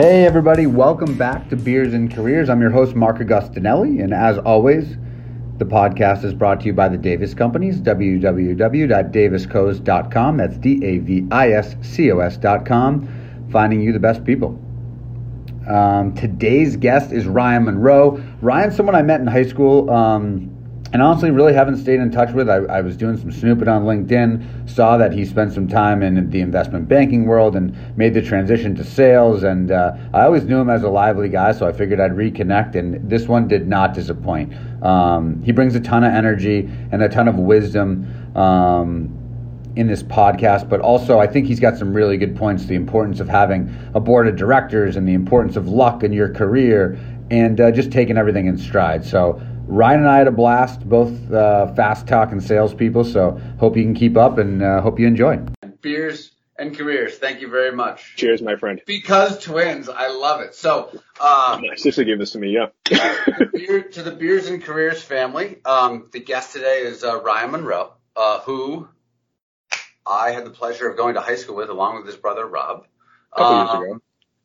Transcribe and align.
Hey, 0.00 0.24
everybody, 0.24 0.64
welcome 0.66 1.18
back 1.18 1.50
to 1.50 1.56
Beers 1.56 1.92
and 1.92 2.10
Careers. 2.10 2.48
I'm 2.48 2.62
your 2.62 2.70
host, 2.70 2.96
Mark 2.96 3.18
Augustinelli, 3.18 4.02
and 4.02 4.14
as 4.14 4.38
always, 4.38 4.96
the 5.58 5.66
podcast 5.66 6.24
is 6.24 6.32
brought 6.32 6.60
to 6.60 6.66
you 6.68 6.72
by 6.72 6.88
the 6.88 6.96
Davis 6.96 7.34
Companies, 7.34 7.82
www.daviscos.com. 7.82 10.36
That's 10.38 10.56
D 10.56 10.82
A 10.82 10.98
V 11.00 11.26
I 11.30 11.50
S 11.50 11.76
C 11.82 12.10
O 12.12 12.20
S.com, 12.20 13.48
finding 13.52 13.82
you 13.82 13.92
the 13.92 13.98
best 13.98 14.24
people. 14.24 14.58
Um, 15.68 16.14
today's 16.14 16.76
guest 16.76 17.12
is 17.12 17.26
Ryan 17.26 17.64
Munro. 17.64 18.24
Ryan's 18.40 18.76
someone 18.76 18.94
I 18.94 19.02
met 19.02 19.20
in 19.20 19.26
high 19.26 19.46
school. 19.46 19.90
Um, 19.90 20.50
and 20.92 21.00
honestly, 21.02 21.30
really 21.30 21.54
haven't 21.54 21.76
stayed 21.76 22.00
in 22.00 22.10
touch 22.10 22.32
with. 22.34 22.50
I, 22.50 22.56
I, 22.56 22.80
was 22.80 22.96
doing 22.96 23.16
some 23.16 23.30
snooping 23.30 23.68
on 23.68 23.84
LinkedIn, 23.84 24.68
saw 24.68 24.96
that 24.96 25.12
he 25.12 25.24
spent 25.24 25.52
some 25.52 25.68
time 25.68 26.02
in 26.02 26.30
the 26.30 26.40
investment 26.40 26.88
banking 26.88 27.26
world 27.26 27.54
and 27.54 27.96
made 27.96 28.12
the 28.12 28.22
transition 28.22 28.74
to 28.74 28.82
sales. 28.82 29.44
And 29.44 29.70
uh, 29.70 29.96
I 30.12 30.22
always 30.22 30.44
knew 30.44 30.58
him 30.58 30.68
as 30.68 30.82
a 30.82 30.88
lively 30.88 31.28
guy, 31.28 31.52
so 31.52 31.66
I 31.66 31.72
figured 31.72 32.00
I'd 32.00 32.12
reconnect. 32.12 32.74
And 32.74 33.08
this 33.08 33.28
one 33.28 33.46
did 33.46 33.68
not 33.68 33.94
disappoint. 33.94 34.52
Um, 34.82 35.40
he 35.44 35.52
brings 35.52 35.76
a 35.76 35.80
ton 35.80 36.02
of 36.02 36.12
energy 36.12 36.68
and 36.90 37.02
a 37.02 37.08
ton 37.08 37.28
of 37.28 37.36
wisdom. 37.36 38.36
Um, 38.36 39.16
in 39.76 39.86
this 39.86 40.02
podcast, 40.02 40.68
but 40.68 40.80
also 40.80 41.20
I 41.20 41.28
think 41.28 41.46
he's 41.46 41.60
got 41.60 41.78
some 41.78 41.94
really 41.94 42.16
good 42.16 42.34
points. 42.34 42.66
The 42.66 42.74
importance 42.74 43.20
of 43.20 43.28
having 43.28 43.72
a 43.94 44.00
board 44.00 44.26
of 44.26 44.34
directors 44.34 44.96
and 44.96 45.06
the 45.06 45.14
importance 45.14 45.54
of 45.54 45.68
luck 45.68 46.02
in 46.02 46.12
your 46.12 46.28
career 46.28 46.98
and 47.30 47.60
uh, 47.60 47.70
just 47.70 47.92
taking 47.92 48.18
everything 48.18 48.46
in 48.46 48.58
stride. 48.58 49.04
So 49.04 49.40
Ryan 49.70 50.00
and 50.00 50.08
I 50.08 50.18
had 50.18 50.26
a 50.26 50.32
blast, 50.32 50.86
both 50.86 51.30
uh, 51.32 51.72
fast 51.74 52.08
talking 52.08 52.40
salespeople. 52.40 53.04
So 53.04 53.40
hope 53.60 53.76
you 53.76 53.84
can 53.84 53.94
keep 53.94 54.16
up 54.16 54.38
and 54.38 54.62
uh, 54.62 54.80
hope 54.80 54.98
you 54.98 55.06
enjoy. 55.06 55.38
Beers 55.80 56.32
and 56.58 56.76
careers. 56.76 57.18
Thank 57.18 57.40
you 57.40 57.48
very 57.48 57.70
much. 57.70 58.16
Cheers, 58.16 58.42
my 58.42 58.56
friend. 58.56 58.82
Because 58.84 59.42
twins, 59.42 59.88
I 59.88 60.08
love 60.08 60.40
it. 60.40 60.56
So, 60.56 60.90
um, 61.20 61.62
seriously, 61.76 62.04
give 62.04 62.18
this 62.18 62.32
to 62.32 62.38
me. 62.38 62.50
Yeah. 62.50 62.66
beer, 63.52 63.82
to 63.82 64.02
the 64.02 64.10
beers 64.10 64.48
and 64.48 64.60
careers 64.60 65.00
family. 65.02 65.58
Um, 65.64 66.08
the 66.12 66.20
guest 66.20 66.52
today 66.52 66.80
is 66.80 67.04
uh, 67.04 67.22
Ryan 67.22 67.52
Munro, 67.52 67.92
uh, 68.16 68.40
who 68.40 68.88
I 70.04 70.32
had 70.32 70.44
the 70.44 70.50
pleasure 70.50 70.88
of 70.88 70.96
going 70.96 71.14
to 71.14 71.20
high 71.20 71.36
school 71.36 71.54
with, 71.54 71.70
along 71.70 71.98
with 71.98 72.06
his 72.06 72.16
brother 72.16 72.44
Rob. 72.44 72.86
A 73.32 73.38
couple 73.38 73.56
um, 73.56 73.66
years 73.66 73.88
ago. 73.88 74.02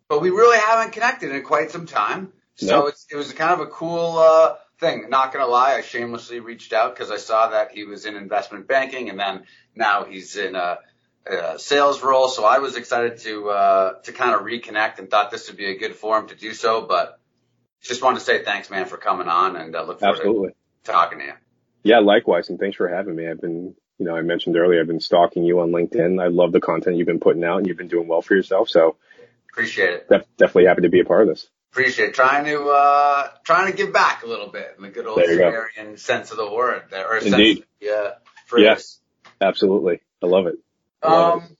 But 0.07 0.21
we 0.21 0.29
really 0.29 0.59
haven't 0.59 0.91
connected 0.91 1.31
in 1.31 1.41
quite 1.41 1.71
some 1.71 1.87
time. 1.87 2.31
So 2.57 2.87
it 2.87 3.15
was 3.15 3.33
kind 3.33 3.59
of 3.59 3.67
a 3.67 3.69
cool 3.69 4.17
uh, 4.17 4.55
thing. 4.79 5.09
Not 5.09 5.33
gonna 5.33 5.47
lie, 5.47 5.75
I 5.75 5.81
shamelessly 5.81 6.39
reached 6.39 6.73
out 6.73 6.95
because 6.95 7.11
I 7.11 7.17
saw 7.17 7.49
that 7.49 7.71
he 7.71 7.83
was 7.83 8.05
in 8.05 8.15
investment 8.15 8.67
banking, 8.67 9.09
and 9.09 9.19
then 9.19 9.43
now 9.75 10.05
he's 10.05 10.35
in 10.35 10.55
a, 10.55 10.79
a 11.25 11.59
sales 11.59 12.03
role. 12.03 12.27
So 12.27 12.45
I 12.45 12.59
was 12.59 12.75
excited 12.75 13.19
to 13.19 13.49
uh, 13.49 13.93
to 14.03 14.11
kind 14.11 14.35
of 14.35 14.41
reconnect 14.41 14.99
and 14.99 15.09
thought 15.09 15.31
this 15.31 15.47
would 15.47 15.57
be 15.57 15.71
a 15.71 15.77
good 15.77 15.95
forum 15.95 16.27
to 16.27 16.35
do 16.35 16.53
so. 16.53 16.85
But 16.87 17.19
just 17.81 18.01
wanted 18.01 18.19
to 18.19 18.25
say 18.25 18.43
thanks, 18.43 18.69
man, 18.69 18.85
for 18.85 18.97
coming 18.97 19.27
on, 19.27 19.55
and 19.55 19.75
uh, 19.75 19.83
look 19.83 19.99
forward 19.99 20.17
Absolutely. 20.17 20.49
to 20.49 20.91
talking 20.91 21.19
to 21.19 21.25
you. 21.25 21.33
Yeah, 21.83 21.99
likewise, 21.99 22.49
and 22.49 22.59
thanks 22.59 22.77
for 22.77 22.87
having 22.87 23.15
me. 23.15 23.27
I've 23.29 23.39
been, 23.39 23.75
you 23.99 24.05
know, 24.05 24.15
I 24.15 24.21
mentioned 24.21 24.57
earlier, 24.57 24.81
I've 24.81 24.87
been 24.87 24.99
stalking 24.99 25.43
you 25.43 25.59
on 25.59 25.69
LinkedIn. 25.69 26.21
I 26.21 26.27
love 26.27 26.51
the 26.51 26.59
content 26.59 26.97
you've 26.97 27.05
been 27.05 27.19
putting 27.19 27.43
out, 27.43 27.59
and 27.59 27.67
you've 27.67 27.77
been 27.77 27.87
doing 27.87 28.07
well 28.07 28.23
for 28.23 28.35
yourself. 28.35 28.69
So 28.69 28.95
appreciate 29.51 29.89
it. 29.91 30.09
Def- 30.09 30.25
definitely 30.37 30.65
happy 30.65 30.81
to 30.81 30.89
be 30.89 31.01
a 31.01 31.05
part 31.05 31.21
of 31.21 31.27
this. 31.27 31.47
Appreciate 31.75 32.07
it. 32.07 32.15
trying 32.15 32.45
to 32.45 32.69
uh 32.69 33.27
trying 33.43 33.69
to 33.69 33.75
give 33.75 33.91
back 33.91 34.23
a 34.23 34.27
little 34.27 34.47
bit 34.47 34.75
in 34.77 34.83
the 34.83 34.87
good 34.87 35.05
old 35.05 35.19
Xaverian 35.19 35.99
sense 35.99 36.31
of 36.31 36.37
the 36.37 36.49
word 36.49 36.83
there, 36.89 37.05
or 37.05 37.17
Indeed. 37.17 37.57
Sense, 37.57 37.67
yeah. 37.81 38.11
Yes, 38.57 39.01
absolutely. 39.41 39.99
I 40.23 40.27
love 40.27 40.47
it. 40.47 40.55
I 41.03 41.11
love 41.11 41.33
um, 41.33 41.57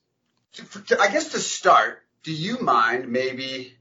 it. 0.54 0.72
To, 0.72 0.84
to, 0.84 1.00
I 1.02 1.12
guess 1.12 1.34
to 1.34 1.40
start, 1.40 2.02
do 2.24 2.32
you 2.32 2.60
mind 2.60 3.10
maybe? 3.10 3.74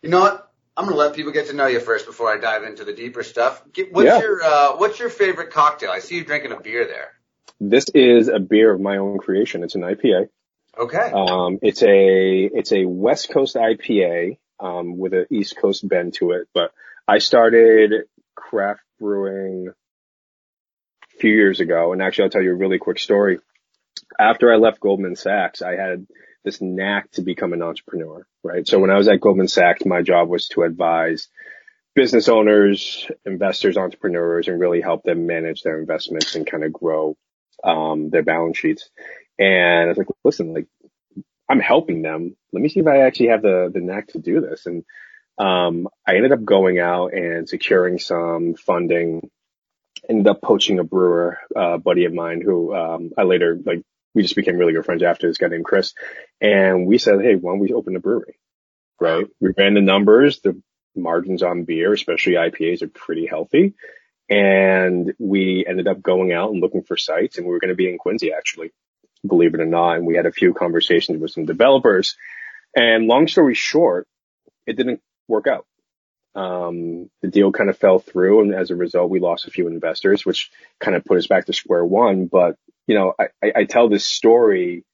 You 0.00 0.08
know 0.08 0.20
what? 0.20 0.50
I'm 0.74 0.86
gonna 0.86 0.96
let 0.96 1.14
people 1.14 1.32
get 1.32 1.48
to 1.48 1.52
know 1.52 1.66
you 1.66 1.80
first 1.80 2.06
before 2.06 2.32
I 2.32 2.38
dive 2.38 2.62
into 2.62 2.84
the 2.84 2.94
deeper 2.94 3.22
stuff. 3.22 3.62
What's 3.90 4.06
yeah. 4.06 4.20
your 4.20 4.42
uh, 4.42 4.76
What's 4.78 4.98
your 4.98 5.10
favorite 5.10 5.50
cocktail? 5.50 5.90
I 5.90 5.98
see 5.98 6.16
you 6.16 6.24
drinking 6.24 6.52
a 6.52 6.60
beer 6.60 6.86
there. 6.86 7.12
This 7.60 7.84
is 7.94 8.28
a 8.28 8.38
beer 8.38 8.72
of 8.72 8.80
my 8.80 8.96
own 8.96 9.18
creation. 9.18 9.62
It's 9.62 9.74
an 9.74 9.82
IPA. 9.82 10.30
Okay. 10.78 11.10
Um, 11.12 11.58
it's 11.60 11.82
a 11.82 12.44
it's 12.44 12.72
a 12.72 12.86
West 12.86 13.28
Coast 13.28 13.56
IPA 13.56 14.38
um, 14.60 14.98
with 14.98 15.14
an 15.14 15.26
East 15.30 15.56
Coast 15.56 15.86
bend 15.86 16.14
to 16.14 16.32
it. 16.32 16.48
But 16.54 16.72
I 17.06 17.18
started 17.18 18.04
craft 18.34 18.80
brewing 18.98 19.68
a 19.68 21.18
few 21.18 21.32
years 21.32 21.60
ago, 21.60 21.92
and 21.92 22.02
actually, 22.02 22.24
I'll 22.24 22.30
tell 22.30 22.42
you 22.42 22.52
a 22.52 22.56
really 22.56 22.78
quick 22.78 22.98
story. 22.98 23.38
After 24.18 24.52
I 24.52 24.56
left 24.56 24.80
Goldman 24.80 25.16
Sachs, 25.16 25.62
I 25.62 25.76
had 25.76 26.06
this 26.44 26.60
knack 26.60 27.10
to 27.12 27.22
become 27.22 27.52
an 27.52 27.62
entrepreneur, 27.62 28.26
right? 28.42 28.66
So 28.66 28.78
when 28.78 28.90
I 28.90 28.98
was 28.98 29.08
at 29.08 29.20
Goldman 29.20 29.48
Sachs, 29.48 29.84
my 29.84 30.02
job 30.02 30.28
was 30.28 30.48
to 30.48 30.62
advise 30.62 31.28
business 31.94 32.28
owners, 32.28 33.08
investors, 33.24 33.76
entrepreneurs, 33.76 34.48
and 34.48 34.60
really 34.60 34.80
help 34.80 35.04
them 35.04 35.26
manage 35.26 35.62
their 35.62 35.80
investments 35.80 36.34
and 36.34 36.46
kind 36.46 36.64
of 36.64 36.72
grow 36.72 37.16
um, 37.62 38.10
their 38.10 38.22
balance 38.22 38.58
sheets. 38.58 38.90
And 39.38 39.84
I 39.84 39.88
was 39.88 39.98
like, 39.98 40.08
listen, 40.24 40.52
like 40.52 40.66
I'm 41.48 41.60
helping 41.60 42.02
them. 42.02 42.36
Let 42.52 42.62
me 42.62 42.68
see 42.68 42.80
if 42.80 42.86
I 42.86 43.00
actually 43.00 43.28
have 43.28 43.42
the, 43.42 43.70
the 43.72 43.80
knack 43.80 44.08
to 44.08 44.18
do 44.18 44.40
this. 44.40 44.66
And, 44.66 44.84
um, 45.38 45.88
I 46.06 46.16
ended 46.16 46.32
up 46.32 46.44
going 46.44 46.78
out 46.78 47.12
and 47.12 47.48
securing 47.48 47.98
some 47.98 48.54
funding, 48.54 49.30
ended 50.08 50.28
up 50.28 50.40
poaching 50.42 50.78
a 50.78 50.84
brewer, 50.84 51.38
uh, 51.54 51.78
buddy 51.78 52.04
of 52.04 52.14
mine 52.14 52.40
who, 52.40 52.74
um, 52.74 53.10
I 53.18 53.24
later, 53.24 53.58
like, 53.64 53.82
we 54.14 54.22
just 54.22 54.36
became 54.36 54.56
really 54.56 54.72
good 54.72 54.84
friends 54.84 55.02
after 55.02 55.26
this 55.26 55.38
guy 55.38 55.48
named 55.48 55.64
Chris. 55.64 55.92
And 56.40 56.86
we 56.86 56.98
said, 56.98 57.20
Hey, 57.20 57.34
why 57.34 57.52
don't 57.52 57.58
we 57.58 57.72
open 57.72 57.96
a 57.96 58.00
brewery? 58.00 58.38
Right. 59.00 59.26
We 59.40 59.50
ran 59.56 59.74
the 59.74 59.80
numbers. 59.80 60.40
The 60.40 60.60
margins 60.94 61.42
on 61.42 61.64
beer, 61.64 61.92
especially 61.92 62.34
IPAs 62.34 62.82
are 62.82 62.88
pretty 62.88 63.26
healthy. 63.26 63.74
And 64.30 65.12
we 65.18 65.66
ended 65.68 65.88
up 65.88 66.00
going 66.00 66.32
out 66.32 66.50
and 66.50 66.60
looking 66.60 66.84
for 66.84 66.96
sites 66.96 67.36
and 67.36 67.46
we 67.46 67.52
were 67.52 67.58
going 67.58 67.70
to 67.70 67.74
be 67.74 67.90
in 67.90 67.98
Quincy 67.98 68.32
actually 68.32 68.70
believe 69.26 69.54
it 69.54 69.60
or 69.60 69.66
not. 69.66 69.96
And 69.96 70.06
we 70.06 70.16
had 70.16 70.26
a 70.26 70.32
few 70.32 70.54
conversations 70.54 71.20
with 71.20 71.30
some 71.30 71.44
developers. 71.44 72.16
And 72.74 73.06
long 73.06 73.28
story 73.28 73.54
short, 73.54 74.06
it 74.66 74.76
didn't 74.76 75.00
work 75.28 75.46
out. 75.46 75.66
Um, 76.34 77.10
the 77.22 77.28
deal 77.28 77.52
kind 77.52 77.70
of 77.70 77.78
fell 77.78 78.00
through. 78.00 78.42
And 78.42 78.54
as 78.54 78.70
a 78.70 78.76
result, 78.76 79.10
we 79.10 79.20
lost 79.20 79.46
a 79.46 79.50
few 79.50 79.68
investors, 79.68 80.26
which 80.26 80.50
kind 80.80 80.96
of 80.96 81.04
put 81.04 81.18
us 81.18 81.26
back 81.26 81.46
to 81.46 81.52
square 81.52 81.84
one. 81.84 82.26
But, 82.26 82.56
you 82.86 82.96
know, 82.96 83.14
I, 83.18 83.24
I, 83.42 83.52
I 83.56 83.64
tell 83.64 83.88
this 83.88 84.06
story 84.06 84.84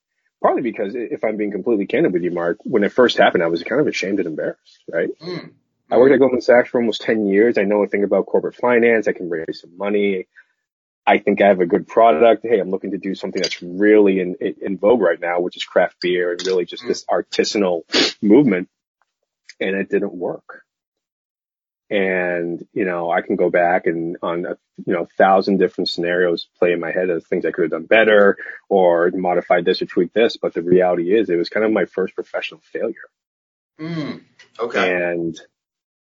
partly 0.43 0.63
because 0.63 0.95
if 0.95 1.25
I'm 1.25 1.37
being 1.37 1.53
completely 1.53 1.87
candid 1.87 2.13
with 2.13 2.23
you, 2.23 2.31
Mark, 2.31 2.59
when 2.65 2.85
it 2.85 2.93
first 2.93 3.19
happened, 3.19 3.43
I 3.43 3.49
was 3.49 3.63
kind 3.63 3.81
of 3.81 3.87
ashamed 3.87 4.19
and 4.19 4.29
embarrassed, 4.29 4.83
right? 4.91 5.09
Mm. 5.21 5.53
I 5.91 5.99
worked 5.99 6.15
at 6.15 6.21
Goldman 6.21 6.41
Sachs 6.41 6.71
for 6.71 6.81
almost 6.81 7.03
10 7.03 7.27
years. 7.27 7.59
I 7.59 7.65
know 7.65 7.83
a 7.83 7.89
thing 7.89 8.05
about 8.05 8.27
corporate 8.27 8.55
finance. 8.55 9.09
I 9.09 9.13
can 9.13 9.29
raise 9.29 9.61
some 9.61 9.77
money. 9.77 10.29
I 11.11 11.19
think 11.19 11.43
I 11.43 11.49
have 11.49 11.59
a 11.59 11.67
good 11.67 11.89
product. 11.89 12.47
Hey, 12.49 12.61
I'm 12.61 12.71
looking 12.71 12.93
to 12.93 12.99
do 12.99 13.17
something 13.17 13.43
that's 13.43 13.61
really 13.61 14.21
in, 14.21 14.37
in 14.37 14.79
vogue 14.79 15.01
right 15.01 15.19
now, 15.21 15.41
which 15.41 15.57
is 15.57 15.65
craft 15.65 15.97
beer 16.01 16.31
and 16.31 16.47
really 16.47 16.65
just 16.65 16.87
this 16.87 17.05
artisanal 17.07 17.83
movement. 18.23 18.69
And 19.59 19.75
it 19.75 19.91
didn't 19.91 20.15
work. 20.15 20.63
And, 21.91 22.65
you 22.73 22.85
know, 22.85 23.11
I 23.11 23.23
can 23.23 23.35
go 23.35 23.51
back 23.51 23.87
and 23.87 24.19
on 24.23 24.47
a, 24.47 24.57
you 24.87 24.95
know, 24.95 25.09
thousand 25.19 25.59
different 25.59 25.89
scenarios 25.89 26.47
play 26.61 26.71
in 26.71 26.79
my 26.79 26.93
head 26.93 27.11
of 27.11 27.27
things 27.27 27.45
I 27.45 27.51
could 27.51 27.63
have 27.63 27.73
done 27.73 27.87
better 27.87 28.37
or 28.69 29.11
modified 29.13 29.65
this 29.65 29.83
or 29.83 29.87
tweaked 29.87 30.15
this. 30.15 30.37
But 30.37 30.55
the 30.55 30.63
reality 30.63 31.13
is 31.13 31.29
it 31.29 31.35
was 31.35 31.49
kind 31.49 31.67
of 31.67 31.73
my 31.73 31.87
first 31.87 32.15
professional 32.15 32.61
failure. 32.73 33.09
Mm, 33.81 34.23
okay. 34.61 34.95
And 34.95 35.37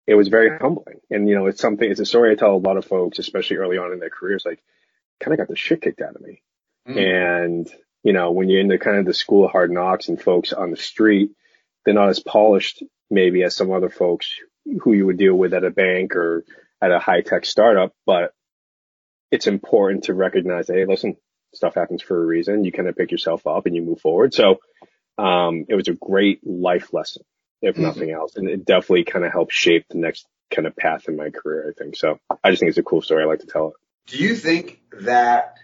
it 0.05 0.13
was 0.13 0.27
very 0.27 0.55
humbling. 0.55 0.99
And, 1.09 1.27
you 1.27 1.33
know, 1.33 1.47
it's 1.47 1.59
something, 1.61 1.89
it's 1.89 1.99
a 1.99 2.05
story 2.05 2.31
I 2.31 2.35
tell 2.35 2.53
a 2.53 2.57
lot 2.57 2.77
of 2.77 2.85
folks, 2.85 3.17
especially 3.17 3.57
early 3.57 3.79
on 3.79 3.91
in 3.91 3.99
their 3.99 4.11
careers, 4.11 4.43
like, 4.45 4.61
kind 5.19 5.33
of 5.33 5.37
got 5.39 5.47
the 5.47 5.55
shit 5.55 5.81
kicked 5.81 6.01
out 6.01 6.15
of 6.15 6.21
me. 6.21 6.41
Mm. 6.87 7.45
And, 7.45 7.69
you 8.03 8.13
know, 8.13 8.31
when 8.31 8.49
you're 8.49 8.61
in 8.61 8.67
the 8.67 8.77
kind 8.77 8.97
of 8.97 9.05
the 9.05 9.13
school 9.13 9.45
of 9.45 9.51
hard 9.51 9.71
knocks 9.71 10.07
and 10.07 10.21
folks 10.21 10.53
on 10.53 10.71
the 10.71 10.77
street, 10.77 11.31
they're 11.85 11.93
not 11.93 12.09
as 12.09 12.19
polished 12.19 12.83
maybe 13.09 13.43
as 13.43 13.55
some 13.55 13.71
other 13.71 13.89
folks 13.89 14.31
who 14.81 14.93
you 14.93 15.05
would 15.05 15.17
deal 15.17 15.35
with 15.35 15.53
at 15.53 15.63
a 15.63 15.71
bank 15.71 16.15
or 16.15 16.45
at 16.81 16.91
a 16.91 16.99
high 16.99 17.21
tech 17.21 17.45
startup, 17.45 17.93
but 18.05 18.33
it's 19.31 19.47
important 19.47 20.05
to 20.05 20.13
recognize 20.13 20.67
that, 20.67 20.75
hey, 20.75 20.85
listen, 20.85 21.17
stuff 21.53 21.75
happens 21.75 22.01
for 22.01 22.21
a 22.21 22.25
reason. 22.25 22.63
You 22.63 22.71
kind 22.71 22.87
of 22.87 22.95
pick 22.95 23.11
yourself 23.11 23.45
up 23.47 23.65
and 23.65 23.75
you 23.75 23.81
move 23.81 24.01
forward. 24.01 24.33
So, 24.33 24.59
um, 25.17 25.65
it 25.67 25.75
was 25.75 25.87
a 25.87 25.93
great 25.93 26.45
life 26.45 26.93
lesson, 26.93 27.23
if 27.61 27.75
mm-hmm. 27.75 27.83
nothing 27.83 28.11
else. 28.11 28.35
And 28.35 28.49
it 28.49 28.65
definitely 28.65 29.03
kind 29.03 29.25
of 29.25 29.31
helped 29.31 29.51
shape 29.51 29.85
the 29.89 29.97
next 29.97 30.25
kind 30.49 30.67
of 30.67 30.75
path 30.75 31.07
in 31.07 31.17
my 31.17 31.29
career, 31.29 31.69
I 31.69 31.73
think. 31.77 31.95
So 31.95 32.19
I 32.43 32.51
just 32.51 32.61
think 32.61 32.69
it's 32.69 32.77
a 32.77 32.83
cool 32.83 33.01
story. 33.01 33.23
I 33.23 33.27
like 33.27 33.41
to 33.41 33.47
tell 33.47 33.69
it. 33.69 33.73
Do 34.09 34.17
you 34.17 34.35
think 34.35 34.81
that 34.91 35.55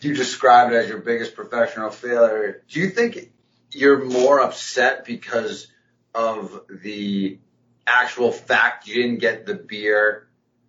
you 0.00 0.14
described 0.14 0.72
it 0.72 0.76
as 0.76 0.88
your 0.88 0.98
biggest 0.98 1.34
professional 1.34 1.90
failure? 1.90 2.62
Do 2.68 2.80
you 2.80 2.90
think 2.90 3.32
you're 3.72 4.04
more 4.04 4.40
upset 4.40 5.06
because 5.06 5.68
of 6.14 6.60
the 6.68 7.38
actual 7.86 8.32
fact 8.32 8.86
you 8.86 9.02
didn't 9.02 9.20
get 9.20 9.46
the 9.46 9.54
beer 9.54 10.28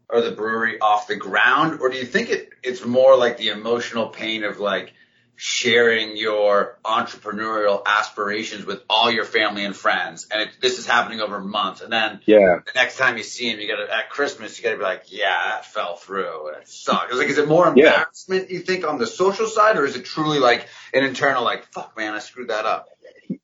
or 0.09 0.21
the 0.21 0.31
brewery 0.31 0.79
off 0.79 1.07
the 1.07 1.17
ground? 1.17 1.81
Or 1.81 1.89
do 1.89 1.97
you 1.97 2.05
think 2.05 2.29
it, 2.29 2.49
it's 2.63 2.85
more 2.85 3.17
like 3.17 3.37
the 3.37 3.49
emotional 3.49 4.07
pain 4.07 4.45
of 4.45 4.59
like 4.59 4.93
sharing 5.41 6.17
your 6.17 6.77
entrepreneurial 6.83 7.81
aspirations 7.85 8.65
with 8.65 8.81
all 8.89 9.09
your 9.09 9.23
family 9.23 9.63
and 9.63 9.73
friends. 9.73 10.27
And 10.29 10.41
it, 10.41 10.49
this 10.61 10.79
is 10.79 10.85
happening 10.85 11.21
over 11.21 11.39
months. 11.39 11.79
And 11.79 11.93
then 11.93 12.19
Yeah. 12.25 12.59
the 12.65 12.73
next 12.75 12.97
time 12.97 13.15
you 13.15 13.23
see 13.23 13.49
him, 13.49 13.57
you 13.57 13.67
gotta, 13.69 13.87
at 13.89 14.09
Christmas, 14.09 14.57
you 14.57 14.65
gotta 14.65 14.75
be 14.75 14.83
like, 14.83 15.03
yeah, 15.07 15.51
that 15.51 15.65
fell 15.65 15.95
through. 15.95 16.49
And 16.49 16.57
it 16.57 16.67
sucks. 16.67 17.15
Like, 17.15 17.29
is 17.29 17.37
it 17.37 17.47
more 17.47 17.63
Yeah. 17.73 17.85
embarrassment, 17.85 18.51
you 18.51 18.59
think, 18.59 18.85
on 18.85 18.97
the 18.97 19.07
social 19.07 19.47
side, 19.47 19.77
or 19.77 19.85
is 19.85 19.95
it 19.95 20.03
truly 20.03 20.39
like 20.39 20.67
an 20.93 21.05
internal, 21.05 21.45
like, 21.45 21.71
fuck, 21.71 21.95
man, 21.95 22.13
I 22.13 22.19
screwed 22.19 22.49
that 22.49 22.65
up? 22.65 22.89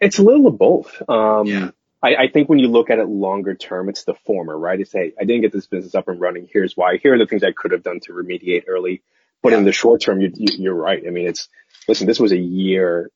It's 0.02 0.20
a 0.20 0.24
little 0.24 0.48
of 0.48 0.58
both. 0.58 1.02
Um, 1.10 1.48
Yeah. 1.48 1.70
I, 2.04 2.16
I 2.16 2.28
think 2.28 2.50
when 2.50 2.60
you 2.60 2.68
look 2.68 2.90
at 2.90 3.00
it 3.00 3.08
longer 3.08 3.56
term, 3.56 3.88
it's 3.88 4.04
the 4.04 4.16
former, 4.26 4.58
right? 4.58 4.82
It's, 4.82 4.92
hey, 4.92 5.14
I 5.18 5.24
didn't 5.24 5.44
get 5.44 5.54
this 5.54 5.68
business 5.68 5.96
up 5.96 6.10
and 6.10 6.20
running. 6.20 6.50
Here's 6.52 6.76
why. 6.76 6.98
Here 6.98 7.14
are 7.14 7.18
the 7.18 7.26
things 7.26 7.42
I 7.42 7.54
could 7.54 7.72
have 7.72 7.84
done 7.84 8.02
to 8.02 8.12
remediate 8.12 8.66
early. 8.68 9.02
But 9.42 9.54
in 9.54 9.64
the 9.64 9.72
short 9.72 10.02
term, 10.02 10.22
you, 10.22 10.32
you, 10.34 10.48
you're 10.58 10.74
right. 10.74 11.04
I 11.06 11.12
mean, 11.12 11.28
it's, 11.28 11.50
listen, 11.88 12.08
this 12.08 12.20
was 12.20 12.32
a 12.32 12.38
year 12.38 13.10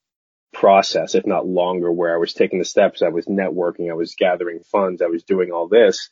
process, 0.53 1.15
if 1.15 1.25
not 1.25 1.47
longer, 1.47 1.91
where 1.91 2.13
I 2.13 2.17
was 2.17 2.33
taking 2.33 2.59
the 2.59 2.65
steps. 2.65 3.01
I 3.01 3.09
was 3.09 3.25
networking. 3.25 3.89
I 3.89 3.93
was 3.93 4.15
gathering 4.15 4.61
funds. 4.71 5.01
I 5.01 5.07
was 5.07 5.23
doing 5.23 5.51
all 5.51 5.67
this 5.67 6.09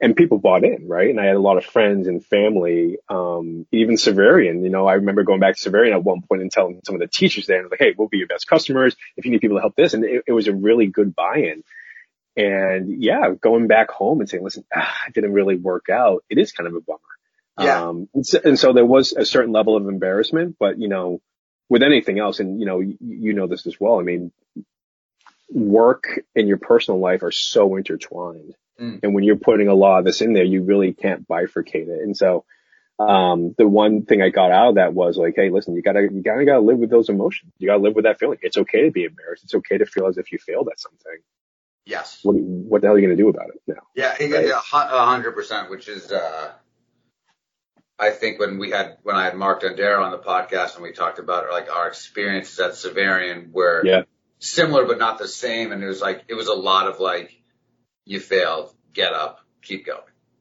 and 0.00 0.16
people 0.16 0.38
bought 0.38 0.64
in, 0.64 0.88
right? 0.88 1.08
And 1.08 1.20
I 1.20 1.26
had 1.26 1.36
a 1.36 1.40
lot 1.40 1.56
of 1.56 1.64
friends 1.64 2.08
and 2.08 2.24
family, 2.24 2.98
um, 3.08 3.66
even 3.72 3.94
Xaverian, 3.94 4.62
you 4.62 4.68
know, 4.68 4.86
I 4.86 4.94
remember 4.94 5.22
going 5.22 5.40
back 5.40 5.56
to 5.56 5.70
Xaverian 5.70 5.92
at 5.92 6.04
one 6.04 6.22
point 6.22 6.42
and 6.42 6.50
telling 6.50 6.80
some 6.84 6.94
of 6.94 7.00
the 7.00 7.06
teachers 7.06 7.46
there, 7.46 7.60
and 7.60 7.70
like, 7.70 7.80
hey, 7.80 7.94
we'll 7.96 8.08
be 8.08 8.18
your 8.18 8.26
best 8.26 8.46
customers 8.46 8.96
if 9.16 9.24
you 9.24 9.30
need 9.30 9.40
people 9.40 9.56
to 9.56 9.60
help 9.60 9.76
this. 9.76 9.94
And 9.94 10.04
it, 10.04 10.24
it 10.26 10.32
was 10.32 10.48
a 10.48 10.52
really 10.52 10.88
good 10.88 11.14
buy-in. 11.14 11.62
And 12.36 13.02
yeah, 13.02 13.30
going 13.40 13.68
back 13.68 13.90
home 13.90 14.20
and 14.20 14.28
saying, 14.28 14.42
listen, 14.42 14.64
ah, 14.74 14.94
it 15.06 15.14
didn't 15.14 15.32
really 15.32 15.56
work 15.56 15.88
out. 15.88 16.24
It 16.28 16.38
is 16.38 16.52
kind 16.52 16.66
of 16.66 16.74
a 16.74 16.80
bummer. 16.80 16.98
Yeah. 17.60 17.84
Um, 17.84 18.08
and 18.12 18.26
so, 18.26 18.40
and 18.44 18.58
so 18.58 18.72
there 18.72 18.84
was 18.84 19.12
a 19.12 19.24
certain 19.24 19.52
level 19.52 19.76
of 19.76 19.86
embarrassment, 19.86 20.56
but 20.58 20.78
you 20.78 20.88
know, 20.88 21.20
with 21.68 21.82
anything 21.82 22.18
else, 22.18 22.40
and 22.40 22.60
you 22.60 22.66
know, 22.66 22.80
you, 22.80 22.96
you 23.00 23.32
know 23.32 23.46
this 23.46 23.66
as 23.66 23.78
well. 23.80 23.98
I 23.98 24.02
mean, 24.02 24.32
work 25.50 26.20
and 26.34 26.48
your 26.48 26.58
personal 26.58 27.00
life 27.00 27.22
are 27.22 27.32
so 27.32 27.76
intertwined. 27.76 28.54
Mm. 28.80 29.00
And 29.02 29.14
when 29.14 29.24
you're 29.24 29.36
putting 29.36 29.68
a 29.68 29.74
lot 29.74 29.98
of 29.98 30.04
this 30.04 30.20
in 30.20 30.32
there, 30.32 30.44
you 30.44 30.62
really 30.62 30.92
can't 30.92 31.28
bifurcate 31.28 31.88
it. 31.88 32.02
And 32.02 32.16
so, 32.16 32.44
um, 32.98 33.54
the 33.56 33.66
one 33.66 34.04
thing 34.04 34.22
I 34.22 34.30
got 34.30 34.50
out 34.50 34.70
of 34.70 34.74
that 34.76 34.94
was 34.94 35.16
like, 35.16 35.34
hey, 35.36 35.50
listen, 35.50 35.74
you 35.74 35.82
gotta, 35.82 36.02
you 36.02 36.22
gotta, 36.22 36.44
gotta 36.44 36.60
live 36.60 36.78
with 36.78 36.90
those 36.90 37.08
emotions. 37.08 37.52
You 37.58 37.68
gotta 37.68 37.82
live 37.82 37.94
with 37.94 38.04
that 38.04 38.18
feeling. 38.18 38.38
It's 38.42 38.56
okay 38.56 38.82
to 38.84 38.90
be 38.90 39.04
embarrassed. 39.04 39.44
It's 39.44 39.54
okay 39.54 39.78
to 39.78 39.86
feel 39.86 40.06
as 40.06 40.18
if 40.18 40.32
you 40.32 40.38
failed 40.38 40.68
at 40.70 40.80
something. 40.80 41.18
Yes. 41.86 42.20
What, 42.22 42.36
what 42.36 42.80
the 42.80 42.88
hell 42.88 42.96
are 42.96 42.98
you 42.98 43.06
gonna 43.06 43.16
do 43.16 43.28
about 43.28 43.50
it 43.50 43.60
now? 43.66 43.82
Yeah, 43.94 44.10
Right. 44.10 44.46
yeah, 44.48 44.60
hundred 44.60 45.32
percent, 45.32 45.70
which 45.70 45.88
is, 45.88 46.10
uh, 46.10 46.52
I 47.98 48.10
think 48.10 48.40
when 48.40 48.58
we 48.58 48.70
had, 48.70 48.98
when 49.02 49.14
I 49.16 49.24
had 49.24 49.34
Mark 49.36 49.62
Dondero 49.62 50.02
on 50.02 50.10
the 50.10 50.18
podcast 50.18 50.74
and 50.74 50.82
we 50.82 50.92
talked 50.92 51.18
about 51.18 51.50
like 51.50 51.70
our 51.70 51.86
experiences 51.88 52.58
at 52.58 52.72
Xaverian 52.72 53.52
were 53.52 53.82
Yeah. 53.84 54.02
similar 54.40 54.84
but 54.84 54.98
not 54.98 55.18
the 55.18 55.28
same. 55.28 55.70
And 55.72 55.82
it 55.82 55.86
was 55.86 56.00
like, 56.00 56.24
it 56.28 56.34
was 56.34 56.48
a 56.48 56.54
lot 56.54 56.88
of 56.88 56.98
like, 57.00 57.40
you 58.04 58.18
failed, 58.20 58.74
get 58.92 59.12
up, 59.12 59.40
keep 59.62 59.86
going. 59.86 60.00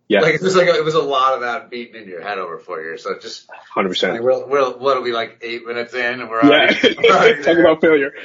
Yeah. 0.10 0.22
Like 0.22 0.34
it 0.36 0.42
was 0.42 0.56
like, 0.56 0.68
it 0.68 0.84
was 0.84 0.96
a 0.96 1.02
lot 1.02 1.36
of 1.36 1.42
that 1.42 1.70
beating 1.70 2.02
in 2.02 2.10
your 2.10 2.22
head 2.22 2.38
over 2.40 2.58
four 2.58 2.82
years. 2.82 3.04
So 3.04 3.18
just, 3.20 3.48
Hundred 3.70 3.90
like, 3.90 3.92
percent. 3.94 4.24
we're, 4.24 4.46
we're, 4.48 4.70
what 4.78 4.98
are 4.98 5.02
we 5.02 5.12
like 5.14 5.40
eight 5.44 5.66
minutes 5.66 5.94
in 5.94 6.22
and 6.22 6.30
we're 6.30 6.44
Yeah. 6.44 6.50
already, 6.74 6.96
we're 7.04 7.10
already 7.16 7.36
Talk 7.36 7.46
there. 7.46 7.62
about 7.62 7.82
failure. 7.82 8.12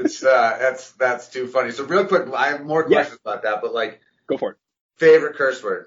It's, 0.00 0.22
uh, 0.22 0.56
that's, 0.60 0.92
that's 0.92 1.28
too 1.28 1.48
funny. 1.48 1.72
So 1.72 1.84
real 1.84 2.06
quick, 2.06 2.28
I 2.34 2.48
have 2.50 2.64
more 2.64 2.86
Yeah. 2.88 2.98
questions 2.98 3.20
about 3.24 3.42
that, 3.42 3.60
but 3.62 3.74
like 3.74 4.00
Go 4.28 4.38
for 4.38 4.52
it. 4.52 4.56
favorite 4.96 5.34
curse 5.36 5.62
word. 5.62 5.86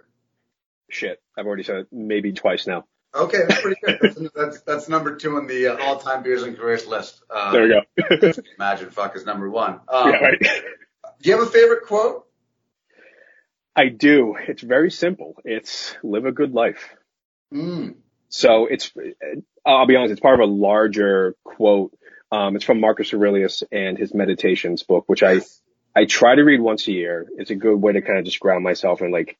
Shit. 0.91 1.21
I've 1.37 1.45
already 1.45 1.63
said 1.63 1.77
it 1.77 1.87
maybe 1.91 2.33
twice 2.33 2.67
now. 2.67 2.85
Okay, 3.13 3.39
that's 3.47 3.61
pretty 3.61 3.81
good. 3.83 3.99
That's, 4.01 4.19
that's, 4.33 4.61
that's 4.61 4.89
number 4.89 5.15
two 5.17 5.35
on 5.35 5.47
the 5.47 5.67
uh, 5.67 5.85
all-time 5.85 6.23
beers 6.23 6.43
and 6.43 6.57
careers 6.57 6.87
list. 6.87 7.21
Uh, 7.29 7.51
There 7.51 7.63
we 7.63 7.69
go. 7.69 8.33
Imagine 8.57 8.89
fuck 8.89 9.15
is 9.17 9.25
number 9.25 9.49
one. 9.49 9.81
Um, 9.87 10.11
yeah, 10.11 10.17
right. 10.17 10.39
Do 10.39 11.29
you 11.29 11.37
have 11.37 11.45
a 11.45 11.51
favorite 11.51 11.85
quote? 11.87 12.25
I 13.75 13.87
do. 13.89 14.35
It's 14.47 14.61
very 14.61 14.91
simple. 14.91 15.35
It's 15.43 15.95
live 16.03 16.25
a 16.25 16.31
good 16.31 16.53
life. 16.53 16.95
Mm. 17.53 17.95
So 18.29 18.67
it's, 18.67 18.91
I'll 19.65 19.87
be 19.87 19.95
honest, 19.95 20.13
it's 20.13 20.21
part 20.21 20.39
of 20.39 20.49
a 20.49 20.51
larger 20.51 21.35
quote. 21.43 21.97
Um, 22.31 22.55
it's 22.55 22.65
from 22.65 22.79
Marcus 22.79 23.13
Aurelius 23.13 23.61
and 23.71 23.97
his 23.97 24.13
meditations 24.13 24.83
book, 24.83 25.03
which 25.07 25.21
I, 25.21 25.41
I 25.93 26.05
try 26.05 26.35
to 26.35 26.43
read 26.43 26.61
once 26.61 26.87
a 26.87 26.93
year. 26.93 27.27
It's 27.37 27.51
a 27.51 27.55
good 27.55 27.75
way 27.75 27.91
to 27.93 28.01
kind 28.01 28.19
of 28.19 28.25
just 28.25 28.39
ground 28.39 28.63
myself 28.63 29.01
and 29.01 29.11
like 29.11 29.37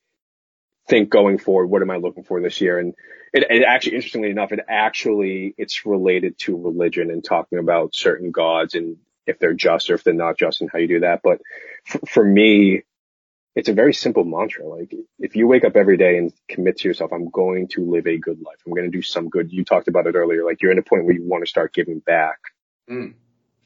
think 0.87 1.09
going 1.09 1.37
forward, 1.37 1.67
what 1.67 1.81
am 1.81 1.91
I 1.91 1.97
looking 1.97 2.23
for 2.23 2.41
this 2.41 2.61
year? 2.61 2.79
And 2.79 2.93
it, 3.33 3.45
it 3.49 3.63
actually, 3.63 3.95
interestingly 3.95 4.29
enough, 4.29 4.51
it 4.51 4.59
actually, 4.67 5.53
it's 5.57 5.85
related 5.85 6.37
to 6.39 6.61
religion 6.61 7.11
and 7.11 7.23
talking 7.23 7.59
about 7.59 7.95
certain 7.95 8.31
gods 8.31 8.75
and 8.75 8.97
if 9.25 9.39
they're 9.39 9.53
just 9.53 9.89
or 9.89 9.95
if 9.95 10.03
they're 10.03 10.13
not 10.13 10.37
just 10.37 10.61
and 10.61 10.69
how 10.71 10.79
you 10.79 10.87
do 10.87 10.99
that. 11.01 11.21
But 11.23 11.41
for, 11.85 11.99
for 12.07 12.23
me, 12.23 12.83
it's 13.55 13.69
a 13.69 13.73
very 13.73 13.93
simple 13.93 14.23
mantra. 14.23 14.67
Like 14.67 14.93
if 15.19 15.35
you 15.35 15.47
wake 15.47 15.65
up 15.65 15.75
every 15.75 15.97
day 15.97 16.17
and 16.17 16.33
commit 16.47 16.77
to 16.79 16.87
yourself, 16.87 17.11
I'm 17.11 17.29
going 17.29 17.67
to 17.69 17.89
live 17.89 18.07
a 18.07 18.17
good 18.17 18.41
life. 18.41 18.57
I'm 18.65 18.73
going 18.73 18.89
to 18.89 18.97
do 18.97 19.01
some 19.01 19.29
good. 19.29 19.51
You 19.51 19.65
talked 19.65 19.87
about 19.87 20.07
it 20.07 20.15
earlier. 20.15 20.45
Like 20.45 20.61
you're 20.61 20.71
in 20.71 20.79
a 20.79 20.83
point 20.83 21.05
where 21.05 21.13
you 21.13 21.23
want 21.23 21.43
to 21.43 21.49
start 21.49 21.73
giving 21.73 21.99
back. 21.99 22.39
Mm. 22.89 23.13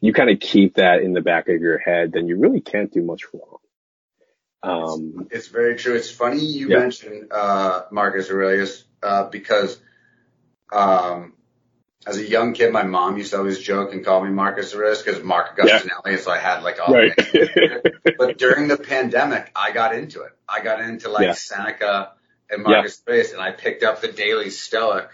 You 0.01 0.13
kind 0.13 0.29
of 0.29 0.39
keep 0.39 0.75
that 0.75 1.01
in 1.01 1.13
the 1.13 1.21
back 1.21 1.47
of 1.50 1.62
your 1.62 1.77
head, 1.77 2.12
then 2.12 2.27
you 2.27 2.38
really 2.38 2.62
can't 2.62 2.91
do 2.91 3.01
much 3.01 3.25
wrong. 3.33 3.57
Um, 4.65 5.27
It's 5.31 5.47
very 5.47 5.75
true. 5.75 5.95
It's 5.95 6.09
funny 6.09 6.39
you 6.44 6.69
Yeah. 6.69 6.79
mentioned 6.79 7.31
uh, 7.31 7.83
Marcus 7.91 8.29
Aurelius 8.31 8.83
uh, 9.03 9.25
because 9.29 9.79
um, 10.71 11.33
as 12.07 12.17
a 12.17 12.27
young 12.27 12.53
kid, 12.53 12.71
my 12.71 12.83
mom 12.83 13.17
used 13.17 13.31
to 13.31 13.38
always 13.38 13.59
joke 13.59 13.94
and 13.94 14.03
call 14.03 14.23
me 14.23 14.29
Marcus 14.31 14.73
Aurelius 14.75 15.01
because 15.01 15.23
Mark 15.23 15.57
Yeah. 15.57 15.79
Agustinelli, 15.79 16.19
so 16.19 16.31
I 16.31 16.38
had 16.38 16.63
like 16.63 16.79
all 16.79 16.94
right. 16.94 17.13
but 18.17 18.38
during 18.38 18.67
the 18.67 18.77
pandemic, 18.77 19.51
I 19.56 19.71
got 19.71 19.95
into 19.95 20.21
it. 20.23 20.31
I 20.47 20.62
got 20.62 20.81
into 20.81 21.09
like 21.09 21.23
Yeah. 21.27 21.33
Seneca 21.33 22.13
and 22.50 22.63
Marcus 22.63 23.01
Aurelius, 23.07 23.31
and 23.33 23.41
I 23.41 23.51
picked 23.51 23.83
up 23.83 24.01
the 24.01 24.07
Daily 24.07 24.50
Stoic 24.50 25.09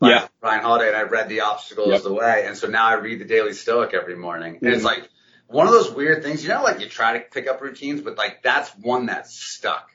by 0.00 0.10
Yeah. 0.10 0.28
Ryan 0.40 0.62
Holiday, 0.62 0.88
and 0.88 0.96
I 0.96 1.02
read 1.02 1.28
The 1.28 1.40
Obstacle 1.40 1.88
Yep. 1.88 1.96
is 1.98 2.02
the 2.04 2.12
Way. 2.12 2.44
And 2.46 2.56
so 2.56 2.66
now 2.68 2.86
I 2.86 2.94
read 2.94 3.20
the 3.20 3.24
Daily 3.24 3.52
Stoic 3.52 3.94
every 3.94 4.16
morning. 4.16 4.58
And 4.62 4.72
it's 4.74 4.82
Mhm. 4.82 4.86
like 4.86 5.08
one 5.52 5.66
of 5.66 5.72
those 5.72 5.92
weird 5.92 6.22
things, 6.22 6.42
you 6.42 6.48
know, 6.48 6.62
like 6.62 6.80
you 6.80 6.88
try 6.88 7.14
to 7.14 7.20
pick 7.20 7.48
up 7.48 7.60
routines, 7.60 8.00
but 8.00 8.16
like 8.16 8.42
that's 8.42 8.70
one 8.70 9.06
that's 9.06 9.34
stuck. 9.34 9.88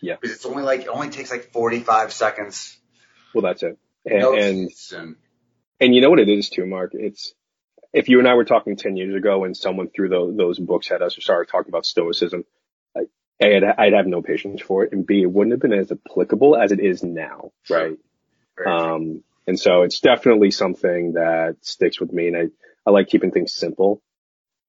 Yeah. 0.00 0.16
Because 0.20 0.36
it's 0.36 0.46
only 0.46 0.62
like, 0.62 0.82
it 0.82 0.88
only 0.88 1.10
takes 1.10 1.30
like 1.30 1.52
45 1.52 2.12
seconds. 2.12 2.78
well, 3.34 3.42
that's 3.42 3.62
it. 3.62 3.78
And, 4.04 4.20
No 4.20 4.34
and 4.34 4.70
and 4.92 5.16
And 5.80 5.94
you 5.94 6.00
know 6.00 6.10
what 6.10 6.20
it 6.20 6.28
is 6.28 6.50
too, 6.50 6.66
Mark? 6.66 6.90
It's, 6.94 7.32
if 7.92 8.08
you 8.08 8.18
and 8.18 8.28
I 8.28 8.34
were 8.34 8.44
talking 8.44 8.76
10 8.76 8.96
years 8.96 9.14
ago 9.14 9.44
and 9.44 9.56
someone 9.56 9.88
threw 9.88 10.08
those, 10.08 10.36
those 10.36 10.58
books 10.58 10.90
at 10.90 11.00
us 11.00 11.16
or 11.16 11.20
started 11.20 11.50
talking 11.50 11.70
about 11.70 11.86
stoicism, 11.86 12.44
I, 12.96 13.02
A, 13.40 13.56
I'd, 13.56 13.64
I'd 13.64 13.92
have 13.94 14.06
no 14.06 14.20
patience 14.20 14.60
for 14.60 14.84
it. 14.84 14.92
And 14.92 15.06
B, 15.06 15.22
it 15.22 15.30
wouldn't 15.30 15.52
have 15.52 15.60
been 15.60 15.72
as 15.72 15.92
applicable 15.92 16.56
as 16.56 16.72
it 16.72 16.80
is 16.80 17.02
now. 17.02 17.52
Right. 17.70 17.96
Um, 18.66 19.22
and 19.46 19.58
so 19.58 19.82
it's 19.82 20.00
definitely 20.00 20.50
something 20.50 21.12
that 21.14 21.56
sticks 21.62 22.00
with 22.00 22.12
me. 22.12 22.28
And 22.28 22.36
I, 22.36 22.42
I 22.86 22.90
like 22.90 23.08
keeping 23.08 23.30
things 23.30 23.54
simple. 23.54 24.02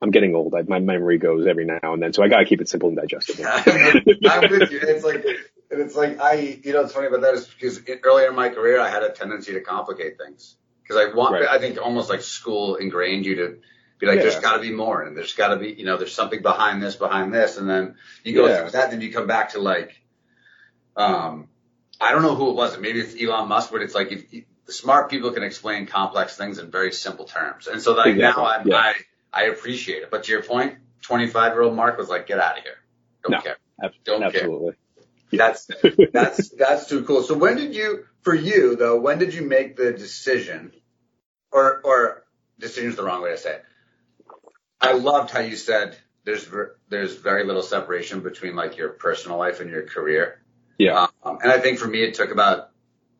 I'm 0.05 0.11
getting 0.11 0.35
old. 0.35 0.53
I, 0.53 0.61
my 0.61 0.77
memory 0.77 1.17
goes 1.17 1.47
every 1.47 1.65
now 1.65 1.79
and 1.81 2.01
then. 2.01 2.13
So 2.13 2.23
I 2.23 2.27
got 2.27 2.37
to 2.37 2.45
keep 2.45 2.61
it 2.61 2.69
simple 2.69 2.89
and 2.89 2.97
digestible. 2.97 3.43
I'm 3.47 4.51
with 4.51 4.71
you. 4.71 4.79
It's 4.83 5.03
like, 5.03 5.25
and 5.71 5.81
it's 5.81 5.95
like 5.95 6.19
I, 6.19 6.59
you 6.63 6.73
know, 6.73 6.81
it's 6.81 6.93
funny 6.93 7.07
about 7.07 7.21
that 7.21 7.33
is 7.33 7.47
because 7.47 7.81
earlier 8.03 8.29
in 8.29 8.35
my 8.35 8.49
career, 8.49 8.79
I 8.79 8.89
had 8.89 9.01
a 9.01 9.09
tendency 9.09 9.53
to 9.53 9.61
complicate 9.61 10.19
things 10.19 10.57
because 10.83 10.97
I 10.97 11.15
want, 11.15 11.33
Right. 11.33 11.47
I 11.49 11.57
think 11.57 11.79
almost 11.81 12.07
like 12.07 12.21
school 12.21 12.75
ingrained 12.75 13.25
you 13.25 13.35
to 13.37 13.57
be 13.97 14.05
like, 14.05 14.17
Yeah. 14.17 14.21
there's 14.23 14.39
got 14.39 14.57
to 14.57 14.61
be 14.61 14.71
more, 14.71 15.01
and 15.01 15.17
there's 15.17 15.33
got 15.33 15.47
to 15.47 15.55
be, 15.55 15.69
you 15.73 15.85
know, 15.85 15.97
there's 15.97 16.13
something 16.13 16.43
behind 16.43 16.83
this, 16.83 16.95
behind 16.95 17.33
this, 17.33 17.57
and 17.57 17.67
then 17.67 17.95
you 18.23 18.35
go 18.35 18.45
Yeah. 18.47 18.61
through 18.61 18.71
that, 18.71 18.91
then 18.91 19.01
you 19.01 19.11
come 19.11 19.25
back 19.25 19.53
to 19.53 19.59
like, 19.59 19.99
um, 20.95 21.47
I 21.99 22.11
don't 22.11 22.21
know 22.21 22.35
who 22.35 22.51
it 22.51 22.55
was. 22.55 22.77
Maybe 22.77 22.99
it's 22.99 23.19
Elon 23.19 23.47
Musk, 23.49 23.71
but 23.71 23.81
it's 23.81 23.95
like 23.95 24.11
if, 24.11 24.25
if 24.31 24.43
smart 24.67 25.09
people 25.09 25.31
can 25.31 25.41
explain 25.43 25.87
complex 25.87 26.37
things 26.37 26.59
in 26.59 26.69
very 26.69 26.91
simple 26.91 27.25
terms, 27.25 27.65
and 27.65 27.81
so 27.81 27.93
like 27.93 28.15
Exactly. 28.15 28.43
now 28.43 28.47
I'm, 28.47 28.67
Yeah. 28.67 28.75
I, 28.77 28.93
I 29.35 29.43
appreciate 29.45 30.03
it. 30.03 30.09
But 30.11 30.23
to 30.23 30.31
your 30.31 30.41
point, 30.43 30.75
25 31.01 31.53
year 31.53 31.61
old 31.63 31.75
Mark 31.75 31.97
was 31.97 32.09
like, 32.09 32.25
get 32.27 32.39
out 32.39 32.57
of 32.57 32.63
here, 32.63 32.77
don't 33.23 33.31
No. 33.33 33.41
care. 33.41 33.57
Ab- 33.83 33.91
Don't 34.05 34.21
care. 34.21 34.27
Absolutely. 34.29 34.73
That's 35.31 35.67
that's 36.13 36.49
that's 36.49 36.87
too 36.87 37.03
cool. 37.03 37.21
So 37.23 37.35
when 37.35 37.57
did 37.57 37.75
you, 37.75 38.05
for 38.21 38.33
you 38.33 38.75
though, 38.77 38.99
when 39.01 39.17
did 39.19 39.33
you 39.33 39.41
make 39.41 39.75
the 39.75 39.91
decision, 39.91 40.71
or 41.51 41.81
or 41.83 42.23
decision's 42.57 42.95
the 42.95 43.03
wrong 43.03 43.21
way 43.21 43.31
to 43.31 43.37
say 43.37 43.55
it. 43.55 43.65
I 44.79 44.93
loved 44.93 45.31
how 45.31 45.39
you 45.41 45.57
said 45.57 45.97
there's 46.23 46.47
there's 46.89 47.15
very 47.15 47.43
little 47.45 47.63
separation 47.63 48.21
between 48.21 48.55
like 48.55 48.77
your 48.77 48.89
personal 48.89 49.37
life 49.37 49.59
and 49.59 49.69
your 49.69 49.83
career. 49.83 50.41
Yeah. 50.77 51.07
Um, 51.23 51.39
and 51.41 51.51
I 51.51 51.59
think 51.59 51.79
for 51.79 51.87
me 51.87 52.03
it 52.03 52.13
took 52.13 52.31
about 52.31 52.69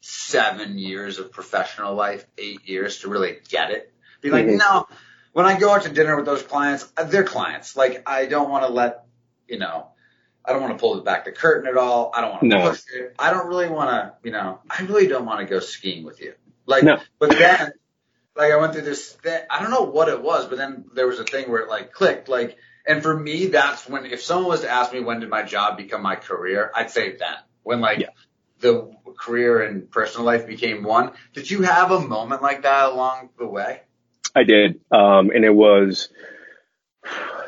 seven 0.02 0.78
years 0.78 1.20
of 1.20 1.32
professional 1.32 1.96
life, 1.96 2.26
eight 2.38 2.68
years 2.70 3.00
to 3.00 3.10
really 3.10 3.38
get 3.50 3.72
it. 3.72 3.92
Be 4.22 4.30
like, 4.30 4.46
Mhm. 4.46 4.60
no, 4.60 4.88
when 5.36 5.46
I 5.46 5.60
go 5.60 5.70
out 5.74 5.84
to 5.84 5.90
dinner 5.90 6.16
with 6.16 6.26
those 6.26 6.42
clients, 6.42 6.90
uh, 6.96 7.04
they're 7.04 7.26
clients. 7.26 7.76
Like 7.76 8.04
I 8.08 8.26
don't 8.26 8.50
want 8.50 8.66
to 8.66 8.72
let, 8.72 9.04
you 9.50 9.60
know, 9.60 9.88
I 10.46 10.54
don't 10.54 10.62
want 10.62 10.78
to 10.78 10.80
pull 10.80 11.02
back 11.02 11.26
the 11.26 11.34
curtain 11.34 11.68
at 11.68 11.76
all. 11.76 12.10
I 12.16 12.22
don't 12.22 12.30
want 12.32 12.42
to 12.44 12.48
No. 12.48 12.70
push 12.70 12.84
it. 12.96 13.16
I 13.20 13.32
don't 13.32 13.48
really 13.48 13.68
want 13.68 13.90
to, 13.90 14.14
you 14.24 14.32
know, 14.32 14.62
I 14.70 14.84
really 14.84 15.08
don't 15.08 15.26
want 15.26 15.42
to 15.42 15.46
go 15.46 15.60
skiing 15.60 16.06
with 16.06 16.22
you. 16.22 16.36
Like, 16.66 16.86
No. 16.86 17.00
but 17.20 17.32
then 17.32 17.74
like 18.34 18.54
I 18.54 18.56
went 18.56 18.72
through 18.72 18.84
this. 18.84 19.12
Thing, 19.12 19.42
I 19.50 19.62
don't 19.62 19.72
know 19.72 19.82
what 19.82 20.08
it 20.08 20.22
was, 20.22 20.48
but 20.48 20.58
then 20.58 20.86
there 20.94 21.06
was 21.06 21.20
a 21.20 21.26
thing 21.26 21.52
where 21.52 21.64
it 21.64 21.70
like 21.70 21.92
clicked. 21.92 22.30
Like, 22.30 22.56
and 22.88 23.04
for 23.04 23.14
me, 23.14 23.48
that's 23.48 23.90
when 23.90 24.06
if 24.06 24.24
someone 24.24 24.48
was 24.48 24.62
to 24.62 24.70
ask 24.70 24.94
me 24.94 25.02
when 25.02 25.20
did 25.20 25.28
my 25.30 25.44
job 25.44 25.76
become 25.76 26.02
my 26.02 26.16
career, 26.16 26.72
I'd 26.74 26.92
say 26.92 27.18
then. 27.18 27.36
When 27.64 27.82
like 27.82 28.00
yeah. 28.00 28.10
the 28.60 28.90
career 29.20 29.64
and 29.64 29.92
personal 29.92 30.26
life 30.26 30.48
became 30.48 30.82
one. 30.82 31.12
Did 31.34 31.52
you 31.52 31.64
have 31.64 31.92
a 31.92 32.00
moment 32.00 32.42
like 32.42 32.62
that 32.62 32.94
along 32.94 33.32
the 33.38 33.48
way? 33.48 33.82
I 34.34 34.44
did, 34.44 34.82
um, 34.92 35.30
and 35.30 35.46
it 35.46 35.54
was 35.54 36.10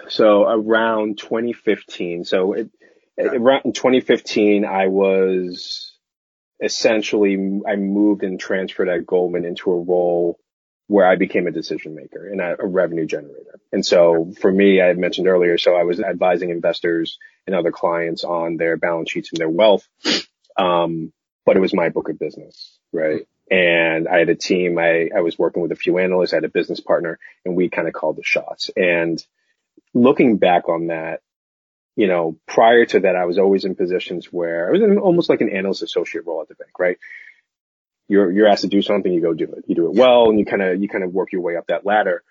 so 0.10 0.44
around 0.44 1.18
2015. 1.18 2.26
So 2.26 2.54
it, 2.54 2.70
yeah. 3.18 3.26
around 3.26 3.74
2015, 3.74 4.66
I 4.66 4.88
was 4.88 5.94
essentially 6.62 7.62
I 7.68 7.76
moved 7.76 8.24
and 8.24 8.40
transferred 8.40 8.90
at 8.90 9.06
Goldman 9.06 9.46
into 9.46 9.72
a 9.72 9.82
role 9.82 10.40
where 10.88 11.06
I 11.06 11.18
became 11.18 11.48
a 11.48 11.52
decision 11.52 11.96
maker 11.96 12.28
and 12.28 12.40
a, 12.40 12.56
a 12.60 12.66
revenue 12.66 13.06
generator. 13.06 13.60
And 13.72 13.86
so 13.86 14.32
for 14.40 14.52
me, 14.52 14.82
I 14.82 14.88
had 14.88 14.98
mentioned 14.98 15.28
earlier, 15.28 15.58
so 15.58 15.76
I 15.76 15.84
was 15.84 16.00
advising 16.00 16.50
investors 16.50 17.20
and 17.46 17.56
other 17.56 17.72
clients 17.72 18.24
on 18.24 18.56
their 18.56 18.78
balance 18.78 19.12
sheets 19.12 19.32
and 19.32 19.38
their 19.38 19.50
wealth. 19.50 19.88
Um, 20.58 21.12
but 21.46 21.58
it 21.58 21.60
was 21.60 21.74
my 21.74 21.90
book 21.90 22.10
of 22.10 22.18
business, 22.18 22.80
right? 22.92 23.28
And 23.50 24.08
I 24.08 24.20
had 24.20 24.30
a 24.30 24.36
team. 24.36 24.78
I, 24.78 25.10
I 25.16 25.22
was 25.22 25.40
working 25.40 25.62
with 25.62 25.72
a 25.72 25.76
few 25.76 25.98
analysts. 25.98 26.34
I 26.34 26.38
had 26.38 26.46
a 26.46 26.50
business 26.50 26.80
partner 26.80 27.18
and 27.46 27.56
we 27.56 27.70
kind 27.70 27.88
of 27.88 27.94
called 27.94 28.18
the 28.18 28.24
shots. 28.24 28.70
And 28.76 29.24
looking 29.94 30.38
back 30.38 30.68
on 30.68 30.88
that, 30.88 31.22
you 31.96 32.08
know, 32.08 32.38
prior 32.46 32.86
to 32.86 33.00
that, 33.02 33.16
I 33.16 33.26
was 33.26 33.38
always 33.38 33.66
in 33.66 33.76
positions 33.76 34.28
where 34.32 34.68
I 34.68 34.72
was 34.72 34.82
in 34.82 34.98
almost 34.98 35.30
like 35.30 35.42
an 35.42 35.50
analyst 35.50 35.82
associate 35.82 36.26
role 36.28 36.42
at 36.42 36.50
the 36.50 36.56
bank, 36.56 36.78
right? 36.78 36.98
you're 38.08 38.32
you're 38.32 38.48
asked 38.48 38.62
to 38.62 38.68
do 38.68 38.82
something, 38.82 39.12
you 39.12 39.22
go 39.22 39.34
do 39.34 39.46
it. 39.46 39.66
You 39.68 39.76
do 39.76 39.88
it 39.88 39.94
well, 39.94 40.30
and 40.30 40.40
you 40.40 40.46
kind 40.46 40.62
of 40.62 40.82
you 40.82 40.88
kind 40.88 41.04
of 41.04 41.14
work 41.14 41.32
your 41.32 41.42
way 41.42 41.58
up 41.58 41.68
that 41.68 41.86
ladder. 41.86 42.24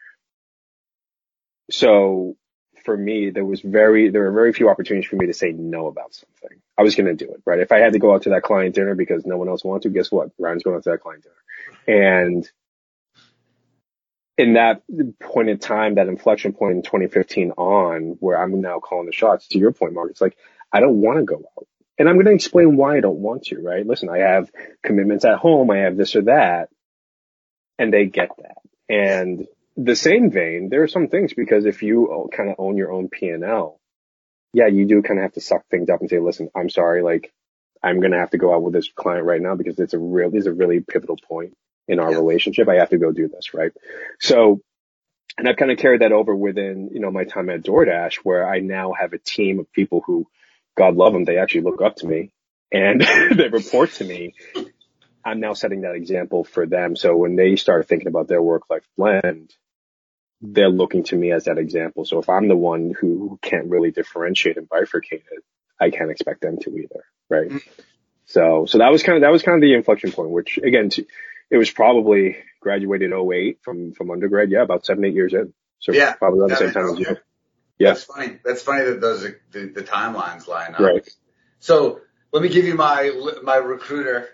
So 1.71 2.37
for 2.87 2.97
me, 2.97 3.29
there 3.31 3.45
was 3.45 3.61
very 3.61 4.09
there 4.09 4.23
were 4.23 4.33
very 4.33 4.55
few 4.55 4.71
opportunities 4.71 5.11
for 5.11 5.17
me 5.17 5.27
to 5.27 5.35
say 5.35 5.53
no 5.53 5.89
about 5.89 6.15
something. 6.15 6.59
I 6.79 6.83
was 6.83 6.95
going 6.95 7.15
to 7.15 7.15
do 7.15 7.33
it, 7.33 7.43
right? 7.45 7.59
If 7.59 7.73
I 7.73 7.81
had 7.81 7.93
to 7.93 7.99
go 7.99 8.15
out 8.15 8.23
to 8.23 8.31
that 8.31 8.43
client 8.43 8.75
dinner 8.75 8.95
because 8.95 9.27
no 9.27 9.37
one 9.37 9.49
else 9.49 9.65
wanted 9.65 9.83
to, 9.83 9.91
guess 9.91 10.11
what? 10.11 10.31
Ryan's 10.39 10.63
going 10.63 10.77
out 10.77 10.85
to 10.85 10.91
that 10.91 11.03
client 11.03 11.25
dinner, 11.25 12.09
and 12.17 12.51
in 14.39 14.55
that 14.55 14.83
point 15.21 15.51
in 15.51 15.59
time, 15.59 15.97
that 15.97 16.09
inflection 16.09 16.53
point 16.53 16.77
in 16.77 16.83
2015 16.83 17.53
on, 17.53 18.17
where 18.21 18.41
I'm 18.41 18.61
now 18.61 18.81
calling 18.81 19.07
the 19.07 19.13
shots. 19.13 19.49
To 19.49 19.59
your 19.59 19.73
point, 19.73 19.95
Mark, 19.95 20.11
it's 20.11 20.21
like 20.21 20.37
I 20.73 20.81
don't 20.81 21.01
want 21.01 21.19
to 21.19 21.25
go 21.25 21.37
out. 21.37 21.67
And 21.99 22.09
I'm 22.09 22.17
going 22.17 22.27
to 22.27 22.33
explain 22.33 22.77
why 22.77 22.97
I 22.97 23.01
don't 23.01 23.21
want 23.21 23.45
to, 23.45 23.61
right? 23.61 23.87
Listen, 23.87 24.11
I 24.11 24.19
have 24.19 24.51
commitments 24.83 25.25
at 25.25 25.39
home. 25.39 25.71
I 25.71 25.79
have 25.79 25.97
this 25.97 26.15
or 26.15 26.23
that. 26.23 26.69
And 27.79 27.93
they 27.93 28.07
get 28.07 28.31
that. 28.39 28.59
And 28.89 29.47
the 29.77 29.97
same 29.97 30.31
vein, 30.31 30.69
there 30.71 30.83
are 30.83 30.89
some 30.89 31.09
things 31.09 31.35
because 31.35 31.67
if 31.67 31.83
you 31.83 32.29
kind 32.35 32.51
of 32.51 32.57
own 32.59 32.77
your 32.77 32.93
own 32.93 33.09
P&L, 33.09 33.81
yeah, 34.53 34.69
you 34.69 34.87
do 34.87 35.03
kind 35.03 35.19
of 35.19 35.25
have 35.25 35.35
to 35.35 35.41
suck 35.41 35.67
things 35.71 35.91
up 35.91 36.01
and 36.01 36.09
say, 36.09 36.19
listen, 36.19 36.49
I'm 36.57 36.71
sorry, 36.71 37.03
like 37.03 37.33
I'm 37.83 38.01
going 38.01 38.13
to 38.13 38.19
have 38.19 38.31
to 38.31 38.39
go 38.39 38.55
out 38.55 38.63
with 38.63 38.73
this 38.73 38.91
client 38.95 39.27
right 39.27 39.41
now 39.41 39.55
because 39.55 39.79
it's 39.79 39.93
a 39.93 39.99
real, 39.99 40.31
this 40.31 40.43
is 40.43 40.47
a 40.47 40.53
really 40.53 40.81
pivotal 40.81 41.19
point 41.29 41.57
in 41.89 42.01
our 42.01 42.11
yeah. 42.11 42.17
relationship. 42.17 42.69
I 42.69 42.77
have 42.77 42.91
to 42.91 42.99
go 42.99 43.13
do 43.13 43.29
this, 43.29 43.53
right? 43.53 43.73
So, 44.19 44.61
and 45.37 45.47
I've 45.47 45.57
kind 45.57 45.71
of 45.71 45.77
carried 45.77 46.01
that 46.01 46.13
over 46.13 46.35
within, 46.35 46.89
you 46.93 47.01
know, 47.01 47.11
my 47.11 47.25
time 47.25 47.51
at 47.51 47.63
DoorDash 47.63 48.17
where 48.23 48.49
I 48.49 48.61
now 48.61 48.95
have 48.99 49.13
a 49.13 49.19
team 49.19 49.59
of 49.59 49.71
people 49.73 50.03
who 50.07 50.27
God 50.75 50.97
love 50.97 51.13
them, 51.13 51.25
they 51.25 51.37
actually 51.37 51.63
look 51.63 51.83
up 51.83 51.97
to 51.97 52.07
me 52.07 52.33
and 52.73 53.01
they 53.37 53.49
report 53.49 53.93
to 53.95 54.05
me. 54.05 54.35
I'm 55.23 55.41
now 55.41 55.53
setting 55.53 55.83
that 55.83 55.97
example 55.97 56.45
for 56.45 56.67
them. 56.67 56.97
So 56.97 57.15
when 57.15 57.37
they 57.37 57.57
start 57.57 57.89
thinking 57.89 58.09
about 58.09 58.29
their 58.29 58.41
work 58.41 58.71
life 58.71 58.87
blend, 58.97 59.53
they're 60.41 60.69
looking 60.69 61.05
to 61.05 61.17
me 61.17 61.33
as 61.33 61.45
that 61.45 61.59
example. 61.59 62.05
So 62.05 62.19
if 62.19 62.29
I'm 62.29 62.49
the 62.49 62.57
one 62.57 62.93
who 62.99 63.39
can't 63.43 63.69
really 63.69 63.91
differentiate 63.91 64.57
and 64.57 64.69
bifurcate 64.69 65.13
it, 65.13 65.45
I 65.81 65.91
can't 65.91 66.11
expect 66.11 66.43
them 66.43 66.59
to 66.63 66.71
either. 66.77 67.05
Right. 67.29 67.49
Mm-hmm. 67.49 67.83
So, 68.27 68.67
so 68.67 68.79
that 68.79 68.91
was 68.91 69.03
kind 69.03 69.17
of, 69.17 69.23
that 69.23 69.33
was 69.33 69.43
kind 69.43 69.57
of 69.57 69.63
the 69.63 69.75
inflection 69.75 70.13
point, 70.13 70.31
which 70.31 70.59
again, 70.59 70.91
it 71.51 71.57
was 71.57 71.71
probably 71.71 72.37
graduated 72.61 73.13
08 73.13 73.59
from, 73.63 73.93
from 73.93 74.11
undergrad. 74.11 74.51
Yeah. 74.51 74.63
About 74.63 74.85
seven, 74.85 75.05
eight 75.05 75.15
years 75.15 75.33
in. 75.33 75.53
So 75.79 75.93
yeah, 75.93 76.15
probably 76.15 76.41
around 76.41 76.51
the 76.51 76.57
same 76.57 76.73
time 76.73 76.91
as 76.91 76.99
you. 76.99 77.17
Yeah. 77.79 77.89
That's 77.89 78.05
funny. 78.05 78.39
That's 78.45 78.63
funny 78.63 78.85
that 78.85 79.01
those 79.01 79.23
the, 79.23 79.67
the 79.67 79.83
timelines 79.83 80.49
line 80.49 80.75
up. 80.75 80.81
Right. 80.81 81.09
So 81.61 82.01
let 82.33 82.43
me 82.43 82.49
give 82.49 82.65
you 82.65 82.75
my 82.75 83.13
my 83.43 83.57
recruiter. 83.57 84.29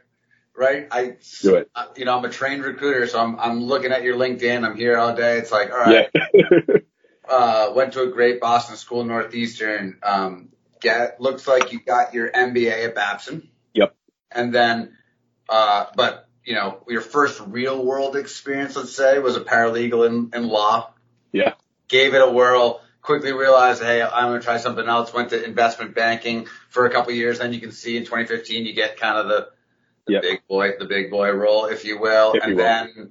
Right. 0.56 0.86
I 0.90 1.16
do 1.40 1.56
it. 1.56 1.70
You 1.96 2.04
know, 2.04 2.18
I'm 2.18 2.24
a 2.24 2.28
trained 2.28 2.62
recruiter, 2.62 3.06
so 3.06 3.20
I'm 3.20 3.40
I'm 3.40 3.62
looking 3.62 3.90
at 3.90 4.02
your 4.02 4.16
LinkedIn. 4.16 4.64
I'm 4.64 4.76
here 4.76 4.98
all 4.98 5.14
day. 5.14 5.38
It's 5.38 5.50
like, 5.50 5.70
all 5.70 5.78
right. 5.78 6.10
Yeah. 6.34 6.58
uh, 7.28 7.72
went 7.74 7.94
to 7.94 8.02
a 8.02 8.08
great 8.08 8.40
Boston 8.40 8.76
school, 8.76 9.04
Northeastern. 9.04 9.98
Um, 10.02 10.50
get 10.80 11.20
looks 11.20 11.46
like 11.46 11.72
you 11.72 11.80
got 11.80 12.12
your 12.12 12.30
MBA 12.30 12.84
at 12.84 12.94
Babson. 12.94 13.48
Yep. 13.72 13.96
And 14.30 14.54
then, 14.54 14.96
uh, 15.48 15.86
but 15.96 16.28
you 16.44 16.54
know, 16.54 16.82
your 16.88 17.00
first 17.00 17.40
real 17.40 17.82
world 17.82 18.16
experience, 18.16 18.76
let's 18.76 18.94
say, 18.94 19.18
was 19.18 19.36
a 19.36 19.40
paralegal 19.40 20.06
in, 20.06 20.30
in 20.34 20.48
law. 20.48 20.92
Yeah. 21.32 21.54
Gave 21.88 22.14
it 22.14 22.20
a 22.20 22.30
whirl 22.30 22.80
quickly 23.02 23.32
realized, 23.32 23.82
hey, 23.82 24.00
I'm 24.00 24.28
going 24.28 24.40
to 24.40 24.44
try 24.44 24.56
something 24.58 24.86
else. 24.86 25.12
Went 25.12 25.30
to 25.30 25.44
investment 25.44 25.94
banking 25.94 26.46
for 26.70 26.86
a 26.86 26.90
couple 26.90 27.12
years. 27.12 27.40
Then 27.40 27.52
you 27.52 27.60
can 27.60 27.72
see 27.72 27.96
in 27.96 28.04
2015 28.04 28.64
you 28.64 28.72
get 28.72 28.98
kind 28.98 29.18
of 29.18 29.28
the, 29.28 29.48
the 30.20 30.26
yep. 30.28 30.36
big 30.36 30.46
boy, 30.48 30.72
the 30.78 30.84
big 30.84 31.10
boy 31.10 31.30
role, 31.30 31.66
if 31.66 31.84
you 31.84 31.98
will, 31.98 32.32
if 32.34 32.42
and 32.42 32.50
you 32.50 32.56
will. 32.56 32.64
then 32.64 33.10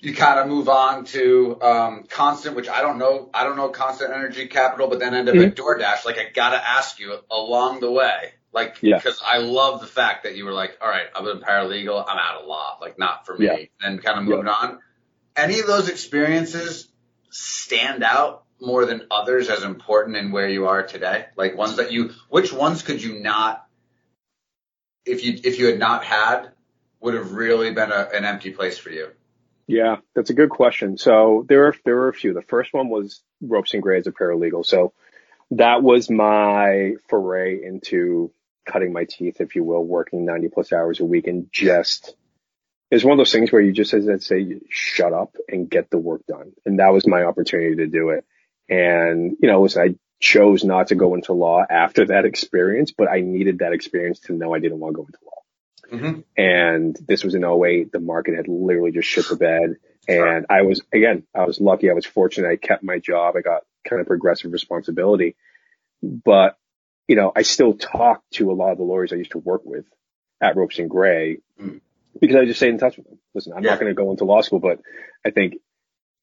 you 0.00 0.14
kind 0.14 0.40
of 0.40 0.48
move 0.48 0.68
on 0.68 1.04
to 1.06 1.60
um, 1.62 2.04
Constant, 2.08 2.56
which 2.56 2.68
I 2.68 2.80
don't 2.80 2.98
know. 2.98 3.30
I 3.32 3.44
don't 3.44 3.56
know 3.56 3.68
Constant 3.68 4.12
Energy 4.12 4.46
Capital, 4.48 4.88
but 4.88 4.98
then 4.98 5.14
end 5.14 5.28
up 5.28 5.34
mm-hmm. 5.34 5.50
at 5.50 5.56
DoorDash. 5.56 6.04
Like 6.04 6.18
I 6.18 6.26
gotta 6.34 6.56
ask 6.56 6.98
you 6.98 7.16
along 7.30 7.80
the 7.80 7.90
way, 7.90 8.32
like 8.52 8.78
yeah. 8.82 8.96
because 8.96 9.22
I 9.24 9.38
love 9.38 9.80
the 9.80 9.86
fact 9.86 10.24
that 10.24 10.36
you 10.36 10.44
were 10.44 10.52
like, 10.52 10.76
all 10.80 10.88
right, 10.88 11.06
I'm 11.14 11.26
a 11.26 11.36
paralegal, 11.36 12.04
I'm 12.06 12.18
out 12.18 12.42
of 12.42 12.46
law, 12.48 12.78
like 12.80 12.98
not 12.98 13.26
for 13.26 13.36
me, 13.36 13.46
yeah. 13.46 13.56
and 13.80 14.02
kind 14.02 14.18
of 14.18 14.24
moving 14.24 14.46
yeah. 14.46 14.52
on. 14.52 14.78
Any 15.36 15.60
of 15.60 15.66
those 15.66 15.88
experiences 15.88 16.88
stand 17.30 18.02
out 18.02 18.44
more 18.60 18.86
than 18.86 19.06
others 19.10 19.48
as 19.48 19.64
important 19.64 20.16
in 20.16 20.30
where 20.32 20.48
you 20.48 20.66
are 20.66 20.86
today? 20.86 21.26
Like 21.36 21.56
ones 21.56 21.76
that 21.76 21.92
you, 21.92 22.10
which 22.28 22.52
ones 22.52 22.82
could 22.82 23.02
you 23.02 23.20
not, 23.20 23.66
if 25.04 25.24
you, 25.24 25.38
if 25.42 25.58
you 25.58 25.66
had 25.66 25.78
not 25.78 26.04
had, 26.04 26.50
would 27.00 27.14
have 27.14 27.32
really 27.32 27.72
been 27.72 27.90
a, 27.90 28.08
an 28.14 28.24
empty 28.24 28.50
place 28.50 28.78
for 28.78 28.90
you? 28.90 29.08
Yeah, 29.66 29.96
that's 30.14 30.30
a 30.30 30.34
good 30.34 30.50
question. 30.50 30.98
So 30.98 31.44
there 31.48 31.66
are, 31.66 31.74
there 31.84 31.96
were 31.96 32.08
a 32.08 32.14
few. 32.14 32.34
The 32.34 32.42
first 32.42 32.72
one 32.72 32.88
was 32.88 33.22
Ropes 33.40 33.74
and 33.74 33.82
Gray 33.82 33.98
as 33.98 34.06
a 34.06 34.12
paralegal. 34.12 34.66
So 34.66 34.92
that 35.52 35.82
was 35.82 36.10
my 36.10 36.94
foray 37.08 37.62
into 37.64 38.32
cutting 38.66 38.92
my 38.92 39.04
teeth, 39.04 39.40
if 39.40 39.54
you 39.54 39.64
will, 39.64 39.84
working 39.84 40.24
90 40.24 40.48
plus 40.48 40.72
hours 40.72 41.00
a 41.00 41.04
week 41.04 41.26
and 41.26 41.48
just, 41.52 42.14
it's 42.90 43.04
one 43.04 43.12
of 43.12 43.18
those 43.18 43.32
things 43.32 43.50
where 43.50 43.62
you 43.62 43.72
just, 43.72 43.94
as 43.94 44.08
I 44.08 44.18
say, 44.18 44.60
shut 44.68 45.12
up 45.12 45.36
and 45.48 45.70
get 45.70 45.90
the 45.90 45.98
work 45.98 46.22
done. 46.26 46.52
And 46.64 46.78
that 46.78 46.92
was 46.92 47.06
my 47.06 47.24
opportunity 47.24 47.76
to 47.76 47.86
do 47.86 48.10
it. 48.10 48.24
And, 48.68 49.36
you 49.40 49.48
know, 49.48 49.62
listen, 49.62 49.82
I 49.82 49.94
chose 50.22 50.64
not 50.64 50.86
to 50.86 50.94
go 50.94 51.14
into 51.14 51.32
law 51.32 51.62
after 51.68 52.06
that 52.06 52.24
experience, 52.24 52.92
but 52.96 53.10
I 53.10 53.20
needed 53.20 53.58
that 53.58 53.72
experience 53.72 54.20
to 54.20 54.32
know 54.32 54.54
I 54.54 54.60
didn't 54.60 54.78
want 54.78 54.94
to 54.94 54.96
go 54.96 55.06
into 55.06 55.18
law. 55.26 55.98
Mm-hmm. 55.98 56.20
And 56.36 56.96
this 57.06 57.24
was 57.24 57.34
in 57.34 57.44
08. 57.44 57.92
The 57.92 58.00
market 58.00 58.36
had 58.36 58.48
literally 58.48 58.92
just 58.92 59.08
shit 59.08 59.28
the 59.28 59.36
bed. 59.36 59.76
And 60.08 60.46
I 60.48 60.62
was, 60.62 60.80
again, 60.92 61.24
I 61.34 61.44
was 61.44 61.60
lucky. 61.60 61.90
I 61.90 61.94
was 61.94 62.06
fortunate. 62.06 62.48
I 62.48 62.56
kept 62.56 62.82
my 62.82 62.98
job. 62.98 63.34
I 63.36 63.40
got 63.42 63.62
kind 63.86 64.00
of 64.00 64.06
progressive 64.06 64.52
responsibility, 64.52 65.36
but 66.02 66.56
you 67.08 67.16
know, 67.16 67.32
I 67.34 67.42
still 67.42 67.74
talk 67.74 68.22
to 68.34 68.50
a 68.50 68.54
lot 68.54 68.72
of 68.72 68.78
the 68.78 68.84
lawyers 68.84 69.12
I 69.12 69.16
used 69.16 69.32
to 69.32 69.38
work 69.38 69.62
with 69.64 69.84
at 70.40 70.56
Ropes 70.56 70.78
and 70.78 70.88
Gray 70.88 71.38
mm. 71.60 71.80
because 72.20 72.36
I 72.36 72.44
just 72.44 72.58
stayed 72.58 72.70
in 72.70 72.78
touch 72.78 72.96
with 72.96 73.06
them. 73.06 73.18
Listen, 73.34 73.52
I'm 73.54 73.64
yeah. 73.64 73.70
not 73.70 73.80
going 73.80 73.90
to 73.90 74.00
go 74.00 74.10
into 74.12 74.24
law 74.24 74.40
school, 74.40 74.60
but 74.60 74.80
I 75.26 75.30
think 75.30 75.54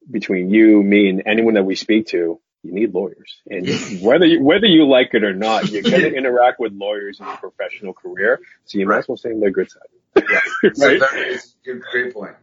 between 0.09 0.49
you, 0.49 0.81
me, 0.81 1.09
and 1.09 1.23
anyone 1.25 1.55
that 1.55 1.63
we 1.63 1.75
speak 1.75 2.07
to, 2.07 2.39
you 2.63 2.73
need 2.73 2.93
lawyers. 2.93 3.41
And 3.47 3.67
whether 4.01 4.25
you, 4.25 4.43
whether 4.43 4.65
you 4.65 4.87
like 4.87 5.13
it 5.13 5.23
or 5.23 5.33
not, 5.33 5.69
you're 5.69 5.81
going 5.81 6.01
to 6.01 6.13
interact 6.13 6.59
with 6.59 6.73
lawyers 6.73 7.19
in 7.19 7.25
your 7.25 7.37
professional 7.37 7.93
career. 7.93 8.39
So 8.65 8.77
you 8.77 8.85
right. 8.85 8.95
might 8.95 8.99
as 8.99 9.07
well 9.07 9.17
stay 9.17 9.31
on 9.31 9.39
their 9.39 9.51
good 9.51 9.69
side. 9.69 9.81
Yeah. 10.15 10.39
right? 10.77 11.39
So 11.39 11.79
great 11.91 12.13
point. 12.13 12.35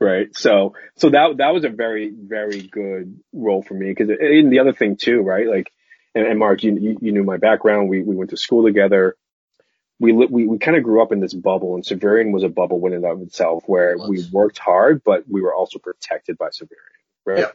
Right. 0.00 0.36
So, 0.36 0.74
so 0.96 1.10
that, 1.10 1.38
that 1.38 1.54
was 1.54 1.64
a 1.64 1.68
very, 1.70 2.10
very 2.10 2.62
good 2.62 3.20
role 3.32 3.62
for 3.62 3.74
me. 3.74 3.94
Cause 3.94 4.08
and 4.08 4.52
the 4.52 4.60
other 4.60 4.72
thing 4.72 4.96
too, 4.96 5.20
right? 5.20 5.46
Like, 5.46 5.72
and, 6.14 6.26
and 6.26 6.38
Mark, 6.38 6.62
you, 6.62 6.98
you, 7.00 7.12
knew 7.12 7.24
my 7.24 7.38
background. 7.38 7.88
We, 7.88 8.02
we 8.02 8.14
went 8.14 8.30
to 8.30 8.36
school 8.36 8.64
together 8.64 9.16
we 10.00 10.10
we 10.10 10.48
we 10.48 10.58
kind 10.58 10.76
of 10.76 10.82
grew 10.82 11.00
up 11.00 11.12
in 11.12 11.20
this 11.20 11.32
bubble, 11.32 11.76
and 11.76 11.84
Xaverian 11.84 12.32
was 12.32 12.42
a 12.42 12.48
bubble 12.48 12.84
in 12.84 12.94
and 12.94 13.04
of 13.04 13.22
itself, 13.22 13.62
where 13.68 13.96
we 13.96 14.26
worked 14.32 14.58
hard, 14.58 15.02
but 15.04 15.22
we 15.30 15.40
were 15.40 15.54
also 15.54 15.78
protected 15.78 16.36
by 16.36 16.48
Xaverian 16.48 16.94
right? 17.24 17.38
Yeah. 17.40 17.50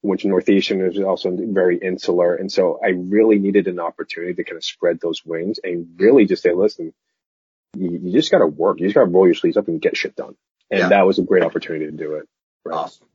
Which 0.00 0.24
Northeastern 0.24 0.80
is 0.86 1.00
also 1.00 1.36
very 1.36 1.78
insular. 1.78 2.36
And 2.36 2.52
so 2.52 2.78
I 2.82 2.90
really 2.90 3.38
needed 3.38 3.66
an 3.66 3.80
opportunity 3.80 4.34
to 4.34 4.44
kind 4.44 4.56
of 4.56 4.64
spread 4.64 5.00
those 5.00 5.24
wings 5.24 5.58
and 5.62 5.88
really 5.96 6.24
just 6.26 6.42
say, 6.42 6.52
listen, 6.52 6.94
you, 7.76 7.98
you 8.02 8.12
just 8.12 8.30
got 8.30 8.38
to 8.38 8.46
work. 8.46 8.78
You 8.78 8.86
just 8.86 8.94
got 8.94 9.04
to 9.04 9.10
roll 9.10 9.26
your 9.26 9.34
sleeves 9.34 9.56
up 9.56 9.66
and 9.66 9.82
get 9.82 9.96
shit 9.96 10.14
done. 10.14 10.36
And 10.70 10.80
yeah. 10.80 10.88
that 10.90 11.06
was 11.06 11.18
a 11.18 11.22
great 11.22 11.42
opportunity 11.42 11.86
to 11.86 11.92
do 11.92 12.14
it. 12.14 12.28
Right? 12.64 12.76
Awesome. 12.76 13.06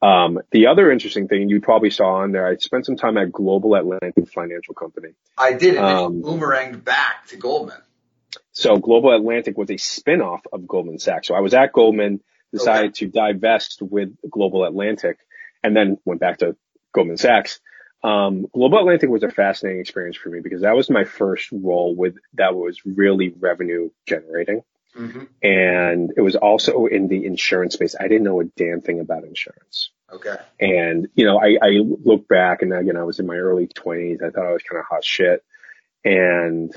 Um, 0.00 0.40
the 0.50 0.66
other 0.66 0.90
interesting 0.90 1.28
thing 1.28 1.48
you 1.48 1.60
probably 1.60 1.90
saw 1.90 2.16
on 2.16 2.32
there, 2.32 2.46
I 2.46 2.56
spent 2.56 2.84
some 2.84 2.96
time 2.96 3.16
at 3.16 3.32
Global 3.32 3.74
Atlantic 3.74 4.28
Financial 4.28 4.74
Company. 4.74 5.10
I 5.36 5.54
did, 5.54 5.76
and 5.76 5.84
Um, 5.84 6.22
boomeranged 6.22 6.84
back 6.84 7.26
to 7.28 7.36
Goldman. 7.36 7.80
So 8.52 8.76
Global 8.76 9.14
Atlantic 9.14 9.56
was 9.56 9.70
a 9.70 9.74
spinoff 9.74 10.40
of 10.52 10.66
Goldman 10.66 10.98
Sachs. 10.98 11.28
So 11.28 11.34
I 11.34 11.40
was 11.40 11.54
at 11.54 11.72
Goldman, 11.72 12.20
decided 12.52 12.94
to 12.96 13.08
divest 13.08 13.82
with 13.82 14.14
Global 14.30 14.64
Atlantic, 14.64 15.18
and 15.64 15.74
then 15.76 15.98
went 16.04 16.20
back 16.20 16.38
to 16.38 16.56
Goldman 16.92 17.16
Sachs. 17.16 17.58
Um, 18.04 18.46
Global 18.52 18.78
Atlantic 18.78 19.08
was 19.08 19.22
a 19.22 19.30
fascinating 19.30 19.80
experience 19.80 20.16
for 20.16 20.28
me 20.28 20.40
because 20.40 20.60
that 20.60 20.76
was 20.76 20.90
my 20.90 21.04
first 21.04 21.48
role 21.50 21.96
with 21.96 22.16
that 22.34 22.54
was 22.54 22.82
really 22.84 23.34
revenue 23.40 23.88
generating. 24.06 24.62
Mm-hmm. 24.94 25.24
And 25.42 26.12
it 26.16 26.20
was 26.20 26.36
also 26.36 26.86
in 26.86 27.08
the 27.08 27.24
insurance 27.24 27.74
space. 27.74 27.96
I 27.98 28.06
didn't 28.06 28.24
know 28.24 28.40
a 28.40 28.44
damn 28.44 28.82
thing 28.82 29.00
about 29.00 29.24
insurance. 29.24 29.90
Okay. 30.12 30.36
And, 30.60 31.08
you 31.14 31.24
know, 31.24 31.40
I, 31.40 31.56
I 31.60 31.70
look 31.70 32.28
back 32.28 32.62
and 32.62 32.72
again, 32.72 32.96
I 32.96 33.02
was 33.04 33.18
in 33.18 33.26
my 33.26 33.36
early 33.36 33.66
twenties. 33.66 34.20
I 34.22 34.30
thought 34.30 34.46
I 34.46 34.52
was 34.52 34.62
kind 34.62 34.78
of 34.78 34.86
hot 34.86 35.02
shit 35.02 35.42
and 36.04 36.72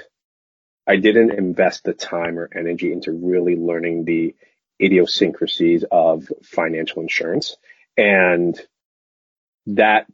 I 0.88 0.96
didn't 0.96 1.32
invest 1.32 1.84
the 1.84 1.94
time 1.94 2.40
or 2.40 2.50
energy 2.56 2.94
into 2.94 3.12
really 3.12 3.58
learning 3.58 4.06
the 4.06 4.34
idiosyncrasies 4.82 5.84
of 5.92 6.32
financial 6.44 7.02
insurance. 7.02 7.58
And 7.98 8.60
that 9.68 10.08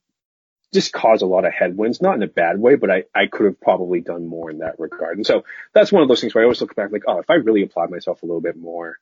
just 0.74 0.92
caused 0.92 1.22
a 1.22 1.28
lot 1.28 1.46
of 1.46 1.54
headwinds, 1.54 2.02
not 2.02 2.16
in 2.16 2.24
a 2.24 2.28
bad 2.28 2.60
way, 2.60 2.76
but 2.76 2.90
I, 2.90 3.04
I 3.14 3.28
could 3.28 3.46
have 3.46 3.62
probably 3.62 4.02
done 4.02 4.26
more 4.26 4.50
in 4.50 4.60
that 4.60 4.80
regard. 4.80 5.18
And 5.18 5.26
so 5.26 5.46
that's 5.74 5.92
one 5.92 6.02
of 6.02 6.10
those 6.10 6.20
things 6.20 6.34
where 6.34 6.44
I 6.44 6.46
always 6.46 6.62
look 6.62 6.76
back 6.76 6.92
like, 6.92 7.04
oh, 7.08 7.20
if 7.20 7.30
I 7.30 7.36
really 7.36 7.62
applied 7.62 7.92
myself 7.92 8.24
a 8.24 8.26
little 8.26 8.42
bit 8.42 8.58
more, 8.58 8.98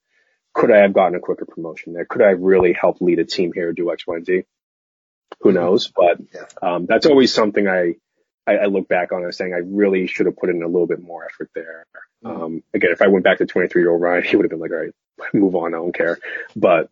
could 0.53 0.69
I 0.69 0.79
have 0.79 0.93
gotten 0.93 1.15
a 1.15 1.19
quicker 1.19 1.45
promotion 1.45 1.93
there? 1.93 2.05
Could 2.05 2.21
I 2.21 2.29
have 2.29 2.41
really 2.41 2.73
helped 2.73 3.01
lead 3.01 3.19
a 3.19 3.25
team 3.25 3.53
here 3.53 3.71
do 3.71 3.91
X, 3.91 4.05
Y, 4.05 4.17
and 4.17 4.25
Z? 4.25 4.43
Who 5.39 5.53
knows? 5.53 5.91
But 5.95 6.19
um, 6.61 6.85
that's 6.87 7.05
always 7.05 7.33
something 7.33 7.67
I, 7.67 7.95
I, 8.45 8.57
I 8.57 8.65
look 8.65 8.89
back 8.89 9.13
on 9.13 9.23
as 9.25 9.37
saying 9.37 9.53
I 9.53 9.61
really 9.63 10.07
should 10.07 10.25
have 10.25 10.35
put 10.35 10.49
in 10.49 10.61
a 10.61 10.67
little 10.67 10.87
bit 10.87 11.01
more 11.01 11.25
effort 11.25 11.49
there. 11.55 11.85
Um, 12.25 12.63
again, 12.73 12.91
if 12.91 13.01
I 13.01 13.07
went 13.07 13.23
back 13.23 13.37
to 13.37 13.45
23 13.45 13.81
year 13.81 13.91
old 13.91 14.01
Ryan, 14.01 14.23
he 14.23 14.35
would 14.35 14.43
have 14.43 14.51
been 14.51 14.59
like, 14.59 14.71
all 14.71 14.77
right, 14.77 15.33
move 15.33 15.55
on. 15.55 15.73
I 15.73 15.77
don't 15.77 15.95
care. 15.95 16.19
But, 16.55 16.89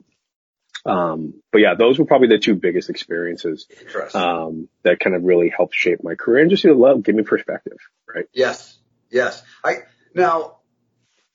um, 0.86 1.42
but 1.52 1.60
yeah, 1.60 1.76
those 1.76 2.00
were 2.00 2.06
probably 2.06 2.28
the 2.30 2.40
two 2.40 2.56
biggest 2.56 2.90
experiences, 2.90 3.68
um, 4.14 4.70
that 4.84 5.00
kind 5.00 5.16
of 5.16 5.24
really 5.24 5.50
helped 5.50 5.76
shape 5.76 6.04
my 6.04 6.16
career 6.16 6.42
and 6.42 6.50
just 6.50 6.64
you 6.64 6.72
know, 6.72 6.78
love, 6.78 7.04
give 7.04 7.16
me 7.16 7.24
perspective, 7.24 7.78
right? 8.14 8.26
Yes. 8.34 8.78
Yes. 9.12 9.42
I 9.64 9.80
now, 10.14 10.58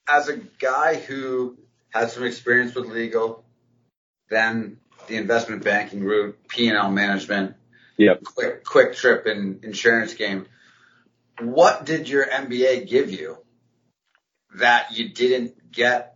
as 0.07 0.29
a 0.29 0.37
guy 0.37 0.95
who 0.95 1.57
had 1.89 2.11
some 2.11 2.23
experience 2.23 2.75
with 2.75 2.87
legal, 2.87 3.45
then 4.29 4.77
the 5.07 5.17
investment 5.17 5.63
banking 5.63 6.03
route, 6.03 6.37
P 6.47 6.67
and 6.67 6.77
L 6.77 6.91
management, 6.91 7.55
Yep. 7.97 8.23
quick 8.23 8.63
quick 8.65 8.93
trip 8.95 9.25
in 9.25 9.61
insurance 9.63 10.13
game. 10.15 10.47
What 11.39 11.85
did 11.85 12.09
your 12.09 12.25
MBA 12.25 12.89
give 12.89 13.11
you 13.11 13.37
that 14.57 14.91
you 14.93 15.09
didn't 15.09 15.71
get 15.71 16.14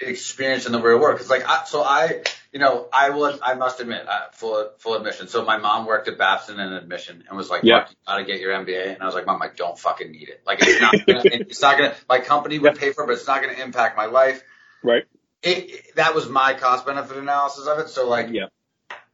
experience 0.00 0.66
in 0.66 0.72
the 0.72 0.80
real 0.80 0.98
world? 0.98 1.16
Because 1.16 1.30
like, 1.30 1.46
I, 1.48 1.64
so 1.64 1.82
I, 1.82 2.22
you 2.52 2.58
know, 2.58 2.88
I 2.92 3.10
was, 3.10 3.38
I 3.42 3.54
must 3.54 3.80
admit, 3.80 4.06
uh, 4.08 4.30
full 4.32 4.70
full 4.78 4.94
admission. 4.94 5.28
So 5.28 5.44
my 5.44 5.56
mom 5.58 5.86
worked 5.86 6.08
at 6.08 6.18
Babson 6.18 6.58
in 6.60 6.72
admission 6.72 7.24
and 7.28 7.36
was 7.36 7.48
like, 7.50 7.62
Yeah. 7.64 7.86
You 7.88 7.96
gotta 8.06 8.24
get 8.24 8.40
your 8.40 8.52
MBA." 8.52 8.94
And 8.94 9.02
I 9.02 9.06
was 9.06 9.14
like, 9.14 9.26
"Mom, 9.26 9.40
I 9.42 9.48
don't 9.54 9.78
fucking 9.78 10.10
need 10.10 10.28
it. 10.28 10.42
Like, 10.46 10.58
it's 10.62 10.80
not, 10.80 11.06
gonna, 11.06 11.22
it's 11.24 11.62
not 11.62 11.78
gonna. 11.78 11.94
My 12.08 12.18
company 12.20 12.58
would 12.58 12.76
pay 12.78 12.92
for 12.92 13.04
it, 13.04 13.06
but 13.06 13.14
it's 13.14 13.26
not 13.26 13.40
gonna 13.42 13.62
impact 13.62 13.96
my 13.96 14.06
life." 14.06 14.42
Right. 14.82 15.04
It, 15.42 15.70
it- 15.70 15.96
that 15.96 16.14
was 16.14 16.28
my 16.28 16.54
cost 16.54 16.84
benefit 16.86 17.16
analysis 17.16 17.66
of 17.66 17.78
it. 17.78 17.88
So 17.88 18.08
like, 18.08 18.28
Yeah. 18.30 18.46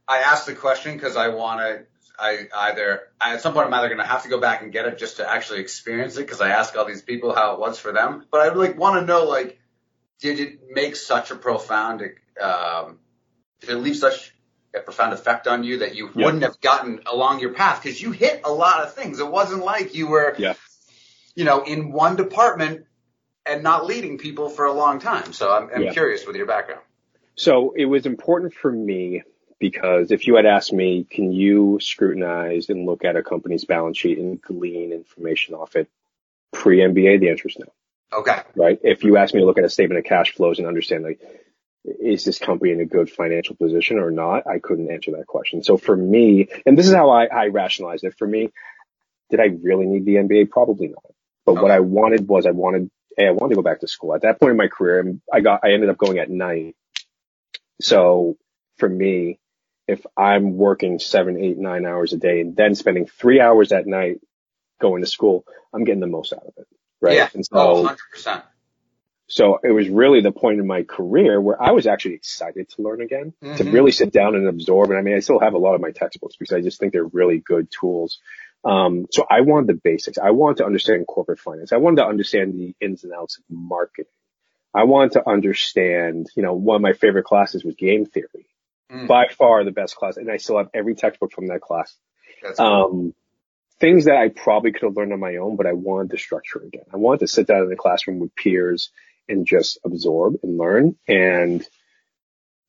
I 0.07 0.19
asked 0.19 0.47
the 0.47 0.55
question 0.55 0.93
because 0.95 1.15
I 1.15 1.29
want 1.29 1.59
to. 1.61 1.85
I 2.21 2.47
either 2.53 3.03
I, 3.21 3.35
at 3.35 3.41
some 3.41 3.53
point 3.53 3.67
I'm 3.67 3.73
either 3.73 3.87
going 3.87 3.99
to 3.99 4.05
have 4.05 4.23
to 4.23 4.29
go 4.29 4.39
back 4.41 4.61
and 4.61 4.73
get 4.73 4.85
it 4.85 4.97
just 4.97 5.17
to 5.17 5.29
actually 5.29 5.61
experience 5.61 6.17
it 6.17 6.21
because 6.21 6.41
I 6.41 6.49
ask 6.49 6.75
all 6.75 6.83
these 6.85 7.01
people 7.01 7.33
how 7.33 7.53
it 7.53 7.59
was 7.61 7.79
for 7.79 7.93
them. 7.93 8.25
But 8.29 8.41
I 8.41 8.53
like 8.53 8.77
want 8.77 8.99
to 8.99 9.05
know 9.05 9.23
like, 9.25 9.58
did 10.19 10.39
it 10.39 10.59
make 10.71 10.95
such 10.95 11.31
a 11.31 11.35
profound, 11.35 12.01
um, 12.41 12.99
did 13.61 13.69
it 13.71 13.77
leave 13.77 13.95
such 13.97 14.33
a 14.73 14.79
profound 14.79 15.13
effect 15.13 15.47
on 15.47 15.63
you 15.63 15.79
that 15.79 15.95
you 15.95 16.11
Yeah. 16.13 16.25
wouldn't 16.25 16.43
have 16.43 16.59
gotten 16.61 17.01
along 17.05 17.39
your 17.39 17.53
path 17.53 17.81
because 17.81 18.01
you 18.01 18.11
hit 18.11 18.41
a 18.43 18.51
lot 18.51 18.83
of 18.83 18.93
things. 18.93 19.19
It 19.19 19.27
wasn't 19.27 19.63
like 19.63 19.95
you 19.95 20.07
were, 20.07 20.35
Yeah. 20.37 20.53
you 21.35 21.43
know, 21.43 21.63
in 21.63 21.91
one 21.91 22.15
department 22.15 22.85
and 23.45 23.63
not 23.63 23.85
leading 23.85 24.17
people 24.17 24.49
for 24.49 24.65
a 24.65 24.73
long 24.73 24.99
time. 24.99 25.33
So 25.33 25.51
I'm, 25.51 25.69
I'm 25.73 25.83
Yeah. 25.83 25.91
curious 25.93 26.27
with 26.27 26.35
your 26.35 26.45
background. 26.45 26.81
So 27.35 27.73
it 27.75 27.85
was 27.85 28.05
important 28.05 28.53
for 28.53 28.71
me 28.71 29.23
because 29.59 30.11
if 30.11 30.27
you 30.27 30.35
had 30.35 30.45
asked 30.45 30.73
me, 30.73 31.05
can 31.09 31.31
you 31.31 31.79
scrutinize 31.81 32.69
and 32.69 32.85
look 32.85 33.03
at 33.05 33.15
a 33.15 33.23
company's 33.23 33.65
balance 33.65 33.97
sheet 33.97 34.17
and 34.19 34.41
glean 34.41 34.91
information 34.91 35.55
off 35.55 35.75
it 35.75 35.87
pre 36.51 36.79
MBA? 36.79 37.19
The 37.19 37.29
answer 37.29 37.47
is 37.47 37.57
no, 37.57 37.71
Okay. 38.11 38.41
right? 38.55 38.79
If 38.83 39.03
you 39.03 39.17
asked 39.17 39.33
me 39.33 39.41
to 39.41 39.45
look 39.45 39.57
at 39.57 39.63
a 39.63 39.69
statement 39.69 39.99
of 39.99 40.05
cash 40.05 40.33
flows 40.33 40.59
and 40.59 40.67
understand 40.67 41.03
like, 41.03 41.21
is 41.85 42.25
this 42.25 42.39
company 42.39 42.71
in 42.71 42.81
a 42.81 42.85
good 42.85 43.09
financial 43.09 43.55
position 43.55 43.99
or 43.99 44.11
not? 44.11 44.47
I 44.47 44.59
couldn't 44.59 44.91
answer 44.91 45.11
that 45.11 45.27
question. 45.27 45.63
So 45.63 45.77
for 45.77 45.95
me, 45.95 46.49
and 46.65 46.77
this 46.77 46.87
is 46.87 46.93
how 46.93 47.09
I, 47.09 47.25
I 47.25 47.47
rationalized 47.47 48.03
it. 48.03 48.15
For 48.17 48.27
me, 48.27 48.49
did 49.29 49.39
I 49.39 49.45
really 49.61 49.85
need 49.85 50.05
the 50.05 50.15
MBA? 50.15 50.49
Probably 50.49 50.87
not. 50.87 51.03
But 51.45 51.61
what 51.61 51.71
I 51.71 51.79
wanted 51.79 52.27
was 52.27 52.45
I 52.45 52.51
wanted, 52.51 52.91
hey, 53.17 53.27
I 53.27 53.31
wanted 53.31 53.51
to 53.51 53.55
go 53.55 53.61
back 53.63 53.79
to 53.79 53.87
school. 53.87 54.13
At 54.13 54.21
that 54.21 54.39
point 54.39 54.51
in 54.51 54.57
my 54.57 54.67
career, 54.67 55.15
I 55.31 55.39
got, 55.39 55.61
I 55.63 55.71
ended 55.71 55.89
up 55.89 55.97
going 55.97 56.19
at 56.19 56.29
night. 56.29 56.75
So 57.81 58.37
for 58.77 58.89
me, 58.89 59.39
if 59.87 60.05
I'm 60.15 60.57
working 60.57 60.99
seven, 60.99 61.43
eight, 61.43 61.57
nine 61.57 61.85
hours 61.85 62.13
a 62.13 62.17
day 62.17 62.41
and 62.41 62.55
then 62.55 62.75
spending 62.75 63.07
three 63.07 63.39
hours 63.39 63.71
at 63.71 63.87
night 63.87 64.19
going 64.79 65.01
to 65.01 65.07
school, 65.07 65.45
I'm 65.73 65.83
getting 65.85 66.01
the 66.01 66.07
most 66.07 66.33
out 66.33 66.43
of 66.45 66.53
it. 66.57 66.67
Right. 67.01 67.15
Yeah. 67.15 67.29
And 67.33 67.45
so, 67.45 67.57
Oh, 67.57 67.83
100%. 67.83 68.43
so 69.27 69.59
it 69.63 69.71
was 69.71 69.87
really 69.89 70.21
the 70.21 70.31
point 70.31 70.59
in 70.59 70.67
my 70.67 70.83
career 70.83 71.39
where 71.39 71.61
I 71.61 71.71
was 71.71 71.87
actually 71.87 72.15
excited 72.15 72.69
to 72.69 72.81
learn 72.81 73.01
again, 73.01 73.33
to 73.41 73.63
Mhm. 73.63 73.73
really 73.73 73.91
sit 73.91 74.11
down 74.11 74.35
and 74.35 74.47
absorb. 74.47 74.89
And 74.89 74.99
I 74.99 75.01
mean, 75.01 75.15
I 75.15 75.19
still 75.19 75.39
have 75.39 75.53
a 75.53 75.57
lot 75.57 75.75
of 75.75 75.81
my 75.81 75.91
textbooks 75.91 76.35
because 76.35 76.53
I 76.53 76.61
just 76.61 76.79
think 76.79 76.93
they're 76.93 77.03
really 77.05 77.37
good 77.39 77.69
tools. 77.71 78.19
Um, 78.65 79.07
so 79.11 79.25
I 79.29 79.41
wanted 79.41 79.67
the 79.67 79.79
basics. 79.81 80.17
I 80.17 80.31
wanted 80.31 80.57
to 80.57 80.65
understand 80.65 81.07
corporate 81.07 81.39
finance. 81.39 81.71
I 81.71 81.77
wanted 81.77 81.97
to 82.01 82.07
understand 82.07 82.53
the 82.55 82.75
ins 82.81 83.03
and 83.05 83.13
outs 83.13 83.37
of 83.37 83.43
marketing. 83.49 84.11
I 84.73 84.83
wanted 84.83 85.13
to 85.13 85.27
understand, 85.29 86.27
you 86.35 86.43
know, 86.43 86.53
one 86.53 86.75
of 86.75 86.81
my 86.81 86.93
favorite 86.93 87.23
classes 87.23 87.63
was 87.63 87.75
game 87.75 88.05
theory. 88.05 88.47
Mm. 88.91 89.07
By 89.07 89.27
far 89.27 89.63
the 89.63 89.71
best 89.71 89.95
class. 89.95 90.17
And 90.17 90.29
I 90.31 90.37
still 90.37 90.57
have 90.57 90.69
every 90.73 90.95
textbook 90.95 91.31
from 91.31 91.47
that 91.47 91.61
class. 91.61 91.95
That's 92.41 92.59
Um, 92.59 93.13
things 93.79 94.05
that 94.05 94.17
I 94.17 94.29
probably 94.29 94.71
could 94.71 94.83
have 94.83 94.97
learned 94.97 95.13
on 95.13 95.19
my 95.19 95.37
own, 95.37 95.55
but 95.55 95.65
I 95.65 95.73
wanted 95.73 96.09
the 96.11 96.17
structure 96.17 96.59
again. 96.61 96.83
I 96.93 96.97
wanted 96.97 97.21
to 97.21 97.27
sit 97.27 97.47
down 97.47 97.63
in 97.63 97.69
the 97.69 97.75
classroom 97.75 98.19
with 98.19 98.35
peers 98.35 98.91
and 99.27 99.45
just 99.45 99.79
absorb 99.85 100.35
and 100.43 100.57
learn. 100.57 100.95
And 101.07 101.65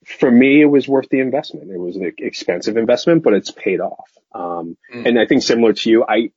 for 0.05 0.31
me, 0.31 0.63
it 0.63 0.67
was 0.67 0.89
worth 0.89 1.09
the 1.11 1.21
investment. 1.21 1.71
It 1.71 1.79
was 1.79 1.97
an 1.97 2.13
expensive 2.19 2.77
investment, 2.77 3.23
but 3.23 3.35
it's 3.35 3.51
paid 3.51 3.81
off. 3.81 4.11
Um, 4.35 4.77
Mm. 4.95 5.07
and 5.07 5.19
I 5.21 5.27
think 5.27 5.43
similar 5.43 5.73
to 5.73 5.91
you, 5.91 6.05
I, 6.09 6.31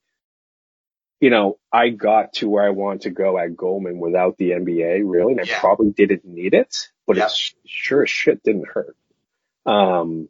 you 1.20 1.30
know, 1.30 1.58
I 1.72 1.90
got 1.90 2.34
to 2.34 2.50
where 2.50 2.64
I 2.64 2.70
wanted 2.72 3.02
to 3.04 3.10
go 3.12 3.38
at 3.38 3.56
Goldman 3.56 4.00
without 4.00 4.38
the 4.38 4.52
MBA 4.52 5.02
really, 5.06 5.34
and 5.34 5.42
I 5.42 5.46
Yeah. 5.46 5.60
probably 5.60 5.92
didn't 5.92 6.26
need 6.26 6.54
it, 6.54 6.76
but 7.06 7.18
Yeah. 7.18 7.28
it 7.28 7.32
sure 7.66 8.04
as 8.04 8.10
shit 8.10 8.44
didn't 8.44 8.68
hurt. 8.68 8.96
Um, 9.66 10.30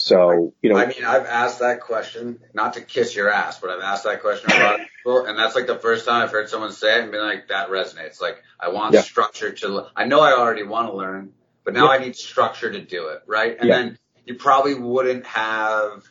so, 0.00 0.54
you 0.62 0.70
know, 0.70 0.76
I 0.76 0.86
mean, 0.86 1.04
I've 1.04 1.26
asked 1.26 1.58
that 1.58 1.80
question, 1.80 2.38
not 2.54 2.74
to 2.74 2.80
kiss 2.80 3.14
your 3.14 3.30
ass, 3.30 3.60
but 3.60 3.70
I've 3.70 3.82
asked 3.82 4.04
that 4.04 4.22
question 4.22 4.50
a 4.50 4.56
lot 4.56 4.80
of 4.80 4.86
people, 4.96 5.26
and 5.26 5.38
that's 5.38 5.54
like 5.54 5.66
the 5.66 5.78
first 5.78 6.06
time 6.06 6.22
I've 6.22 6.30
heard 6.30 6.48
someone 6.48 6.72
say 6.72 6.96
it 6.96 7.02
and 7.02 7.12
been 7.12 7.20
like, 7.20 7.48
that 7.48 7.68
resonates. 7.68 8.20
Like, 8.20 8.42
I 8.58 8.70
want 8.70 8.94
Yeah. 8.94 9.02
structure 9.02 9.52
to, 9.52 9.88
I 9.94 10.06
know 10.06 10.20
I 10.20 10.32
already 10.32 10.62
want 10.62 10.88
to 10.88 10.96
learn, 10.96 11.34
but 11.64 11.74
now 11.74 11.84
Yeah. 11.84 11.90
I 11.90 11.98
need 11.98 12.16
structure 12.16 12.72
to 12.72 12.80
do 12.80 13.08
it, 13.08 13.22
right? 13.26 13.56
And 13.60 13.68
Yeah. 13.68 13.76
then 13.76 13.98
you 14.24 14.36
probably 14.36 14.74
wouldn't 14.74 15.26
have, 15.26 16.04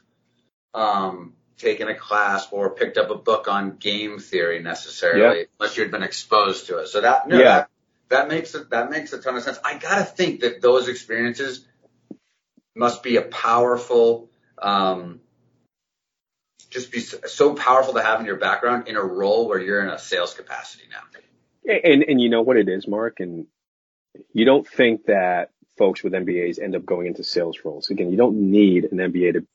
um, 0.75 1.33
taken 1.57 1.87
a 1.89 1.95
class 1.95 2.47
or 2.51 2.75
picked 2.75 2.97
up 2.97 3.09
a 3.09 3.15
book 3.15 3.47
on 3.47 3.77
game 3.77 4.19
theory 4.19 4.61
necessarily, 4.61 5.47
unless 5.59 5.75
you 5.75 5.83
had 5.83 5.91
been 5.91 6.03
exposed 6.03 6.67
to 6.67 6.77
it. 6.77 6.87
So 6.87 7.01
that, 7.01 7.27
no, 7.27 7.39
Yeah. 7.39 7.55
that, 7.55 7.69
that 8.09 8.27
makes 8.27 8.53
it, 8.55 8.69
that 8.69 8.89
makes 8.91 9.13
a 9.13 9.21
ton 9.21 9.35
of 9.35 9.43
sense. 9.43 9.59
I 9.63 9.77
gotta 9.77 10.03
think 10.03 10.41
that 10.41 10.61
those 10.61 10.87
experiences 10.87 11.65
must 12.75 13.03
be 13.03 13.17
a 13.17 13.21
powerful, 13.21 14.29
um, 14.61 15.19
just 16.69 16.91
be 16.91 16.99
so- 16.99 17.55
powerful 17.55 17.93
to 17.93 18.01
have 18.01 18.19
in 18.19 18.25
your 18.25 18.37
background 18.37 18.87
in 18.87 18.95
a 18.95 19.03
role 19.03 19.47
where 19.47 19.59
you're 19.59 19.81
in 19.81 19.89
a 19.89 19.99
sales 19.99 20.33
capacity 20.33 20.83
now. 20.91 21.01
And 21.83 22.03
and 22.03 22.19
you 22.19 22.29
know 22.29 22.41
what 22.41 22.57
it 22.57 22.67
is, 22.67 22.87
Mark, 22.87 23.19
and 23.19 23.45
you 24.33 24.45
don't 24.45 24.67
think 24.67 25.05
that 25.05 25.51
folks 25.77 26.03
with 26.03 26.13
MBAs 26.13 26.61
end 26.61 26.75
up 26.75 26.85
going 26.85 27.07
into 27.07 27.23
sales 27.23 27.59
roles. 27.63 27.89
Again, 27.89 28.09
you 28.11 28.17
don't 28.17 28.51
need 28.51 28.85
an 28.85 28.97
MBA 28.97 29.33
to 29.33 29.45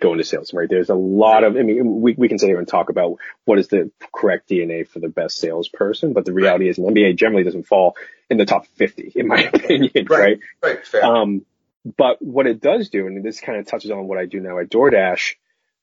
go 0.00 0.12
into 0.12 0.24
sales, 0.24 0.52
right? 0.52 0.68
There's 0.68 0.90
a 0.90 0.94
lot 0.94 1.44
of, 1.44 1.56
I 1.56 1.62
mean, 1.62 2.00
we, 2.00 2.14
we 2.18 2.28
can 2.28 2.38
sit 2.38 2.48
here 2.48 2.58
and 2.58 2.66
talk 2.66 2.90
about 2.90 3.18
what 3.44 3.58
is 3.58 3.68
the 3.68 3.90
correct 4.12 4.48
DNA 4.48 4.86
for 4.86 4.98
the 4.98 5.08
best 5.08 5.38
salesperson, 5.38 6.12
but 6.12 6.24
the 6.24 6.32
reality 6.32 6.68
is 6.68 6.78
an 6.78 6.84
MBA 6.84 7.16
generally 7.16 7.44
doesn't 7.44 7.66
fall 7.66 7.96
in 8.28 8.36
the 8.36 8.44
top 8.44 8.66
50, 8.66 9.12
in 9.14 9.28
my 9.28 9.40
opinion, 9.54 10.06
right? 10.10 10.40
Right. 10.62 10.84
Fair. 10.84 11.04
Um, 11.04 11.46
but 11.84 12.22
what 12.22 12.46
it 12.46 12.60
does 12.60 12.88
do, 12.90 13.06
and 13.06 13.24
this 13.24 13.40
kind 13.40 13.58
of 13.58 13.66
touches 13.66 13.90
on 13.90 14.06
what 14.06 14.18
I 14.18 14.26
do 14.26 14.40
now 14.40 14.58
at 14.58 14.70
DoorDash, 14.70 15.34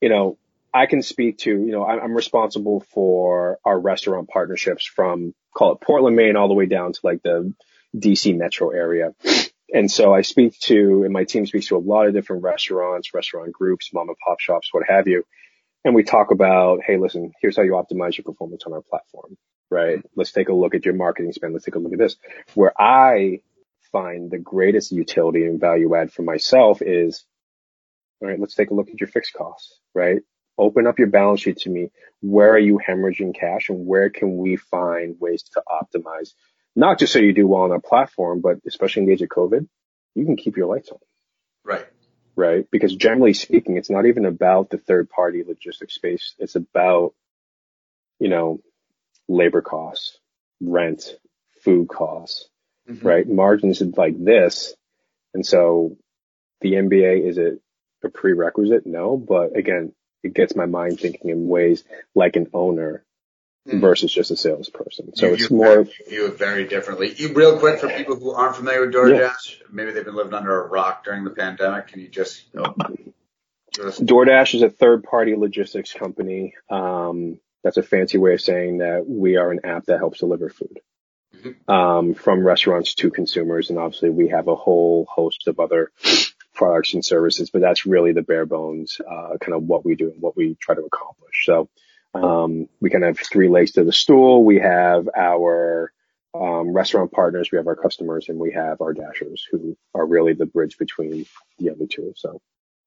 you 0.01 0.09
know, 0.09 0.38
I 0.73 0.85
can 0.85 1.01
speak 1.01 1.39
to, 1.39 1.49
you 1.49 1.71
know, 1.71 1.83
I'm 1.83 2.13
responsible 2.13 2.81
for 2.91 3.59
our 3.65 3.79
restaurant 3.79 4.29
partnerships 4.29 4.85
from 4.85 5.33
call 5.53 5.73
it 5.73 5.81
Portland, 5.81 6.15
Maine, 6.15 6.35
all 6.35 6.47
the 6.47 6.53
way 6.53 6.67
down 6.67 6.93
to 6.93 6.99
like 7.03 7.23
the 7.23 7.53
DC 7.95 8.38
metro 8.38 8.69
area. 8.69 9.15
And 9.73 9.91
so 9.91 10.13
I 10.13 10.21
speak 10.21 10.59
to, 10.62 11.03
and 11.03 11.13
my 11.13 11.23
team 11.23 11.45
speaks 11.45 11.67
to 11.67 11.77
a 11.77 11.79
lot 11.79 12.07
of 12.07 12.13
different 12.13 12.43
restaurants, 12.43 13.13
restaurant 13.13 13.51
groups, 13.51 13.91
mom 13.93 14.09
and 14.09 14.17
pop 14.23 14.39
shops, 14.39 14.69
what 14.71 14.83
have 14.88 15.07
you. 15.07 15.25
And 15.83 15.95
we 15.95 16.03
talk 16.03 16.31
about, 16.31 16.81
hey, 16.85 16.97
listen, 16.97 17.31
here's 17.41 17.55
how 17.55 17.63
you 17.63 17.71
optimize 17.71 18.17
your 18.17 18.25
performance 18.25 18.63
on 18.65 18.73
our 18.73 18.81
platform, 18.81 19.38
right? 19.69 20.03
Let's 20.15 20.31
take 20.31 20.49
a 20.49 20.53
look 20.53 20.75
at 20.75 20.85
your 20.85 20.93
marketing 20.93 21.31
spend. 21.33 21.53
Let's 21.53 21.65
take 21.65 21.75
a 21.75 21.79
look 21.79 21.93
at 21.93 21.99
this. 21.99 22.15
Where 22.53 22.73
I 22.79 23.41
find 23.91 24.30
the 24.30 24.38
greatest 24.38 24.91
utility 24.91 25.45
and 25.45 25.60
value 25.60 25.95
add 25.95 26.12
for 26.12 26.21
myself 26.21 26.82
is, 26.82 27.23
all 28.21 28.28
right, 28.28 28.39
let's 28.39 28.56
take 28.56 28.71
a 28.71 28.73
look 28.73 28.89
at 28.89 28.99
your 28.99 29.08
fixed 29.08 29.34
costs, 29.34 29.80
right? 29.93 30.19
Open 30.58 30.88
up 30.88 30.99
your 30.99 31.08
balance 31.08 31.41
sheet 31.41 31.58
to 31.60 31.69
me. 31.69 31.89
Where 32.21 32.54
are 32.54 32.60
you 32.60 32.80
hemorrhaging 32.86 33.39
cash 33.39 33.69
and 33.69 33.86
where 33.86 34.10
can 34.10 34.38
we 34.38 34.58
find 34.58 35.15
ways 35.19 35.43
to 35.54 35.63
optimize? 35.67 36.34
Not 36.75 36.99
just 36.99 37.13
so 37.13 37.19
you 37.19 37.34
do 37.34 37.47
well 37.47 37.63
on 37.63 37.71
our 37.71 37.80
platform, 37.80 38.41
but 38.41 38.58
especially 38.67 39.04
in 39.04 39.08
the 39.08 39.13
age 39.13 39.21
of 39.21 39.30
COVID, 39.30 39.67
you 40.15 40.25
can 40.25 40.36
keep 40.36 40.58
your 40.58 40.67
lights 40.67 40.89
on. 40.89 40.99
Right. 41.63 41.86
Right. 42.36 42.65
Because 42.71 42.95
generally 42.95 43.34
speaking, 43.34 43.78
it's 43.78 43.89
not 43.89 44.06
even 44.06 44.25
about 44.25 44.69
the 44.69 44.78
third 44.78 45.10
party 45.10 45.43
logistics 45.45 45.95
space. 45.95 46.36
It's 46.39 46.56
about, 46.56 47.13
you 48.19 48.30
know, 48.30 48.62
labor 49.28 49.62
costs, 49.62 50.17
rent, 50.62 51.15
food 51.63 51.88
costs, 51.88 52.49
mm-hmm. 52.89 53.08
right? 53.08 53.28
Margins 53.28 53.82
like 53.82 54.23
this. 54.23 54.73
And 55.34 55.45
so 55.45 55.97
the 56.62 56.73
MBA, 56.73 57.28
is 57.28 57.38
it 57.38 57.62
a 58.04 58.10
prerequisite? 58.10 58.86
No, 58.86 59.17
but 59.17 59.56
again, 59.56 59.93
it 60.23 60.34
gets 60.34 60.56
my 60.56 60.65
mind 60.65 60.99
thinking 60.99 61.30
in 61.30 61.47
ways 61.47 61.84
like 62.15 62.36
an 62.36 62.47
owner 62.54 63.06
mm. 63.67 63.80
versus 63.80 64.12
just 64.12 64.32
a 64.32 64.36
salesperson. 64.36 65.15
So 65.15 65.28
you 65.28 65.34
it's 65.34 65.52
more 65.52 65.82
you 65.82 66.10
view 66.10 66.25
it 66.28 66.38
very 66.38 66.67
differently. 66.67 67.13
You 67.15 67.34
real 67.34 67.60
quick 67.60 67.80
for 67.80 67.89
people 67.89 68.15
who 68.15 68.32
aren't 68.32 68.56
familiar 68.56 68.82
with 68.82 68.93
DoorDash, 68.93 69.60
yeah. 69.60 69.65
maybe 69.71 69.91
they've 69.91 70.06
been 70.06 70.15
living 70.15 70.34
under 70.34 70.63
a 70.63 70.67
rock 70.67 71.04
during 71.06 71.23
the 71.23 71.30
pandemic. 71.30 71.88
Can 71.88 72.02
you 72.02 72.10
just 72.10 72.45
oh, 72.58 72.75
DoorDash 73.73 74.56
is 74.56 74.62
a 74.62 74.69
third 74.69 75.04
party 75.04 75.36
logistics 75.36 75.93
company. 75.93 76.56
Um, 76.69 77.39
that's 77.63 77.78
a 77.78 77.84
fancy 77.84 78.17
way 78.17 78.34
of 78.34 78.41
saying 78.41 78.80
that 78.80 79.06
we 79.08 79.38
are 79.38 79.52
an 79.52 79.62
app 79.65 79.86
that 79.86 79.99
helps 79.99 80.19
deliver 80.19 80.49
food. 80.49 80.80
Um, 81.67 82.13
from 82.13 82.45
restaurants 82.45 82.95
to 82.95 83.12
consumers. 83.12 83.69
And 83.69 83.80
obviously 83.80 84.10
we 84.10 84.30
have 84.30 84.47
a 84.47 84.56
whole 84.56 85.06
host 85.10 85.47
of 85.47 85.60
other 85.60 85.91
products 86.54 86.93
and 86.93 87.06
services, 87.06 87.49
but 87.49 87.62
that's 87.62 87.86
really 87.86 88.12
the 88.12 88.21
bare 88.21 88.45
bones, 88.45 88.99
uh, 88.99 89.38
kind 89.39 89.54
of 89.54 89.63
what 89.63 89.86
we 89.86 89.95
do 89.95 90.12
and 90.12 90.21
what 90.21 90.36
we 90.36 90.56
try 90.56 90.75
to 90.75 90.82
accomplish. 90.82 91.45
So, 91.45 91.69
um, 92.13 92.67
we 92.82 92.89
kind 92.89 93.04
of 93.04 93.17
have 93.17 93.28
three 93.28 93.49
legs 93.49 93.71
to 93.73 93.84
the 93.84 93.93
stool. 93.93 94.43
We 94.43 94.60
have 94.60 95.08
our, 95.15 95.93
um, 96.34 96.73
restaurant 96.73 97.12
partners, 97.12 97.49
we 97.52 97.58
have 97.58 97.67
our 97.67 97.75
customers, 97.75 98.28
and 98.30 98.39
we 98.39 98.52
have 98.52 98.82
our 98.82 98.93
dashers 98.93 99.47
who 99.49 99.78
are 99.93 100.06
really 100.06 100.34
the 100.34 100.45
bridge 100.45 100.78
between 100.78 101.25
the 101.60 101.69
other 101.71 101.88
two. 101.88 102.13
So. 102.15 102.41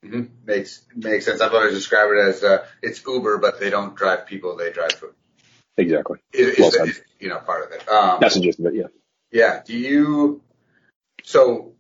Mm-hmm. 0.05 0.23
Makes 0.45 0.83
makes 0.97 1.27
sense. 1.27 1.41
I've 1.41 1.55
always 1.55 1.75
described 1.75 2.13
it 2.13 2.29
as 2.29 2.43
uh, 2.43 2.67
it's 2.83 3.01
Uber, 3.07 3.39
but 3.39 3.61
they 3.61 3.71
don't 3.71 3.95
drive 3.95 4.27
people; 4.27 4.57
they 4.57 4.73
drive 4.73 4.95
food. 4.95 5.15
Exactly. 5.77 6.19
Is, 6.33 6.59
well 6.59 6.87
is, 6.87 7.01
you 7.19 7.29
know, 7.29 7.39
part 7.39 7.67
of 7.67 7.73
it. 7.73 7.89
Um, 7.89 8.19
That's 8.21 8.35
the 8.35 8.41
gist 8.41 8.61
of 8.61 8.67
it. 8.67 8.75
Yeah. 8.75 8.87
Yeah. 9.31 9.63
Do 9.65 9.77
you? 9.77 10.43
So 11.23 11.73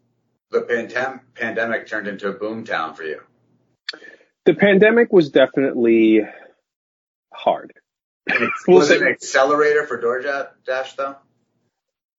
the 0.53 0.61
pandem- 0.61 1.21
pandemic 1.35 1.89
turned 1.89 2.07
into 2.07 2.29
a 2.29 2.33
boom 2.33 2.65
town 2.65 2.95
for 2.95 3.03
you? 3.03 3.21
The 4.45 4.55
pandemic 4.55 5.13
was 5.13 5.31
definitely 5.31 6.21
hard. 7.33 7.73
was 8.69 8.91
it 8.91 9.03
an 9.03 9.09
accelerator 9.09 9.87
for 9.87 10.01
DoorDash 10.01 10.97
though? 10.97 11.17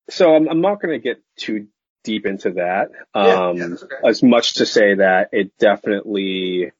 So 0.10 0.36
I'm, 0.36 0.50
I'm 0.50 0.62
not 0.62 0.82
going 0.82 1.00
to 1.00 1.04
get 1.04 1.22
too 1.38 1.68
deep 2.04 2.26
into 2.26 2.52
that. 2.52 2.90
Um, 3.14 3.58
yeah, 3.58 3.66
okay. 3.66 3.96
as 4.06 4.22
much 4.22 4.56
to 4.56 4.66
say 4.66 4.96
that 4.96 5.30
it 5.32 5.58
definitely, 5.58 6.72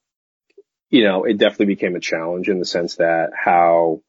you 0.90 1.04
know, 1.04 1.24
it 1.24 1.38
definitely 1.38 1.74
became 1.74 1.96
a 1.96 2.00
challenge 2.00 2.48
in 2.48 2.58
the 2.58 2.66
sense 2.66 2.96
that 2.96 3.30
how, 3.34 4.02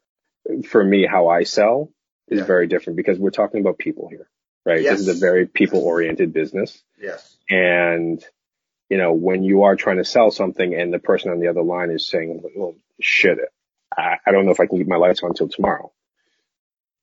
for 0.68 0.84
me, 0.84 1.06
how 1.06 1.28
I 1.28 1.44
sell 1.44 1.92
is 2.28 2.40
yeah. 2.40 2.46
very 2.46 2.68
different 2.68 2.98
because 2.98 3.20
we're 3.20 3.30
talking 3.30 3.62
about 3.62 3.78
people 3.78 4.08
here 4.10 4.30
right? 4.66 4.82
Yes. 4.82 5.00
This 5.00 5.08
is 5.08 5.18
a 5.18 5.20
very 5.20 5.46
people 5.46 5.80
oriented 5.80 6.34
business. 6.34 6.82
Yes. 7.00 7.38
And, 7.50 8.24
you 8.90 8.98
know, 8.98 9.14
when 9.14 9.44
you 9.44 9.64
are 9.64 9.76
trying 9.76 9.98
to 9.98 10.06
sell 10.06 10.32
something 10.32 10.74
and 10.74 10.94
the 10.94 11.00
person 11.00 11.32
on 11.32 11.40
the 11.40 11.48
other 11.48 11.62
line 11.62 11.92
is 11.92 12.08
saying, 12.08 12.42
well, 12.56 12.76
shit, 13.00 13.38
I, 13.96 14.18
I 14.26 14.32
don't 14.32 14.46
know 14.46 14.52
if 14.52 14.60
I 14.60 14.66
can 14.66 14.78
keep 14.78 14.88
my 14.88 14.98
lights 14.98 15.22
on 15.24 15.30
until 15.30 15.48
tomorrow. 15.48 15.92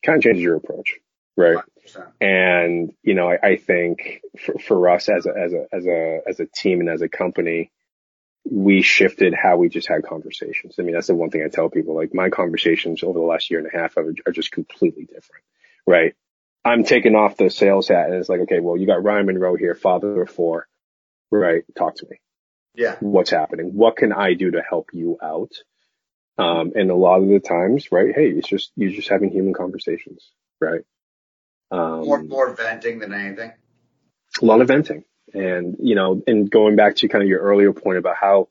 Kind 0.05 0.19
of 0.19 0.25
changes 0.25 0.43
your 0.43 0.57
approach, 0.57 0.99
right? 1.37 1.59
100%. 1.87 2.07
And, 2.21 2.93
you 3.03 3.15
know, 3.15 3.31
I, 3.31 3.39
I 3.43 3.57
think 3.57 4.21
for, 4.39 4.59
for 4.59 4.91
us 4.91 5.09
as 5.09 5.27
a, 5.27 5.31
as 5.31 5.53
a, 5.53 5.67
as 5.73 5.87
a, 5.87 6.21
as 6.29 6.41
a 6.41 6.47
team 6.47 6.81
and 6.81 6.89
as 6.89 7.03
a 7.03 7.09
company, 7.09 7.71
we 8.45 8.83
shifted 8.83 9.35
how 9.35 9.57
we 9.57 9.69
just 9.69 9.89
had 9.89 10.03
conversations. 10.03 10.77
I 10.79 10.83
mean, 10.83 10.95
that's 10.95 11.07
the 11.07 11.15
one 11.15 11.31
thing 11.31 11.45
I 11.45 11.49
tell 11.49 11.69
people, 11.69 11.95
like 11.95 12.13
my 12.15 12.31
conversations 12.31 13.03
over 13.03 13.19
the 13.19 13.25
last 13.25 13.51
year 13.51 13.61
and 13.61 13.69
a 13.73 13.77
half 13.77 13.97
are, 13.97 14.13
are 14.27 14.33
just 14.33 14.51
completely 14.53 15.05
different, 15.05 15.45
right? 15.87 16.15
I'm 16.65 16.85
taking 16.85 17.15
off 17.15 17.37
the 17.37 17.51
sales 17.51 17.89
hat 17.89 18.07
and 18.07 18.15
it's 18.15 18.29
like, 18.29 18.41
okay, 18.41 18.61
well, 18.61 18.77
you 18.77 18.87
got 18.87 19.03
Ryan 19.03 19.27
Munro 19.27 19.57
here, 19.57 19.75
father 19.75 20.23
of 20.23 20.31
four, 20.31 20.67
right? 21.31 21.63
Talk 21.77 21.97
to 21.97 22.07
me. 22.09 22.21
Yeah. 22.75 22.97
What's 23.01 23.31
happening? 23.31 23.75
What 23.75 23.97
can 23.97 24.13
I 24.13 24.35
do 24.35 24.53
to 24.53 24.63
help 24.67 24.91
you 24.93 25.19
out? 25.23 25.53
Um, 26.39 26.73
and 26.75 26.91
a 26.91 26.95
lot 26.95 27.23
of 27.23 27.29
the 27.29 27.41
times, 27.41 27.93
right? 27.93 28.15
Hey, 28.15 28.29
it's 28.29 28.49
just, 28.49 28.73
you're 28.75 28.91
just 28.91 29.09
having 29.09 29.31
human 29.31 29.55
conversations, 29.55 30.31
right? 30.61 30.81
Um, 31.71 32.05
more, 32.05 32.23
more 32.23 32.55
venting 32.55 32.99
than 32.99 33.13
anything. 33.13 33.53
A 34.41 34.45
lot 34.45 34.61
of 34.61 34.69
venting. 34.69 35.05
And, 35.33 35.77
you 35.81 35.95
know, 35.95 36.23
and 36.27 36.51
going 36.51 36.77
back 36.77 36.97
to 36.97 37.09
kind 37.09 37.23
of 37.23 37.29
your 37.29 37.41
earlier 37.41 37.73
point 37.73 37.99
about 37.99 38.17
how 38.17 38.49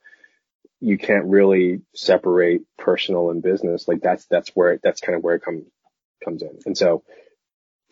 you 0.80 0.98
can't 0.98 1.26
really 1.26 1.82
separate 1.94 2.62
personal 2.78 3.30
and 3.30 3.44
business, 3.44 3.88
like 3.88 4.02
that's, 4.02 4.26
that's 4.26 4.50
where, 4.50 4.80
that's 4.82 5.02
kind 5.02 5.16
of 5.16 5.24
where 5.24 5.36
it 5.36 5.44
comes, 5.44 5.66
comes 6.24 6.42
in. 6.42 6.60
And 6.66 6.78
so, 6.78 7.04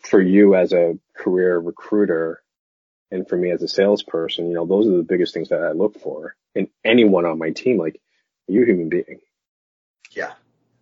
for 0.00 0.20
you 0.20 0.54
as 0.54 0.72
a 0.72 0.98
career 1.16 1.58
recruiter 1.58 2.42
and 3.10 3.28
for 3.28 3.36
me 3.36 3.50
as 3.50 3.62
a 3.62 3.68
salesperson, 3.68 4.48
you 4.48 4.54
know, 4.54 4.66
those 4.66 4.86
are 4.86 4.96
the 4.96 5.02
biggest 5.02 5.34
things 5.34 5.50
that 5.50 5.62
I 5.62 5.72
look 5.72 6.00
for 6.00 6.36
in 6.54 6.68
anyone 6.84 7.26
on 7.26 7.38
my 7.38 7.50
team. 7.50 7.78
Like, 7.78 8.00
are 8.48 8.52
you 8.52 8.62
a 8.62 8.66
human 8.66 8.88
being? 8.88 9.20
Yeah. 10.10 10.32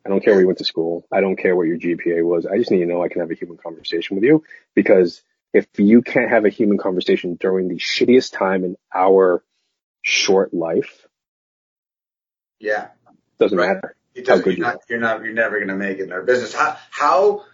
I 0.05 0.09
don't 0.09 0.23
care 0.23 0.33
where 0.33 0.41
you 0.41 0.47
went 0.47 0.59
to 0.59 0.65
school. 0.65 1.07
I 1.13 1.21
don't 1.21 1.37
care 1.37 1.55
what 1.55 1.67
your 1.67 1.79
GPA 1.79 2.25
was. 2.25 2.47
I 2.47 2.57
just 2.57 2.71
need 2.71 2.79
to 2.79 2.87
know 2.87 3.03
I 3.03 3.09
can 3.09 3.21
have 3.21 3.31
a 3.31 3.35
human 3.35 3.59
conversation 3.59 4.17
with 4.17 4.25
you 4.25 4.45
because 4.75 5.23
if 5.53 5.67
you 5.77 6.03
can't 6.03 6.31
have 6.31 6.45
a 6.45 6.51
human 6.51 6.79
conversation 6.79 7.35
during 7.35 7.69
the 7.69 7.79
shittiest 7.79 8.33
time 8.33 8.65
in 8.65 8.77
our 8.95 9.43
short 10.03 10.53
life, 10.53 11.07
yeah, 12.59 12.89
doesn't 13.39 13.57
right. 13.57 13.75
matter. 13.75 13.97
It 14.15 14.27
doesn't, 14.27 14.47
you're, 14.47 14.67
not, 14.67 14.79
you're 14.89 14.99
not, 14.99 15.23
you're 15.23 15.33
never 15.33 15.59
going 15.59 15.69
to 15.69 15.77
make 15.77 15.99
it 15.99 16.05
in 16.05 16.13
our 16.13 16.25
business. 16.25 16.53
How, 16.53 16.77
how 16.91 17.45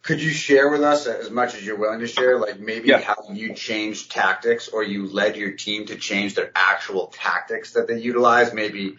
could 0.00 0.22
you 0.22 0.30
share 0.30 0.70
with 0.70 0.82
us 0.82 1.06
as 1.06 1.30
much 1.30 1.54
as 1.54 1.64
you're 1.64 1.78
willing 1.78 2.00
to 2.00 2.06
share, 2.06 2.38
like 2.38 2.58
maybe 2.58 2.88
yeah. 2.88 2.98
how 2.98 3.16
you 3.30 3.54
changed 3.54 4.10
tactics 4.10 4.68
or 4.68 4.82
you 4.82 5.06
led 5.06 5.36
your 5.36 5.52
team 5.52 5.86
to 5.86 5.96
change 5.96 6.34
their 6.34 6.50
actual 6.54 7.08
tactics 7.08 7.74
that 7.74 7.88
they 7.88 8.00
utilize? 8.00 8.54
Maybe, 8.54 8.96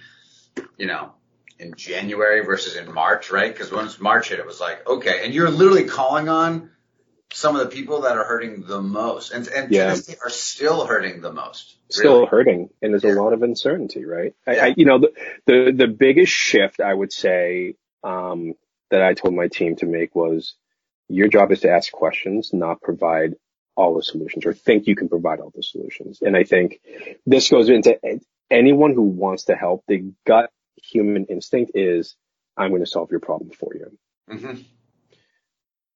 you 0.77 0.86
know, 0.86 1.13
in 1.57 1.73
January 1.75 2.45
versus 2.45 2.75
in 2.75 2.93
March, 2.93 3.31
right? 3.31 3.51
Because 3.51 3.71
once 3.71 3.99
March 3.99 4.29
hit, 4.29 4.39
it 4.39 4.45
was 4.45 4.59
like, 4.59 4.88
okay, 4.88 5.25
and 5.25 5.33
you're 5.33 5.49
literally 5.49 5.86
calling 5.86 6.29
on 6.29 6.69
some 7.34 7.56
of 7.56 7.63
the 7.63 7.76
people 7.76 8.02
that 8.02 8.17
are 8.17 8.24
hurting 8.24 8.63
the 8.63 8.82
most, 8.82 9.32
and 9.32 9.48
and 9.48 9.72
yeah. 9.72 9.96
are 10.24 10.30
still 10.30 10.86
hurting 10.86 11.22
the 11.22 11.34
most. 11.34 11.76
Really. 11.89 12.08
Still 12.08 12.26
hurting, 12.26 12.69
and 12.82 12.93
there's 12.93 13.04
yeah. 13.04 13.13
a 13.13 13.22
lot 13.22 13.34
of 13.34 13.43
uncertainty, 13.43 14.06
right? 14.06 14.34
Yeah. 14.48 14.54
I, 14.54 14.67
I, 14.67 14.74
you 14.78 14.86
know, 14.86 15.00
the, 15.00 15.12
the 15.46 15.72
the 15.76 15.88
biggest 15.88 16.32
shift 16.32 16.80
I 16.80 16.93
would 16.93 17.12
say 17.12 17.76
um, 18.04 18.54
that 18.91 19.02
I 19.02 19.13
told 19.13 19.34
my 19.34 19.48
team 19.48 19.76
to 19.78 19.86
make 19.86 20.15
was 20.15 20.56
your 21.10 21.28
job 21.28 21.52
is 21.52 21.62
to 21.62 21.72
ask 21.72 21.91
questions, 21.91 22.52
not 22.54 22.82
provide 22.82 23.36
all 23.76 23.96
the 23.96 24.04
solutions 24.04 24.46
or 24.46 24.54
think 24.54 24.88
you 24.88 24.96
can 24.96 25.10
provide 25.10 25.39
all 25.39 25.52
the 25.54 25.63
solutions. 25.63 26.19
And 26.22 26.38
I 26.38 26.43
think 26.43 26.80
this 27.26 27.50
goes 27.50 27.69
into 27.69 28.00
anyone 28.50 28.93
who 28.93 29.04
wants 29.04 29.46
to 29.46 29.56
help. 29.56 29.84
The 29.88 30.12
gut 30.26 30.52
human 30.82 31.26
instinct 31.26 31.72
is, 31.76 32.15
I'm 32.56 32.69
going 32.69 32.84
to 32.84 32.89
solve 32.89 33.10
your 33.10 33.19
problem 33.19 33.52
for 33.52 33.74
you. 33.74 33.98
Mm-hmm. 34.30 34.62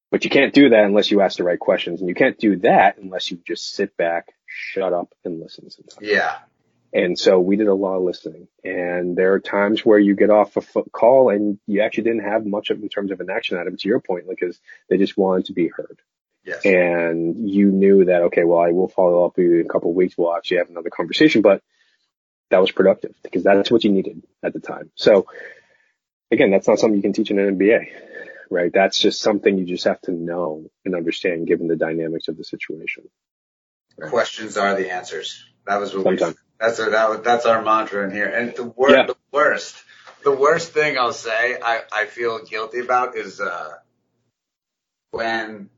But 0.10 0.24
you 0.24 0.30
can't 0.30 0.54
do 0.54 0.70
that 0.70 0.86
unless 0.86 1.12
you 1.12 1.22
ask 1.22 1.38
the 1.38 1.44
right 1.44 1.60
questions. 1.60 2.00
And 2.00 2.08
you 2.08 2.16
can't 2.16 2.38
do 2.38 2.58
that 2.60 2.98
unless 2.98 3.30
you 3.30 3.40
just 3.46 3.74
sit 3.74 3.98
back, 3.98 4.34
shut 4.46 4.94
up 4.94 5.14
and 5.26 5.40
listen 5.40 5.70
sometimes. 5.70 6.08
Yeah. 6.08 6.38
And 6.94 7.20
so 7.20 7.40
we 7.40 7.58
did 7.58 7.68
a 7.68 7.74
lot 7.74 7.98
of 7.98 8.04
listening 8.04 8.48
and 8.64 9.18
there 9.18 9.34
are 9.34 9.42
times 9.42 9.86
where 9.86 10.00
you 10.00 10.16
get 10.16 10.30
off 10.30 10.56
a 10.56 10.62
call 10.90 11.30
and 11.30 11.60
you 11.68 11.82
actually 11.82 12.06
didn't 12.06 12.24
have 12.24 12.46
much 12.46 12.70
of 12.70 12.82
in 12.82 12.88
terms 12.88 13.12
of 13.12 13.20
an 13.20 13.30
action 13.30 13.58
item 13.58 13.76
to 13.76 13.90
your 13.90 14.00
point, 14.00 14.26
because 14.30 14.58
they 14.90 14.98
just 14.98 15.18
wanted 15.18 15.48
to 15.48 15.54
be 15.54 15.68
heard. 15.68 16.00
Yes. 16.46 16.66
And 16.66 17.50
you 17.50 17.72
knew 17.72 18.06
that, 18.06 18.22
okay, 18.24 18.46
well, 18.46 18.60
I 18.60 18.72
will 18.72 18.88
follow 18.88 19.26
up 19.26 19.36
with 19.36 19.46
you 19.46 19.60
in 19.60 19.66
a 19.66 19.70
couple 19.70 19.90
of 19.90 19.98
weeks. 19.98 20.18
We'll 20.18 20.34
actually 20.34 20.60
have 20.60 20.70
another 20.70 20.90
conversation, 20.90 21.42
but 21.42 21.62
that 22.52 22.60
was 22.60 22.72
productive 22.72 23.14
because 23.22 23.44
that's 23.44 23.70
what 23.70 23.84
you 23.84 23.92
needed 23.92 24.24
at 24.42 24.54
the 24.54 24.62
time. 24.62 24.90
So 24.96 25.28
again, 26.32 26.52
that's 26.52 26.70
not 26.70 26.80
something 26.80 26.96
you 26.96 27.02
can 27.02 27.12
teach 27.12 27.32
in 27.32 27.38
an 27.38 27.60
MBA, 27.60 27.88
right? 28.50 28.72
That's 28.74 28.98
just 29.00 29.22
something 29.22 29.58
you 29.58 29.66
just 29.66 29.86
have 29.86 30.02
to 30.02 30.12
know 30.12 30.70
and 30.86 30.96
understand 30.96 31.48
given 31.48 31.68
the 31.68 31.76
dynamics 31.76 32.28
of 32.28 32.38
the 32.38 32.44
situation. 32.44 33.04
Questions 34.10 34.58
are 34.58 34.76
the 34.76 34.92
answers. 34.92 35.44
That 35.66 35.80
was 35.80 35.94
what 35.96 36.04
Sometime. 36.04 36.30
we, 36.30 36.36
that's 36.60 36.80
our, 36.80 36.90
that 36.92 37.24
that's 37.24 37.46
our 37.46 37.62
mantra 37.64 38.06
in 38.06 38.12
here. 38.12 38.28
And 38.28 38.56
the, 38.56 38.64
wor- 38.64 38.92
Yeah. 38.92 39.06
the 39.08 39.18
worst, 39.32 39.76
the 40.24 40.32
worst 40.36 40.72
thing 40.72 40.98
I'll 40.98 41.14
say 41.14 41.58
I, 41.62 41.82
I 41.92 42.06
feel 42.06 42.44
guilty 42.46 42.80
about 42.80 43.16
is, 43.16 43.42
uh, 43.42 43.74
when 45.12 45.70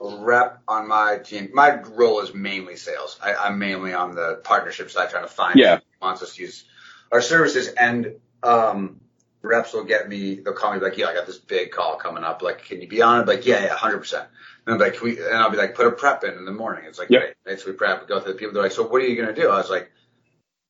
a 0.00 0.16
rep 0.18 0.60
on 0.68 0.88
my 0.88 1.18
team, 1.24 1.50
my 1.54 1.80
role 1.80 2.20
is 2.20 2.34
mainly 2.34 2.76
sales. 2.76 3.18
I, 3.22 3.34
I'm 3.34 3.58
mainly 3.58 3.94
on 3.94 4.14
the 4.14 4.40
partnership 4.44 4.90
side 4.90 5.10
trying 5.10 5.24
to 5.24 5.28
find 5.32 5.58
Yeah. 5.58 5.76
who 5.76 5.82
wants 6.06 6.22
us 6.22 6.34
to 6.36 6.42
use 6.42 6.64
our 7.10 7.22
services 7.22 7.68
and, 7.68 8.16
um, 8.42 9.00
reps 9.44 9.72
will 9.72 9.84
get 9.84 10.08
me, 10.08 10.36
they'll 10.36 10.54
call 10.54 10.74
me 10.74 10.80
like, 10.80 10.96
yeah, 10.96 11.06
I 11.06 11.14
got 11.14 11.26
this 11.26 11.38
big 11.38 11.70
call 11.70 11.96
coming 11.96 12.24
up. 12.24 12.42
Like, 12.42 12.64
can 12.64 12.80
you 12.80 12.88
be 12.88 13.02
on 13.02 13.20
it? 13.20 13.26
Like, 13.28 13.46
yeah, 13.46 13.62
yeah, 13.64 13.74
hundred 13.74 13.98
percent. 13.98 14.26
And 14.66 14.74
I'm 14.74 14.80
like, 14.80 15.00
we, 15.02 15.18
and 15.18 15.36
I'll 15.36 15.50
be 15.50 15.56
like, 15.56 15.74
put 15.74 15.86
a 15.86 15.92
prep 15.92 16.24
in 16.24 16.34
in 16.34 16.44
the 16.44 16.52
morning. 16.52 16.84
It's 16.86 16.98
like, 16.98 17.10
Yep. 17.10 17.20
great. 17.20 17.34
Next 17.46 17.66
we 17.66 17.72
prep, 17.72 18.00
we 18.00 18.06
go 18.06 18.20
through 18.20 18.32
the 18.32 18.38
people. 18.38 18.54
They're 18.54 18.62
like, 18.62 18.72
so 18.72 18.86
what 18.86 19.02
are 19.02 19.06
you 19.06 19.16
going 19.16 19.34
to 19.34 19.40
do? 19.40 19.50
I 19.50 19.58
was 19.58 19.70
like, 19.70 19.92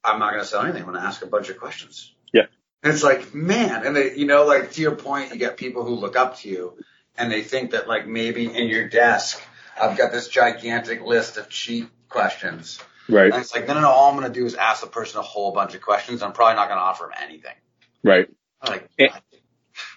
I'm 0.03 0.19
not 0.19 0.33
going 0.33 0.43
to 0.43 0.49
sell 0.49 0.63
anything. 0.63 0.83
I'm 0.83 0.89
going 0.89 1.01
to 1.01 1.07
ask 1.07 1.23
a 1.23 1.27
bunch 1.27 1.49
of 1.49 1.59
questions. 1.59 2.13
Yeah. 2.33 2.47
And 2.83 2.93
it's 2.93 3.03
like, 3.03 3.35
man, 3.35 3.87
and 3.87 3.97
they, 3.97 4.15
you 4.17 4.27
know, 4.27 4.45
like 4.45 4.73
to 4.73 4.81
your 4.83 4.97
point, 4.97 5.31
you 5.33 5.37
get 5.39 5.57
people 5.57 5.85
who 5.85 5.95
look 5.95 6.17
up 6.17 6.39
to 6.41 6.49
you 6.49 6.77
and 7.17 7.31
they 7.33 7.43
think 7.43 7.71
that 7.71 7.89
like 7.89 8.07
maybe 8.07 8.45
in 8.47 8.69
your 8.69 8.89
desk, 8.89 9.41
I've 9.81 9.97
got 9.97 10.13
this 10.13 10.29
gigantic 10.29 11.03
list 11.03 11.37
of 11.37 11.49
cheat 11.49 11.89
questions. 12.09 12.81
Right. 13.09 13.33
And 13.33 13.41
it's 13.41 13.55
like, 13.55 13.67
no, 13.67 13.75
no, 13.75 13.81
no, 13.81 13.89
all 13.89 14.11
I'm 14.11 14.19
going 14.19 14.31
to 14.33 14.39
do 14.39 14.45
is 14.47 14.55
ask 14.55 14.83
the 14.83 14.87
person 14.89 15.19
a 15.21 15.23
whole 15.23 15.53
bunch 15.53 15.75
of 15.75 15.81
questions. 15.81 16.23
I'm 16.23 16.33
probably 16.33 16.57
not 16.57 16.69
going 16.69 16.79
to 16.79 16.85
offer 16.85 17.05
them 17.05 17.13
anything. 17.23 17.55
Right. 18.03 18.29
Oh, 18.67 18.71
like, 18.71 18.89
It- 18.99 19.13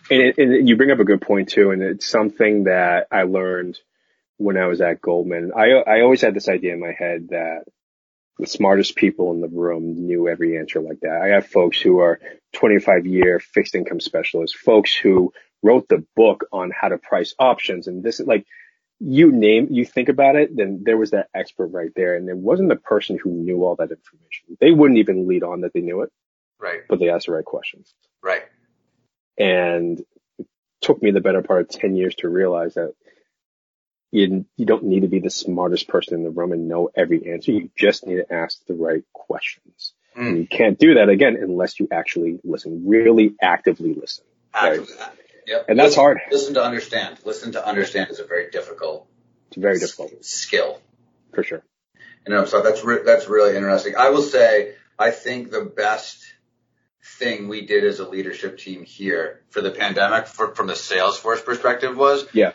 And, 0.09 0.37
and 0.37 0.67
you 0.69 0.77
bring 0.77 0.91
up 0.91 0.99
a 0.99 1.03
good 1.05 1.21
point 1.21 1.49
too, 1.49 1.71
and 1.71 1.83
it's 1.83 2.07
something 2.07 2.63
that 2.63 3.07
I 3.11 3.23
learned 3.23 3.77
when 4.37 4.55
I 4.55 4.67
was 4.67 4.79
at 4.79 5.01
Goldman. 5.01 5.51
I 5.55 5.71
I 5.73 6.01
always 6.01 6.21
had 6.21 6.33
this 6.33 6.47
idea 6.47 6.73
in 6.73 6.79
my 6.79 6.93
head 6.97 7.27
that 7.29 7.65
the 8.39 8.47
smartest 8.47 8.95
people 8.95 9.31
in 9.33 9.41
the 9.41 9.47
room 9.49 10.05
knew 10.05 10.29
every 10.29 10.57
answer 10.57 10.79
like 10.79 10.99
that. 11.01 11.21
I 11.21 11.27
have 11.29 11.47
folks 11.47 11.81
who 11.81 11.99
are 11.99 12.19
25 12.53 13.05
year 13.05 13.39
fixed 13.39 13.75
income 13.75 13.99
specialists, 13.99 14.57
folks 14.57 14.95
who 14.95 15.33
wrote 15.61 15.87
the 15.89 16.05
book 16.15 16.45
on 16.53 16.71
how 16.71 16.87
to 16.87 16.97
price 16.97 17.33
options, 17.37 17.87
and 17.87 18.01
this 18.03 18.19
is 18.21 18.27
like 18.27 18.45
you 18.99 19.31
name 19.31 19.67
you 19.71 19.83
think 19.85 20.07
about 20.07 20.35
it, 20.37 20.55
then 20.55 20.83
there 20.85 20.97
was 20.97 21.11
that 21.11 21.27
expert 21.35 21.67
right 21.67 21.91
there, 21.97 22.15
and 22.15 22.29
it 22.29 22.37
wasn't 22.37 22.69
the 22.69 22.75
person 22.77 23.17
who 23.21 23.31
knew 23.31 23.65
all 23.65 23.75
that 23.75 23.91
information. 23.91 24.55
They 24.61 24.71
wouldn't 24.71 24.99
even 24.99 25.27
lead 25.27 25.43
on 25.43 25.61
that 25.61 25.73
they 25.73 25.81
knew 25.81 26.01
it, 26.03 26.11
right, 26.59 26.81
but 26.87 26.99
they 26.99 27.09
asked 27.09 27.25
the 27.25 27.33
right 27.33 27.43
questions. 27.45 27.93
right. 28.21 28.43
And 29.37 29.99
it 30.39 30.47
took 30.81 31.01
me 31.01 31.11
the 31.11 31.21
better 31.21 31.41
part 31.41 31.61
of 31.61 31.69
10 31.69 31.95
years 31.95 32.15
to 32.15 32.29
realize 32.29 32.75
that 32.75 32.93
you, 34.11 34.45
you 34.55 34.65
don't 34.65 34.85
need 34.85 35.01
to 35.01 35.07
be 35.07 35.19
the 35.19 35.29
smartest 35.29 35.87
person 35.87 36.15
in 36.15 36.23
the 36.23 36.29
room 36.29 36.51
and 36.51 36.67
know 36.67 36.89
every 36.95 37.31
answer. 37.31 37.51
You 37.51 37.69
just 37.75 38.05
need 38.07 38.15
to 38.17 38.33
ask 38.33 38.65
the 38.65 38.73
right 38.73 39.03
questions. 39.13 39.93
Mm. 40.17 40.27
And 40.27 40.37
you 40.39 40.47
can't 40.47 40.79
do 40.79 40.95
that 40.95 41.09
again 41.09 41.37
unless 41.39 41.79
you 41.79 41.87
actually 41.91 42.39
listen, 42.43 42.83
really 42.87 43.35
actively 43.41 43.93
listen. 43.93 44.23
Right. 44.53 44.79
Yep. 45.45 45.65
And 45.69 45.79
that's 45.79 45.89
Listen- 45.89 46.01
hard. 46.01 46.19
Listen 46.31 46.53
to 46.55 46.63
understand. 46.63 47.17
Listen 47.23 47.51
to 47.53 47.65
understand 47.65 48.09
is 48.09 48.19
a 48.19 48.25
very 48.25 48.49
difficult 48.49 49.07
It's 49.47 49.57
very 49.57 49.79
difficult 49.79 50.25
skill. 50.25 50.81
for 51.33 51.43
sure. 51.43 51.63
You 52.25 52.33
know, 52.33 52.45
so 52.45 52.61
that's 52.61 52.83
re- 52.83 53.03
that's 53.05 53.27
really 53.29 53.55
interesting. 53.55 53.95
I 53.95 54.09
will 54.09 54.23
say, 54.23 54.73
I 54.99 55.11
think 55.11 55.51
the 55.51 55.61
best 55.61 56.25
thing 57.17 57.47
we 57.47 57.65
did 57.65 57.83
as 57.85 57.99
a 57.99 58.07
leadership 58.07 58.57
team 58.57 58.83
here 58.83 59.41
for 59.49 59.61
the 59.61 59.71
pandemic, 59.71 60.27
for, 60.27 60.53
from 60.53 60.67
the 60.67 60.73
Salesforce 60.73 61.43
perspective, 61.43 61.95
was 61.97 62.25
Yeah. 62.33 62.51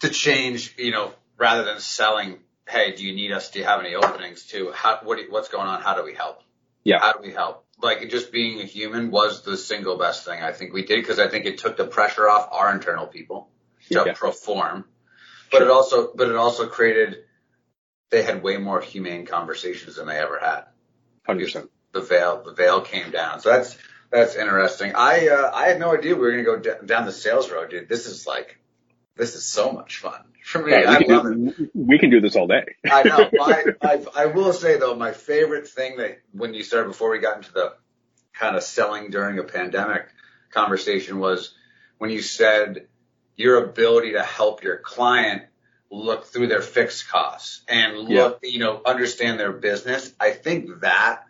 to 0.00 0.08
change. 0.10 0.74
You 0.78 0.90
know, 0.92 1.12
rather 1.38 1.64
than 1.64 1.80
selling, 1.80 2.40
"Hey, 2.68 2.92
do 2.94 3.04
you 3.04 3.14
need 3.14 3.32
us? 3.32 3.50
Do 3.50 3.58
you 3.60 3.64
have 3.64 3.80
any 3.80 3.94
openings?" 3.94 4.44
To 4.48 4.72
how 4.72 5.00
what 5.02 5.18
you- 5.18 5.30
what's 5.30 5.48
going 5.48 5.66
on? 5.68 5.80
How 5.82 5.94
do 5.94 6.04
we 6.04 6.14
help? 6.14 6.42
Yeah. 6.84 6.98
How 7.00 7.12
do 7.12 7.20
we 7.22 7.32
help? 7.32 7.64
Like 7.80 8.08
just 8.08 8.30
being 8.32 8.60
a 8.60 8.64
human 8.64 9.10
was 9.10 9.42
the 9.42 9.56
single 9.56 9.96
best 9.98 10.24
thing 10.24 10.42
I 10.42 10.52
think 10.52 10.72
we 10.72 10.84
did 10.84 11.00
because 11.00 11.18
I 11.18 11.28
think 11.28 11.46
it 11.46 11.58
took 11.58 11.76
the 11.76 11.86
pressure 11.86 12.28
off 12.28 12.48
our 12.52 12.72
internal 12.72 13.06
people 13.06 13.50
to 13.90 14.04
Yeah. 14.06 14.12
perform, 14.14 14.84
but 15.50 15.62
it 15.62 15.70
also 15.70 16.12
but 16.14 16.28
it 16.28 16.36
also 16.36 16.66
created 16.66 17.24
they 18.10 18.22
had 18.22 18.42
way 18.42 18.56
more 18.56 18.80
humane 18.80 19.26
conversations 19.26 19.96
than 19.96 20.06
they 20.06 20.16
ever 20.18 20.38
had. 20.38 20.64
100%. 21.28 21.68
The 22.00 22.06
veil 22.06 22.42
the 22.44 22.52
veil 22.52 22.80
came 22.80 23.10
down, 23.10 23.40
so 23.40 23.50
that's 23.50 23.76
that's 24.10 24.36
interesting. 24.36 24.92
I 24.94 25.28
uh, 25.28 25.50
I 25.52 25.68
had 25.68 25.78
no 25.78 25.94
idea 25.94 26.14
we 26.14 26.20
were 26.20 26.30
gonna 26.30 26.42
go 26.44 26.58
d- 26.58 26.86
down 26.86 27.06
the 27.06 27.12
sales 27.12 27.50
road, 27.50 27.70
dude. 27.70 27.88
This 27.88 28.06
is 28.06 28.26
like 28.26 28.58
this 29.16 29.34
is 29.34 29.44
so 29.44 29.72
much 29.72 29.98
fun 29.98 30.22
for 30.44 30.64
me. 30.64 30.72
Yeah, 30.72 30.90
I 30.90 30.98
we, 30.98 31.06
love 31.06 31.22
can 31.24 31.48
it. 31.48 31.56
do, 31.56 31.70
we 31.74 31.98
can 31.98 32.10
do 32.10 32.20
this 32.20 32.36
all 32.36 32.46
day. 32.46 32.76
I 32.90 33.02
know. 33.02 33.30
I, 33.40 33.64
I, 33.82 34.06
I 34.14 34.26
will 34.26 34.52
say 34.52 34.78
though, 34.78 34.94
my 34.94 35.12
favorite 35.12 35.68
thing 35.68 35.96
that 35.98 36.20
when 36.32 36.54
you 36.54 36.62
started 36.62 36.88
before 36.88 37.10
we 37.10 37.18
got 37.18 37.36
into 37.36 37.52
the 37.52 37.74
kind 38.32 38.56
of 38.56 38.62
selling 38.62 39.10
during 39.10 39.38
a 39.38 39.44
pandemic 39.44 40.08
conversation 40.50 41.18
was 41.18 41.54
when 41.98 42.10
you 42.10 42.22
said 42.22 42.86
your 43.36 43.64
ability 43.64 44.12
to 44.12 44.22
help 44.22 44.62
your 44.62 44.78
client 44.78 45.42
look 45.90 46.26
through 46.26 46.48
their 46.48 46.60
fixed 46.60 47.08
costs 47.08 47.62
and 47.68 47.96
look, 47.98 48.40
you 48.42 48.58
know, 48.58 48.80
understand 48.84 49.40
their 49.40 49.52
business. 49.52 50.12
I 50.20 50.30
think 50.30 50.80
that 50.80 51.22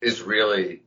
is 0.00 0.22
really, 0.22 0.82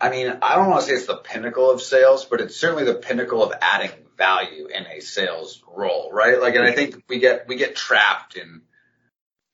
I 0.00 0.10
mean, 0.10 0.38
I 0.42 0.56
don't 0.56 0.68
want 0.68 0.82
to 0.82 0.86
say 0.86 0.94
it's 0.94 1.06
the 1.06 1.16
pinnacle 1.16 1.70
of 1.70 1.80
sales, 1.80 2.24
but 2.24 2.40
it's 2.40 2.56
certainly 2.56 2.84
the 2.84 2.94
pinnacle 2.94 3.42
of 3.42 3.52
adding 3.60 3.90
value 4.16 4.66
in 4.66 4.86
a 4.86 5.00
sales 5.00 5.62
role, 5.74 6.10
right? 6.12 6.40
Like, 6.40 6.54
and 6.54 6.64
I 6.64 6.72
think 6.72 7.02
we 7.08 7.18
get, 7.18 7.48
we 7.48 7.56
get 7.56 7.76
trapped 7.76 8.36
in 8.36 8.62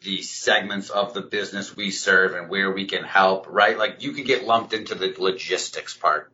the 0.02 0.22
segments 0.22 0.90
of 0.90 1.14
the 1.14 1.20
business 1.20 1.76
we 1.76 1.90
serve 1.90 2.34
and 2.34 2.48
where 2.48 2.70
we 2.70 2.86
can 2.86 3.04
help, 3.04 3.46
right? 3.48 3.78
Like 3.78 4.02
you 4.02 4.12
can 4.12 4.24
get 4.24 4.44
lumped 4.44 4.72
into 4.72 4.94
the 4.94 5.14
logistics 5.18 5.96
part. 5.96 6.32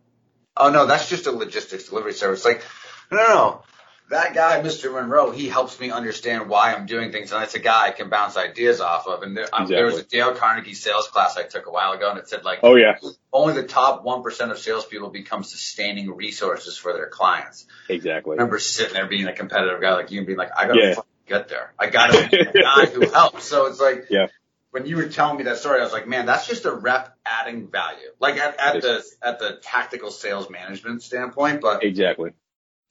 Oh 0.57 0.71
no, 0.71 0.87
that's 0.87 1.09
just 1.09 1.27
a 1.27 1.33
logistics 1.33 1.89
delivery 1.89 2.15
service. 2.15 2.45
Like, 2.45 2.63
no, 3.11 3.19
no, 3.19 3.29
no. 3.29 3.63
That 4.11 4.35
guy, 4.35 4.63
Mr. 4.63 4.91
Munro, 4.91 5.31
he 5.33 5.49
helps 5.49 5.79
me 5.79 5.91
understand 5.91 6.49
why 6.49 6.73
I'm 6.73 6.87
doing 6.87 7.13
things, 7.13 7.31
and 7.31 7.43
it's 7.43 7.55
a 7.55 7.59
guy 7.59 7.89
I 7.89 7.91
can 7.91 8.09
bounce 8.09 8.39
ideas 8.39 8.81
off 8.81 9.07
of. 9.07 9.23
And 9.23 9.37
there, 9.37 9.49
um, 9.53 9.67
there 9.69 9.85
was 9.85 9.99
a 9.99 10.03
Dale 10.03 10.35
Carnegie 10.35 10.73
sales 10.73 11.09
class 11.09 11.37
I 11.37 11.43
took 11.43 11.67
a 11.67 11.71
while 11.71 11.93
ago, 11.93 12.09
and 12.09 12.19
it 12.19 12.27
said 12.27 12.43
like, 12.43 12.61
Oh 12.63 12.75
yeah, 12.77 12.97
only 13.33 13.53
the 13.55 13.65
top 13.69 14.05
one 14.05 14.23
percent 14.23 14.51
of 14.51 14.59
salespeople 14.59 15.11
become 15.11 15.45
sustaining 15.45 16.11
resources 16.17 16.79
for 16.79 16.95
their 16.95 17.09
clients. 17.09 17.67
exactly. 17.89 18.33
I 18.33 18.35
remember 18.37 18.59
sitting 18.59 18.95
there 18.95 19.07
being 19.07 19.27
a 19.27 19.35
competitive 19.35 19.81
guy 19.81 19.93
like 19.95 20.11
you 20.11 20.19
and 20.19 20.27
being 20.27 20.39
like, 20.39 20.53
I 20.57 20.67
gotta 20.67 20.81
Yeah. 20.81 20.95
get 21.27 21.49
there. 21.49 21.75
I 21.79 21.91
gotta 21.91 22.29
be 22.31 22.45
the 22.45 22.53
guy 22.63 22.87
who 22.87 23.11
helps. 23.11 23.45
So 23.45 23.67
it's 23.67 23.81
like, 23.81 24.07
Yeah. 24.09 24.29
when 24.71 24.87
you 24.87 24.97
were 24.97 25.09
telling 25.09 25.37
me 25.37 25.43
that 25.45 25.59
story, 25.59 25.81
I 25.81 25.85
was 25.85 25.93
like, 25.93 26.09
man, 26.09 26.25
that's 26.25 26.47
just 26.47 26.65
a 26.65 26.73
rep 26.73 27.15
adding 27.27 27.69
value. 27.69 28.09
Like 28.21 28.39
at, 28.39 28.59
at 28.59 28.81
the, 28.81 29.05
at 29.23 29.39
the 29.39 29.59
tactical 29.63 30.11
sales 30.11 30.49
management 30.49 31.03
standpoint, 31.03 31.61
but 31.61 31.85
Exactly. 31.85 32.31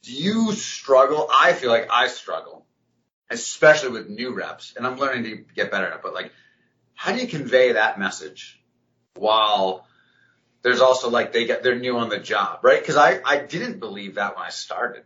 Do 0.02 0.12
you 0.12 0.52
struggle? 0.52 1.28
I 1.32 1.52
feel 1.52 1.70
like 1.70 1.88
I 1.90 2.08
struggle, 2.08 2.66
especially 3.30 3.90
with 3.90 4.08
new 4.08 4.34
reps, 4.34 4.74
and 4.76 4.86
I'm 4.86 4.96
learning 4.98 5.24
to 5.24 5.36
get 5.54 5.70
better 5.70 5.86
at 5.86 5.94
it. 5.94 6.00
But 6.02 6.14
like, 6.14 6.32
how 6.94 7.12
do 7.12 7.20
you 7.20 7.26
convey 7.26 7.72
that 7.72 7.98
message 7.98 8.60
while 9.14 9.86
there's 10.62 10.80
also 10.80 11.10
like 11.10 11.32
they 11.32 11.46
get 11.46 11.62
they're 11.62 11.78
new 11.78 11.98
on 11.98 12.08
the 12.08 12.18
job, 12.18 12.60
right? 12.62 12.80
Because 12.80 12.96
I 12.96 13.20
I 13.24 13.38
didn't 13.38 13.80
believe 13.80 14.16
that 14.16 14.36
when 14.36 14.44
I 14.44 14.50
started, 14.50 15.04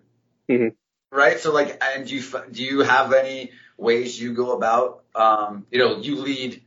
Mhm. 0.49 0.75
right? 1.11 1.39
So 1.41 1.53
like, 1.53 1.83
and 1.83 2.07
do 2.07 2.15
you 2.15 2.21
f- 2.21 2.51
do 2.51 2.63
you 2.63 2.81
have 2.81 3.13
any 3.13 3.53
ways 3.77 4.21
you 4.21 4.35
go 4.35 4.53
about? 4.53 5.05
Um, 5.15 5.67
you 5.71 5.79
know, 5.79 5.99
you 5.99 6.17
lead 6.17 6.63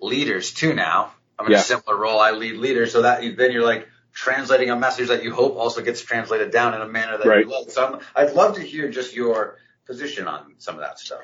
leaders 0.00 0.52
too 0.52 0.74
now. 0.74 1.12
I'm 1.38 1.46
in 1.46 1.52
Yeah. 1.52 1.58
a 1.58 1.62
similar 1.62 1.96
role. 1.96 2.20
I 2.20 2.32
lead 2.32 2.56
leaders, 2.56 2.92
so 2.92 3.02
that 3.02 3.20
then 3.36 3.52
you're 3.52 3.64
like 3.64 3.88
translating 4.20 4.68
a 4.68 4.76
message 4.76 5.08
that 5.08 5.24
you 5.24 5.32
hope 5.32 5.56
also 5.56 5.80
gets 5.80 6.02
translated 6.02 6.50
down 6.50 6.74
in 6.74 6.82
a 6.82 6.86
manner 6.86 7.16
that 7.16 7.26
Right. 7.26 7.46
you 7.46 7.50
like. 7.50 7.70
So 7.70 7.86
I'm, 7.86 8.00
I'd 8.14 8.34
love 8.34 8.56
to 8.56 8.60
hear 8.60 8.90
just 8.90 9.14
your 9.14 9.56
position 9.86 10.28
on 10.28 10.56
some 10.58 10.74
of 10.74 10.82
that 10.82 10.98
stuff. 10.98 11.20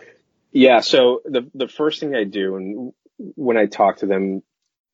Yeah. 0.51 0.81
So 0.81 1.21
the 1.27 1.51
the 1.55 1.69
first 1.69 2.01
thing 2.01 2.15
I 2.15 2.25
do, 2.25 2.57
and 2.57 2.93
when 3.19 3.59
I 3.59 3.67
talk 3.67 3.99
to 3.99 4.07
them, 4.07 4.43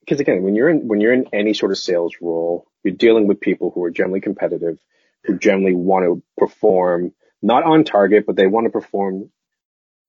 because 0.00 0.18
again, 0.18 0.42
when 0.42 0.56
you're 0.56 0.68
in 0.68 0.88
when 0.88 1.00
you're 1.00 1.12
in 1.12 1.26
any 1.32 1.54
sort 1.54 1.70
of 1.70 1.78
sales 1.78 2.16
role, 2.20 2.66
you're 2.82 2.94
dealing 2.94 3.28
with 3.28 3.40
people 3.40 3.70
who 3.70 3.84
are 3.84 3.90
generally 3.92 4.20
competitive, 4.20 4.78
who 5.22 5.38
generally 5.38 5.74
want 5.76 6.04
to 6.06 6.22
perform 6.36 7.12
not 7.40 7.62
on 7.62 7.84
target, 7.84 8.26
but 8.26 8.34
they 8.34 8.48
want 8.48 8.64
to 8.66 8.70
perform 8.70 9.30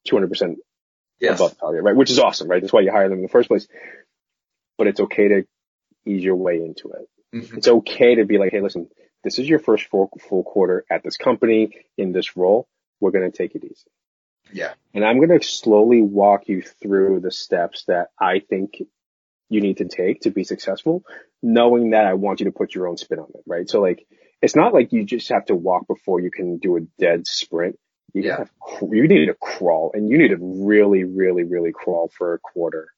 200 0.08 0.30
percent 0.30 0.58
Yes. 1.20 1.40
above 1.40 1.58
target, 1.60 1.84
right? 1.84 1.96
Which 1.96 2.10
is 2.10 2.18
awesome, 2.18 2.48
right? 2.50 2.60
That's 2.60 2.74
why 2.74 2.82
you 2.82 2.92
hire 2.92 3.08
them 3.08 3.20
in 3.20 3.24
the 3.24 3.30
first 3.30 3.48
place. 3.50 3.68
But 4.80 4.88
it's 4.88 5.00
okay 5.00 5.28
to 5.28 5.44
ease 6.06 6.24
your 6.24 6.36
way 6.36 6.56
into 6.56 6.90
it. 6.90 7.08
Mhm. 7.34 7.58
It's 7.58 7.68
okay 7.68 8.16
to 8.16 8.26
be 8.26 8.38
like, 8.38 8.52
hey, 8.52 8.62
listen, 8.62 8.90
this 9.24 9.40
is 9.40 9.48
your 9.50 9.60
first 9.60 9.86
full, 9.88 10.10
full 10.30 10.44
quarter 10.44 10.86
at 10.90 11.04
this 11.04 11.18
company 11.18 11.72
in 11.98 12.12
this 12.12 12.36
role. 12.38 12.68
We're 13.00 13.12
going 13.12 13.30
to 13.30 13.36
take 13.38 13.56
it 13.56 13.64
easy. 13.64 13.88
Yeah. 14.52 14.74
And 14.94 15.04
I'm 15.04 15.18
going 15.18 15.38
to 15.40 15.46
slowly 15.46 16.02
walk 16.02 16.48
you 16.48 16.62
through 16.62 17.22
the 17.22 17.32
steps 17.32 17.86
that 17.88 18.10
I 18.20 18.40
think 18.40 18.82
you 19.50 19.62
need 19.62 19.78
to 19.78 19.86
take 19.86 20.22
to 20.22 20.30
be 20.32 20.44
successful, 20.44 21.04
knowing 21.42 21.92
that 21.92 22.06
I 22.06 22.14
want 22.14 22.40
you 22.40 22.46
to 22.46 22.52
put 22.52 22.76
your 22.76 22.88
own 22.88 22.98
spin 22.98 23.20
on 23.20 23.30
it, 23.34 23.42
right? 23.46 23.70
So 23.70 23.82
like, 23.82 24.06
it's 24.42 24.56
not 24.56 24.74
like 24.74 24.92
you 24.92 25.06
just 25.06 25.30
have 25.30 25.46
to 25.46 25.56
walk 25.56 25.88
before 25.88 26.20
you 26.20 26.30
can 26.32 26.58
do 26.58 26.78
a 26.78 26.82
dead 27.00 27.26
sprint. 27.28 27.78
You 28.14 28.24
Yeah. 28.24 28.38
have, 28.40 28.52
you 28.92 29.08
need 29.08 29.26
to 29.28 29.34
crawl 29.40 29.92
and 29.94 30.10
you 30.10 30.18
need 30.18 30.30
to 30.30 30.38
really, 30.66 31.04
really, 31.04 31.44
really 31.44 31.72
crawl 31.72 32.12
for 32.16 32.34
a 32.34 32.40
quarter 32.40 32.90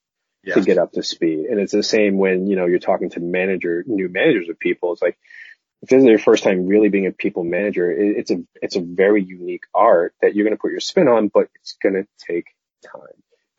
Yes. 0.46 0.58
to 0.58 0.64
get 0.64 0.78
up 0.78 0.92
to 0.92 1.04
speed. 1.04 1.46
And 1.46 1.60
it's 1.60 1.72
the 1.72 1.84
same 1.84 2.18
when, 2.18 2.46
you 2.48 2.56
know, 2.56 2.68
you're 2.68 2.80
talking 2.80 3.10
to 3.12 3.20
manager, 3.20 3.84
new 3.88 4.10
managers 4.10 4.48
of 4.48 4.60
people. 4.60 4.94
It's 4.94 5.02
like, 5.02 5.18
if 5.82 5.90
this 5.90 6.02
is 6.02 6.08
your 6.08 6.20
first 6.20 6.44
time 6.44 6.68
really 6.68 6.90
being 6.90 7.08
a 7.08 7.12
people 7.12 7.44
manager, 7.44 7.92
it, 7.92 8.18
it's 8.18 8.32
a, 8.32 8.44
it's 8.62 8.76
a 8.76 8.82
very 8.82 9.24
unique 9.24 9.64
art 9.74 10.14
that 10.22 10.36
you're 10.36 10.46
going 10.46 10.56
to 10.56 10.62
put 10.62 10.72
your 10.72 10.80
spin 10.80 11.08
on, 11.08 11.30
but 11.30 11.50
it's 11.56 11.78
going 11.82 11.96
to 11.96 12.08
take 12.20 12.46
time. 12.86 13.02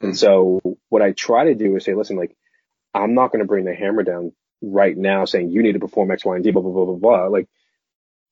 Mm. 0.00 0.06
And 0.06 0.18
so 0.18 0.60
what 0.88 1.02
I 1.02 1.12
try 1.12 1.44
to 1.46 1.54
do 1.54 1.74
is 1.76 1.84
say, 1.84 1.94
listen, 1.94 2.16
like, 2.16 2.36
I'm 2.94 3.14
not 3.14 3.32
going 3.32 3.40
to 3.40 3.48
bring 3.48 3.64
the 3.64 3.74
hammer 3.74 4.02
down 4.02 4.32
right 4.62 4.96
now 4.96 5.24
saying 5.24 5.50
you 5.50 5.62
need 5.62 5.72
to 5.72 5.80
perform 5.80 6.10
X, 6.10 6.24
Y, 6.24 6.34
and 6.34 6.44
Z, 6.44 6.50
blah, 6.52 6.62
blah, 6.62 6.72
blah, 6.72 6.84
blah, 6.84 6.94
blah. 6.94 7.26
Like, 7.26 7.48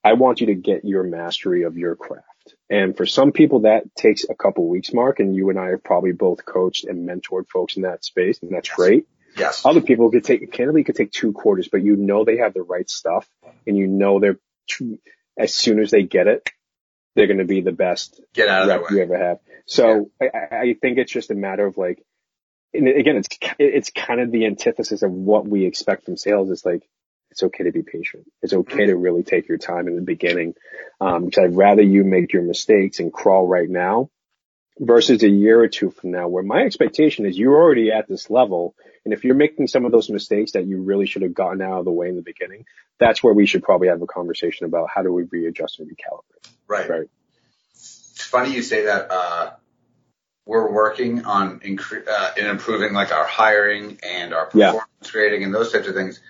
I 0.02 0.12
want 0.14 0.40
you 0.40 0.48
to 0.48 0.54
get 0.54 0.84
your 0.84 1.02
mastery 1.02 1.62
of 1.62 1.76
your 1.76 1.96
craft. 1.96 2.26
And 2.70 2.96
for 2.96 3.06
some 3.06 3.32
people 3.32 3.60
that 3.60 3.94
takes 3.96 4.24
a 4.28 4.34
couple 4.34 4.68
weeks, 4.68 4.92
Mark, 4.92 5.20
and 5.20 5.34
you 5.34 5.50
and 5.50 5.58
I 5.58 5.70
have 5.70 5.84
probably 5.84 6.12
both 6.12 6.44
coached 6.44 6.84
and 6.84 7.08
mentored 7.08 7.48
folks 7.48 7.76
in 7.76 7.82
that 7.82 8.04
space, 8.04 8.40
and 8.42 8.50
that's 8.52 8.68
Yes. 8.68 8.76
great. 8.76 9.06
Yes. 9.36 9.66
Other 9.66 9.80
people 9.80 10.10
could 10.10 10.24
take, 10.24 10.52
candidly 10.52 10.84
could 10.84 10.94
take 10.94 11.10
two 11.10 11.32
quarters, 11.32 11.68
but 11.68 11.82
you 11.82 11.96
know 11.96 12.24
they 12.24 12.36
have 12.38 12.54
the 12.54 12.62
right 12.62 12.88
stuff 12.88 13.28
and 13.66 13.76
you 13.76 13.86
know 13.88 14.20
they're, 14.20 14.38
as 15.36 15.54
soon 15.54 15.80
as 15.80 15.90
they 15.90 16.02
get 16.02 16.28
it, 16.28 16.48
they're 17.16 17.26
going 17.26 17.38
to 17.38 17.44
be 17.44 17.60
the 17.60 17.72
best 17.72 18.20
Get 18.32 18.48
out 18.48 18.62
of 18.62 18.68
rep 18.68 18.90
you 18.90 19.00
ever 19.02 19.18
have. 19.18 19.38
So 19.66 20.10
I, 20.20 20.26
I 20.34 20.56
I 20.60 20.74
think 20.80 20.98
it's 20.98 21.12
just 21.12 21.30
a 21.30 21.34
matter 21.34 21.66
of 21.66 21.76
like, 21.76 22.04
and 22.72 22.88
again, 22.88 23.16
it's, 23.16 23.28
it's 23.58 23.90
kind 23.90 24.20
of 24.20 24.30
the 24.30 24.46
antithesis 24.46 25.02
of 25.02 25.10
what 25.12 25.46
we 25.46 25.64
expect 25.64 26.04
from 26.04 26.16
sales. 26.16 26.50
It's 26.50 26.64
like, 26.64 26.82
it's 27.34 27.42
okay 27.42 27.64
to 27.64 27.72
be 27.72 27.82
patient. 27.82 28.30
It's 28.42 28.52
okay 28.52 28.86
to 28.86 28.94
really 28.94 29.24
take 29.24 29.48
your 29.48 29.58
time 29.58 29.88
in 29.88 29.96
the 29.96 30.02
beginning. 30.02 30.54
Um, 31.00 31.24
because 31.24 31.42
I'd 31.42 31.56
rather 31.56 31.82
you 31.82 32.04
make 32.04 32.32
your 32.32 32.44
mistakes 32.44 33.00
and 33.00 33.12
crawl 33.12 33.44
right 33.44 33.68
now 33.68 34.08
versus 34.78 35.24
a 35.24 35.28
year 35.28 35.60
or 35.60 35.66
two 35.66 35.90
from 35.90 36.12
now 36.12 36.28
where 36.28 36.44
my 36.44 36.60
expectation 36.62 37.26
is 37.26 37.36
you're 37.36 37.60
already 37.60 37.90
at 37.90 38.06
this 38.08 38.30
level. 38.30 38.76
And 39.04 39.12
if 39.12 39.24
you're 39.24 39.34
making 39.34 39.66
some 39.66 39.84
of 39.84 39.90
those 39.90 40.08
mistakes 40.08 40.52
that 40.52 40.64
you 40.64 40.80
really 40.82 41.06
should 41.06 41.22
have 41.22 41.34
gotten 41.34 41.60
out 41.60 41.80
of 41.80 41.84
the 41.84 41.90
way 41.90 42.08
in 42.08 42.14
the 42.14 42.22
beginning, 42.22 42.66
that's 43.00 43.20
where 43.20 43.34
we 43.34 43.46
should 43.46 43.64
probably 43.64 43.88
have 43.88 44.00
a 44.00 44.06
conversation 44.06 44.66
about 44.66 44.88
how 44.94 45.02
do 45.02 45.12
we 45.12 45.24
readjust 45.24 45.80
and 45.80 45.90
recalibrate. 45.90 46.52
Right. 46.68 46.88
Right. 46.88 47.08
It's 47.72 48.22
funny 48.22 48.54
you 48.54 48.62
say 48.62 48.84
that. 48.84 49.10
Uh, 49.10 49.50
we're 50.46 50.70
working 50.70 51.24
on 51.24 51.58
incre- 51.60 52.06
uh, 52.06 52.30
in 52.36 52.46
improving 52.46 52.92
like 52.92 53.10
our 53.12 53.24
hiring 53.24 53.98
and 54.04 54.32
our 54.34 54.50
Yeah. 54.54 54.66
performance 54.72 55.10
grading 55.10 55.42
and 55.42 55.54
those 55.54 55.72
types 55.72 55.88
of 55.88 55.94
things. 55.94 56.20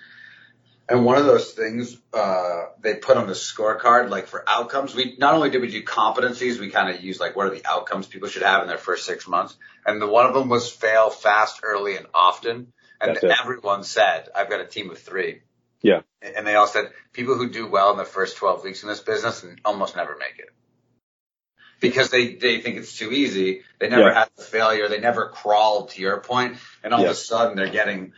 And 0.87 1.03
one 1.03 1.17
of 1.17 1.25
those 1.25 1.51
things 1.53 1.97
uh, 2.13 2.65
they 2.79 2.93
put 2.95 3.17
on 3.17 3.25
the 3.25 3.33
scorecard, 3.33 4.09
like 4.09 4.27
for 4.27 4.43
outcomes, 4.47 4.93
we 4.93 5.15
not 5.17 5.33
only 5.33 5.49
did 5.49 5.61
we 5.61 5.69
do 5.71 5.83
competencies, 5.83 6.59
we 6.59 6.69
kind 6.69 6.95
of 6.95 7.03
used 7.03 7.19
like 7.19 7.35
what 7.35 7.47
are 7.47 7.55
the 7.55 7.65
outcomes 7.65 8.05
people 8.05 8.29
should 8.29 8.43
have 8.43 8.61
in 8.61 8.67
their 8.67 8.77
first 8.77 9.05
six 9.05 9.27
months, 9.27 9.57
and 9.85 9.99
the 9.99 10.07
one 10.07 10.27
of 10.27 10.35
them 10.35 10.47
was 10.47 10.69
fail 10.71 11.09
fast, 11.09 11.61
early, 11.63 11.97
and 11.97 12.05
often. 12.13 12.71
And 13.01 13.17
everyone 13.17 13.83
said, 13.83 14.29
"I've 14.35 14.49
got 14.49 14.61
a 14.61 14.65
team 14.65 14.89
of 14.89 14.97
three. 14.99 15.41
Yeah. 15.81 16.01
And 16.21 16.47
they 16.47 16.55
all 16.55 16.65
said 16.65 16.91
people 17.13 17.35
who 17.35 17.49
do 17.49 17.67
well 17.67 17.91
in 17.91 17.97
the 17.97 18.05
first 18.05 18.37
12 18.37 18.63
weeks 18.63 18.81
in 18.81 18.89
this 18.89 19.01
business 19.01 19.43
and 19.43 19.61
almost 19.63 19.95
never 19.95 20.17
make 20.17 20.39
it. 20.39 20.49
Because 21.79 22.09
they, 22.09 22.33
they 22.33 22.61
think 22.61 22.77
it's 22.77 22.97
too 22.97 23.11
easy. 23.11 23.61
They 23.79 23.89
never 23.89 24.07
Yeah. 24.09 24.19
had 24.21 24.29
the 24.35 24.41
failure. 24.43 24.87
They 24.87 24.99
never 24.99 25.29
crawled 25.29 25.89
to 25.89 26.01
your 26.01 26.21
point, 26.21 26.57
And 26.83 26.93
all 26.93 27.01
Yeah. 27.01 27.07
of 27.07 27.11
a 27.11 27.15
sudden 27.15 27.55
they're 27.55 27.69
getting 27.69 28.13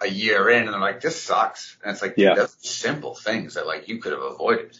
a 0.00 0.08
year 0.08 0.48
in 0.50 0.64
and 0.64 0.72
they're 0.72 0.80
like, 0.80 1.00
this 1.00 1.20
sucks. 1.20 1.76
And 1.82 1.92
it's 1.92 2.02
like, 2.02 2.14
Yeah. 2.16 2.34
that's 2.34 2.68
simple 2.68 3.14
things 3.14 3.54
that 3.54 3.66
like 3.66 3.88
you 3.88 3.98
could 4.00 4.12
have 4.12 4.22
avoided. 4.22 4.78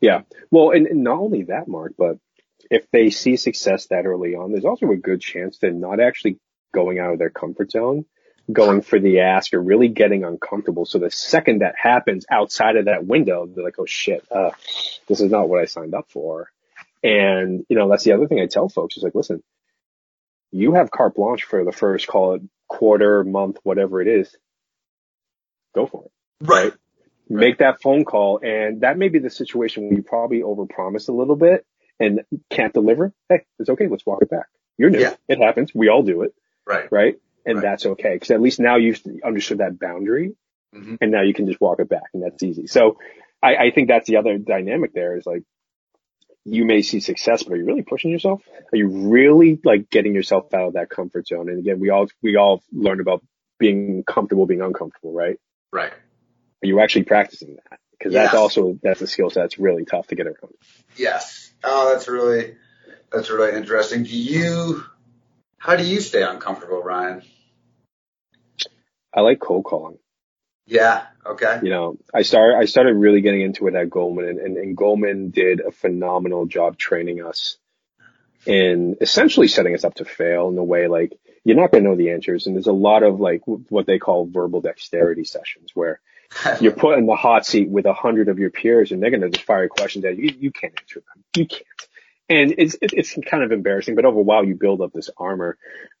Yeah. 0.00 0.22
Well, 0.50 0.70
and, 0.70 0.86
and 0.86 1.02
not 1.02 1.18
only 1.18 1.44
that, 1.44 1.68
Mark, 1.68 1.94
but 1.98 2.18
if 2.70 2.90
they 2.90 3.10
see 3.10 3.36
success 3.36 3.86
that 3.86 4.06
early 4.06 4.34
on, 4.34 4.52
there's 4.52 4.64
also 4.64 4.90
a 4.90 4.96
good 4.96 5.20
chance 5.20 5.58
they're 5.58 5.70
not 5.72 6.00
actually 6.00 6.38
going 6.74 6.98
out 6.98 7.12
of 7.12 7.18
their 7.18 7.30
comfort 7.30 7.70
zone, 7.70 8.04
going 8.52 8.82
for 8.82 9.00
the 9.00 9.20
ask 9.20 9.54
or 9.54 9.60
really 9.60 9.88
getting 9.88 10.24
uncomfortable. 10.24 10.84
So 10.84 10.98
the 10.98 11.10
second 11.10 11.60
that 11.60 11.74
happens 11.76 12.26
outside 12.30 12.76
of 12.76 12.84
that 12.86 13.06
window, 13.06 13.46
they're 13.46 13.64
like, 13.64 13.78
oh 13.78 13.86
shit, 13.86 14.24
uh, 14.30 14.50
this 15.08 15.20
is 15.20 15.30
not 15.30 15.48
what 15.48 15.60
I 15.60 15.64
signed 15.64 15.94
up 15.94 16.10
for. 16.10 16.50
And, 17.02 17.64
you 17.68 17.76
know, 17.76 17.88
that's 17.88 18.04
the 18.04 18.12
other 18.12 18.26
thing 18.26 18.40
I 18.40 18.46
tell 18.46 18.68
folks 18.68 18.96
is 18.96 19.02
like, 19.02 19.14
listen, 19.14 19.42
you 20.50 20.74
have 20.74 20.90
carte 20.90 21.14
blanche 21.14 21.44
for 21.44 21.64
the 21.64 21.72
first, 21.72 22.06
call 22.06 22.34
it 22.34 22.42
quarter, 22.68 23.24
month, 23.24 23.58
whatever 23.62 24.00
it 24.02 24.08
is. 24.08 24.34
Go 25.74 25.86
for 25.86 26.04
it 26.04 26.10
Right. 26.40 26.72
make 27.28 27.58
that 27.58 27.80
phone 27.82 28.04
call. 28.04 28.40
And 28.42 28.80
that 28.82 28.96
may 28.96 29.08
be 29.08 29.18
the 29.18 29.30
situation 29.30 29.84
where 29.84 29.94
you 29.94 30.02
probably 30.02 30.40
overpromise 30.40 31.08
a 31.08 31.12
little 31.12 31.36
bit 31.36 31.66
and 32.00 32.20
can't 32.50 32.72
deliver. 32.72 33.12
Hey, 33.28 33.44
it's 33.58 33.68
okay. 33.68 33.86
Let's 33.88 34.06
walk 34.06 34.22
it 34.22 34.30
back. 34.30 34.46
You're 34.78 34.90
new. 34.90 35.00
Yeah. 35.00 35.14
It 35.28 35.38
happens. 35.38 35.74
We 35.74 35.88
all 35.88 36.02
do 36.02 36.22
it. 36.22 36.32
Right. 36.66 36.90
Right. 36.90 37.16
And 37.44 37.56
Right. 37.56 37.62
that's 37.62 37.86
okay. 37.86 38.18
Cause 38.18 38.30
at 38.30 38.40
least 38.40 38.60
now 38.60 38.76
you've 38.76 39.02
understood 39.24 39.58
that 39.58 39.78
boundary 39.78 40.34
hmm 40.72 40.96
and 41.00 41.10
now 41.10 41.22
you 41.22 41.32
can 41.32 41.46
just 41.46 41.60
walk 41.60 41.80
it 41.80 41.88
back 41.88 42.04
and 42.12 42.22
that's 42.22 42.42
easy. 42.42 42.66
So 42.66 42.98
I, 43.42 43.56
I 43.56 43.70
think 43.70 43.88
that's 43.88 44.06
the 44.06 44.16
other 44.16 44.36
dynamic 44.38 44.92
there 44.92 45.16
is 45.16 45.24
like, 45.26 45.42
you 46.44 46.64
may 46.64 46.82
see 46.82 47.00
success, 47.00 47.42
but 47.42 47.54
are 47.54 47.56
you 47.56 47.64
really 47.64 47.82
pushing 47.82 48.10
yourself? 48.10 48.42
Are 48.72 48.76
you 48.76 49.10
really 49.10 49.60
like 49.64 49.90
getting 49.90 50.14
yourself 50.14 50.52
out 50.54 50.68
of 50.68 50.72
that 50.74 50.88
comfort 50.90 51.26
zone? 51.26 51.48
And 51.48 51.58
again, 51.58 51.78
we 51.78 51.90
all, 51.90 52.08
we 52.22 52.36
all 52.36 52.62
learn 52.72 53.00
about 53.00 53.22
being 53.58 54.02
comfortable, 54.04 54.46
being 54.46 54.62
uncomfortable, 54.62 55.12
right? 55.12 55.38
Right. 55.72 55.92
Are 55.92 56.66
you 56.66 56.80
actually 56.80 57.04
practicing 57.04 57.56
that? 57.56 57.78
Because 57.92 58.12
that's 58.12 58.34
also 58.34 58.78
that's 58.82 59.00
a 59.00 59.06
skill 59.06 59.30
set 59.30 59.42
that's 59.42 59.58
really 59.58 59.84
tough 59.84 60.06
to 60.08 60.14
get 60.14 60.26
around. 60.26 60.54
Yes. 60.96 61.50
Oh, 61.64 61.90
that's 61.92 62.08
really, 62.08 62.54
that's 63.12 63.30
really 63.30 63.56
interesting. 63.56 64.04
Do 64.04 64.16
you, 64.16 64.84
how 65.58 65.76
do 65.76 65.84
you 65.84 66.00
stay 66.00 66.22
uncomfortable, 66.22 66.82
Ryan? 66.82 67.22
I 69.12 69.22
like 69.22 69.40
cold 69.40 69.64
calling. 69.64 69.98
Yeah. 70.66 71.06
Okay. 71.24 71.60
You 71.62 71.70
know, 71.70 71.96
I 72.14 72.22
started 72.22 72.58
I 72.58 72.66
started 72.66 72.94
really 72.94 73.22
getting 73.22 73.40
into 73.40 73.66
it 73.68 73.74
at 73.74 73.90
Goldman, 73.90 74.28
and, 74.28 74.38
and, 74.38 74.56
and 74.56 74.76
Goldman 74.76 75.30
did 75.30 75.60
a 75.60 75.72
phenomenal 75.72 76.46
job 76.46 76.76
training 76.76 77.24
us 77.24 77.56
in 78.46 78.96
essentially 79.00 79.48
setting 79.48 79.74
us 79.74 79.84
up 79.84 79.94
to 79.94 80.04
fail 80.04 80.48
in 80.48 80.54
the 80.54 80.62
way 80.62 80.86
like 80.86 81.18
you're 81.48 81.56
not 81.56 81.72
going 81.72 81.82
to 81.82 81.88
know 81.88 81.96
the 81.96 82.10
answers, 82.10 82.46
and 82.46 82.54
there's 82.54 82.66
a 82.66 82.72
lot 82.72 83.02
of 83.02 83.20
like 83.20 83.40
what 83.46 83.86
they 83.86 83.98
call 83.98 84.26
verbal 84.26 84.60
dexterity 84.60 85.24
sessions 85.24 85.70
where 85.72 85.98
you're 86.60 86.72
put 86.72 86.98
in 86.98 87.06
the 87.06 87.16
hot 87.16 87.46
seat 87.46 87.70
with 87.70 87.86
a 87.86 87.94
hundred 87.94 88.28
of 88.28 88.38
your 88.38 88.50
peers, 88.50 88.92
and 88.92 89.02
they're 89.02 89.08
going 89.08 89.22
to 89.22 89.30
just 89.30 89.46
fire 89.46 89.66
questions 89.66 90.04
at 90.04 90.18
you. 90.18 90.30
You 90.38 90.52
can't 90.52 90.78
answer 90.78 91.00
them. 91.00 91.24
You 91.34 91.46
can't. 91.46 91.64
And 92.28 92.54
it's 92.58 92.76
it's 92.82 93.16
kind 93.26 93.42
of 93.42 93.50
embarrassing, 93.50 93.94
but 93.94 94.04
over 94.04 94.18
a 94.18 94.22
while 94.22 94.44
you 94.44 94.56
build 94.56 94.82
up 94.82 94.92
this 94.92 95.08
armor. 95.16 95.56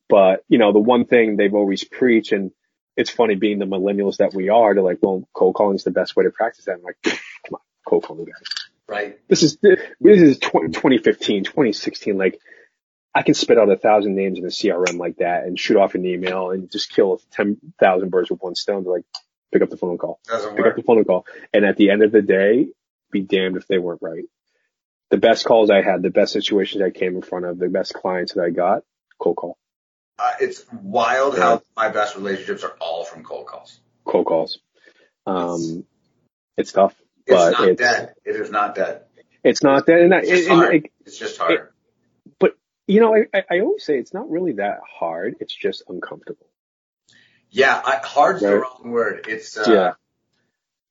But 0.06 0.44
you 0.48 0.58
know, 0.58 0.74
the 0.74 0.80
one 0.80 1.06
thing 1.06 1.38
they've 1.38 1.54
always 1.54 1.82
preached, 1.82 2.32
and 2.32 2.50
it's 2.94 3.08
funny 3.08 3.34
being 3.34 3.58
the 3.58 3.64
millennials 3.64 4.18
that 4.18 4.34
we 4.34 4.50
are, 4.50 4.74
they're 4.74 4.82
like, 4.82 4.98
well, 5.00 5.26
cold 5.32 5.54
calling 5.54 5.76
is 5.76 5.84
the 5.84 5.90
best 5.90 6.14
way 6.14 6.24
to 6.24 6.30
practice 6.30 6.66
that. 6.66 6.72
I'm 6.72 6.82
like, 6.82 6.98
come 7.02 7.54
on, 7.54 7.60
cold 7.86 8.02
calling 8.04 8.26
guys. 8.26 8.34
right. 8.86 9.18
This 9.28 9.42
is 9.42 9.56
this 9.62 9.80
is 10.20 10.38
20, 10.40 10.74
2015, 10.74 11.44
2016. 11.44 12.18
Like, 12.18 12.38
I 13.14 13.22
can 13.22 13.34
spit 13.34 13.58
out 13.58 13.70
a 13.70 13.76
thousand 13.76 14.14
names 14.14 14.38
in 14.38 14.44
a 14.44 14.48
CRM 14.48 14.98
like 14.98 15.16
that 15.16 15.44
and 15.44 15.58
shoot 15.58 15.76
off 15.76 15.94
an 15.94 16.04
email 16.06 16.50
and 16.50 16.70
just 16.70 16.90
kill 16.90 17.20
ten 17.32 17.56
thousand 17.80 18.10
birds 18.10 18.30
with 18.30 18.40
one 18.42 18.54
stone. 18.54 18.84
They're 18.84 18.92
like, 18.92 19.04
pick 19.52 19.62
up 19.62 19.70
the 19.70 19.76
phone 19.78 19.98
call 19.98 20.20
Doesn't 20.26 20.56
pick 20.56 20.66
up 20.66 20.76
the 20.76 20.82
phone 20.82 21.02
call. 21.04 21.26
And 21.52 21.64
at 21.64 21.76
the 21.76 21.90
end 21.90 22.02
of 22.04 22.12
the 22.12 22.22
day, 22.22 22.68
be 23.10 23.20
damned 23.22 23.56
if 23.56 23.66
they 23.66 23.78
weren't 23.78 24.02
right. 24.02 24.24
The 25.10 25.16
best 25.16 25.46
calls 25.46 25.70
I 25.70 25.80
had, 25.80 26.02
the 26.02 26.10
best 26.10 26.32
situations 26.34 26.82
I 26.82 26.90
came 26.90 27.16
in 27.16 27.22
front 27.22 27.46
of, 27.46 27.58
the 27.58 27.68
best 27.68 27.94
clients 27.94 28.34
that 28.34 28.42
I 28.42 28.50
got, 28.50 28.82
cold 29.18 29.36
call, 29.36 29.56
Uh, 30.18 30.32
it's 30.40 30.66
wild 30.70 31.34
Yeah. 31.34 31.40
how 31.42 31.62
my 31.76 31.88
best 31.88 32.14
relationships 32.14 32.62
are 32.62 32.76
all 32.80 33.04
from 33.04 33.24
cold 33.24 33.46
calls. 33.46 33.80
cold 34.04 34.26
calls. 34.26 34.58
Um, 35.26 35.84
it's 36.58 36.72
tough, 36.72 36.94
It's 37.26 37.34
but 37.34 37.50
not 37.52 37.68
it's, 37.68 37.80
dead. 37.80 38.14
It 38.24 38.36
is 38.36 38.50
not 38.50 38.74
dead. 38.74 39.02
it's 39.42 39.62
not 39.62 39.86
that. 39.86 39.98
And, 40.00 40.14
I- 40.14 40.18
It's 40.20 40.28
just 40.28 40.48
and- 40.50 40.58
hard. 40.60 40.74
and- 40.74 40.88
It's 41.06 41.18
just 41.18 41.38
hard. 41.38 41.68
You 42.88 43.00
know, 43.00 43.14
I, 43.14 43.44
I- 43.50 43.60
always 43.60 43.84
say 43.84 43.98
it's 43.98 44.12
not 44.12 44.28
really 44.30 44.52
that 44.54 44.80
hard. 44.98 45.36
It's 45.40 45.54
just 45.54 45.84
uncomfortable. 45.88 46.46
yeah, 47.50 47.80
I, 47.84 48.00
hard's 48.02 48.40
the 48.40 48.56
wrong 48.58 48.90
word. 48.90 49.26
It's 49.28 49.56
uh, 49.56 49.64
Yeah. 49.68 49.92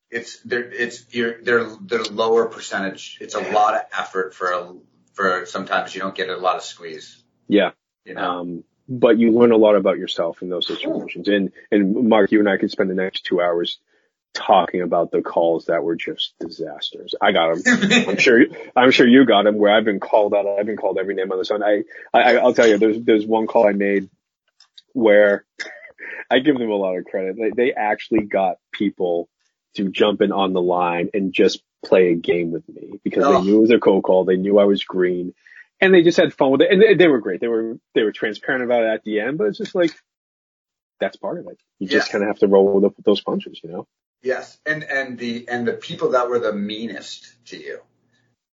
it's 0.10 0.39
they're 0.41 0.72
it's 0.72 1.06
you're 1.14 1.41
they're 1.43 1.66
they're 1.82 2.04
lower 2.06 2.45
percentage. 2.45 3.18
It's 3.20 3.36
a 3.36 3.41
lot 3.52 3.76
of 3.76 3.82
effort 3.98 4.34
for 4.34 4.52
a 4.52 4.74
for 5.14 5.45
sometimes 5.45 5.93
you 5.95 6.02
don't 6.02 6.16
get 6.16 6.30
a 6.30 6.38
lot 6.38 6.56
of 6.56 6.64
squeeze. 6.64 7.22
Yeah. 7.48 7.72
You 8.06 8.14
know. 8.14 8.22
Um, 8.39 8.64
but 8.89 9.18
you 9.18 9.32
learn 9.32 9.52
a 9.52 9.58
lot 9.58 9.76
about 9.76 9.98
yourself 9.98 10.41
in 10.41 10.48
those 10.50 10.66
situations. 10.66 11.28
And, 11.28 11.52
and 11.72 12.08
Mark, 12.08 12.32
you 12.32 12.39
and 12.39 12.48
I 12.48 12.56
could 12.56 12.72
spend 12.72 12.89
the 12.89 12.95
next 12.95 13.26
two 13.26 13.41
hours 13.41 13.80
talking 14.38 14.81
about 14.81 15.11
the 15.11 15.21
calls 15.21 15.65
that 15.65 15.83
were 15.83 15.95
just 15.95 16.33
disasters. 16.39 17.15
I 17.19 17.31
got 17.31 17.55
them. 17.55 17.81
I'm 18.07 18.17
sure, 18.17 18.45
I'm 18.75 18.91
sure 18.91 19.07
you 19.07 19.25
got 19.25 19.43
them 19.43 19.57
where 19.57 19.75
I've 19.75 19.83
been 19.83 19.99
called 19.99 20.33
out. 20.33 20.45
I've 20.47 20.67
been 20.67 20.77
called 20.77 20.99
every 20.99 21.15
name 21.15 21.31
on 21.31 21.39
the 21.39 21.45
sun. 21.45 21.63
I, 21.63 21.83
I, 22.13 22.38
I'll 22.38 22.53
tell 22.53 22.67
you, 22.67 22.77
there's, 22.77 23.01
there's 23.01 23.25
one 23.25 23.47
call 23.47 23.67
I 23.67 23.71
made 23.71 24.09
where 24.93 25.45
I 26.31 26.39
give 26.39 26.57
them 26.57 26.69
a 26.69 26.75
lot 26.75 26.97
of 26.97 27.05
credit. 27.05 27.35
They, 27.35 27.49
they 27.49 27.73
actually 27.73 28.25
got 28.25 28.57
people 28.71 29.27
to 29.75 29.89
jump 29.89 30.21
in 30.21 30.31
on 30.31 30.53
the 30.53 30.61
line 30.61 31.09
and 31.13 31.33
just 31.33 31.61
play 31.83 32.11
a 32.11 32.15
game 32.15 32.51
with 32.51 32.67
me 32.69 32.99
because 33.03 33.23
oh. 33.25 33.33
they 33.33 33.41
knew 33.41 33.57
it 33.57 33.61
was 33.61 33.71
a 33.71 33.79
cold 33.79 34.03
call. 34.03 34.25
They 34.25 34.38
knew 34.38 34.59
I 34.59 34.65
was 34.65 34.83
green 34.83 35.33
and 35.81 35.93
they 35.93 36.03
just 36.03 36.17
had 36.17 36.33
fun 36.33 36.51
with 36.51 36.61
it. 36.61 36.71
And 36.71 36.81
they, 36.81 36.93
they 36.95 37.07
were 37.07 37.19
great. 37.19 37.41
They 37.41 37.47
were, 37.47 37.79
they 37.95 38.03
were 38.03 38.11
transparent 38.11 38.63
about 38.63 38.83
it 38.83 38.93
at 38.93 39.03
the 39.03 39.19
end, 39.19 39.38
but 39.38 39.47
it's 39.47 39.57
just 39.57 39.75
like, 39.75 39.91
that's 40.99 41.17
part 41.17 41.39
of 41.39 41.47
it. 41.47 41.59
You 41.79 41.88
just 41.88 42.11
kind 42.11 42.23
of 42.23 42.27
have 42.27 42.39
to 42.39 42.47
roll 42.47 42.79
with 42.79 42.93
those 43.03 43.21
punches, 43.21 43.59
you 43.63 43.71
know? 43.71 43.88
Yes. 44.28 44.57
And, 44.65 44.84
and 44.84 45.17
the, 45.17 45.47
and 45.47 45.65
the 45.65 45.73
people 45.73 46.11
that 46.11 46.30
were 46.30 46.39
the 46.39 46.51
meanest 46.51 47.34
to 47.45 47.57
you, 47.57 47.80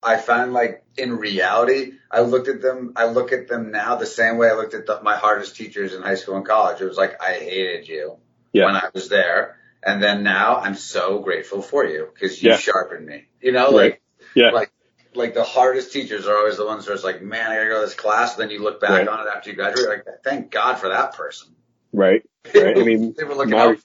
I 0.03 0.19
found 0.19 0.53
like 0.53 0.85
in 0.99 1.17
reality, 1.17 1.93
I 2.11 2.21
looked 2.21 2.49
at 2.49 2.61
them, 2.61 2.93
I 2.95 3.07
look 3.07 3.33
at 3.33 3.49
them 3.49 3.71
now 3.71 3.97
the 3.97 4.05
same 4.05 4.37
way 4.37 4.51
I 4.51 4.55
looked 4.55 4.75
at 4.75 4.85
the, 4.85 5.01
my 5.03 5.17
hardest 5.17 5.57
teachers 5.57 5.95
in 5.95 6.03
high 6.03 6.17
school 6.17 6.37
and 6.37 6.47
college. 6.47 6.83
It 6.83 6.85
was 6.85 6.99
like, 6.99 7.23
I 7.23 7.33
hated 7.33 7.89
you 7.89 8.19
yeah. 8.53 8.67
when 8.67 8.77
I 8.77 8.91
was 8.93 9.09
there. 9.09 9.57
And 9.83 10.03
then 10.03 10.23
now 10.23 10.57
I'm 10.57 10.75
so 10.75 11.21
grateful 11.21 11.63
for 11.63 11.87
you 11.87 12.11
because 12.13 12.43
you 12.43 12.51
yeah. 12.51 12.59
sharpened 12.59 13.07
me, 13.07 13.29
you 13.41 13.53
know, 13.53 13.71
like, 13.71 14.03
yeah. 14.35 14.51
like, 14.51 14.71
like 15.15 15.33
the 15.33 15.43
hardest 15.43 15.91
teachers 15.91 16.27
are 16.27 16.37
always 16.37 16.59
the 16.59 16.67
ones 16.67 16.85
who 16.85 16.93
are 16.93 16.99
like, 16.99 17.23
man, 17.23 17.51
I 17.51 17.57
gotta 17.57 17.69
go 17.69 17.81
to 17.81 17.87
this 17.87 17.95
class. 17.95 18.35
Then 18.35 18.51
you 18.51 18.63
look 18.63 18.79
back 18.79 18.91
right. 18.91 19.09
on 19.09 19.27
it 19.27 19.31
after 19.35 19.49
you 19.49 19.57
graduate, 19.57 19.89
like, 19.89 20.05
thank 20.23 20.51
God 20.51 20.75
for 20.75 20.91
that 20.91 21.15
person. 21.15 21.55
Right. 21.93 22.23
Right. 22.55 22.77
I 22.77 22.83
mean, 22.83 23.15
they 23.17 23.23
were 23.23 23.37
looking 23.37 23.53
my, 23.53 23.61
out. 23.61 23.79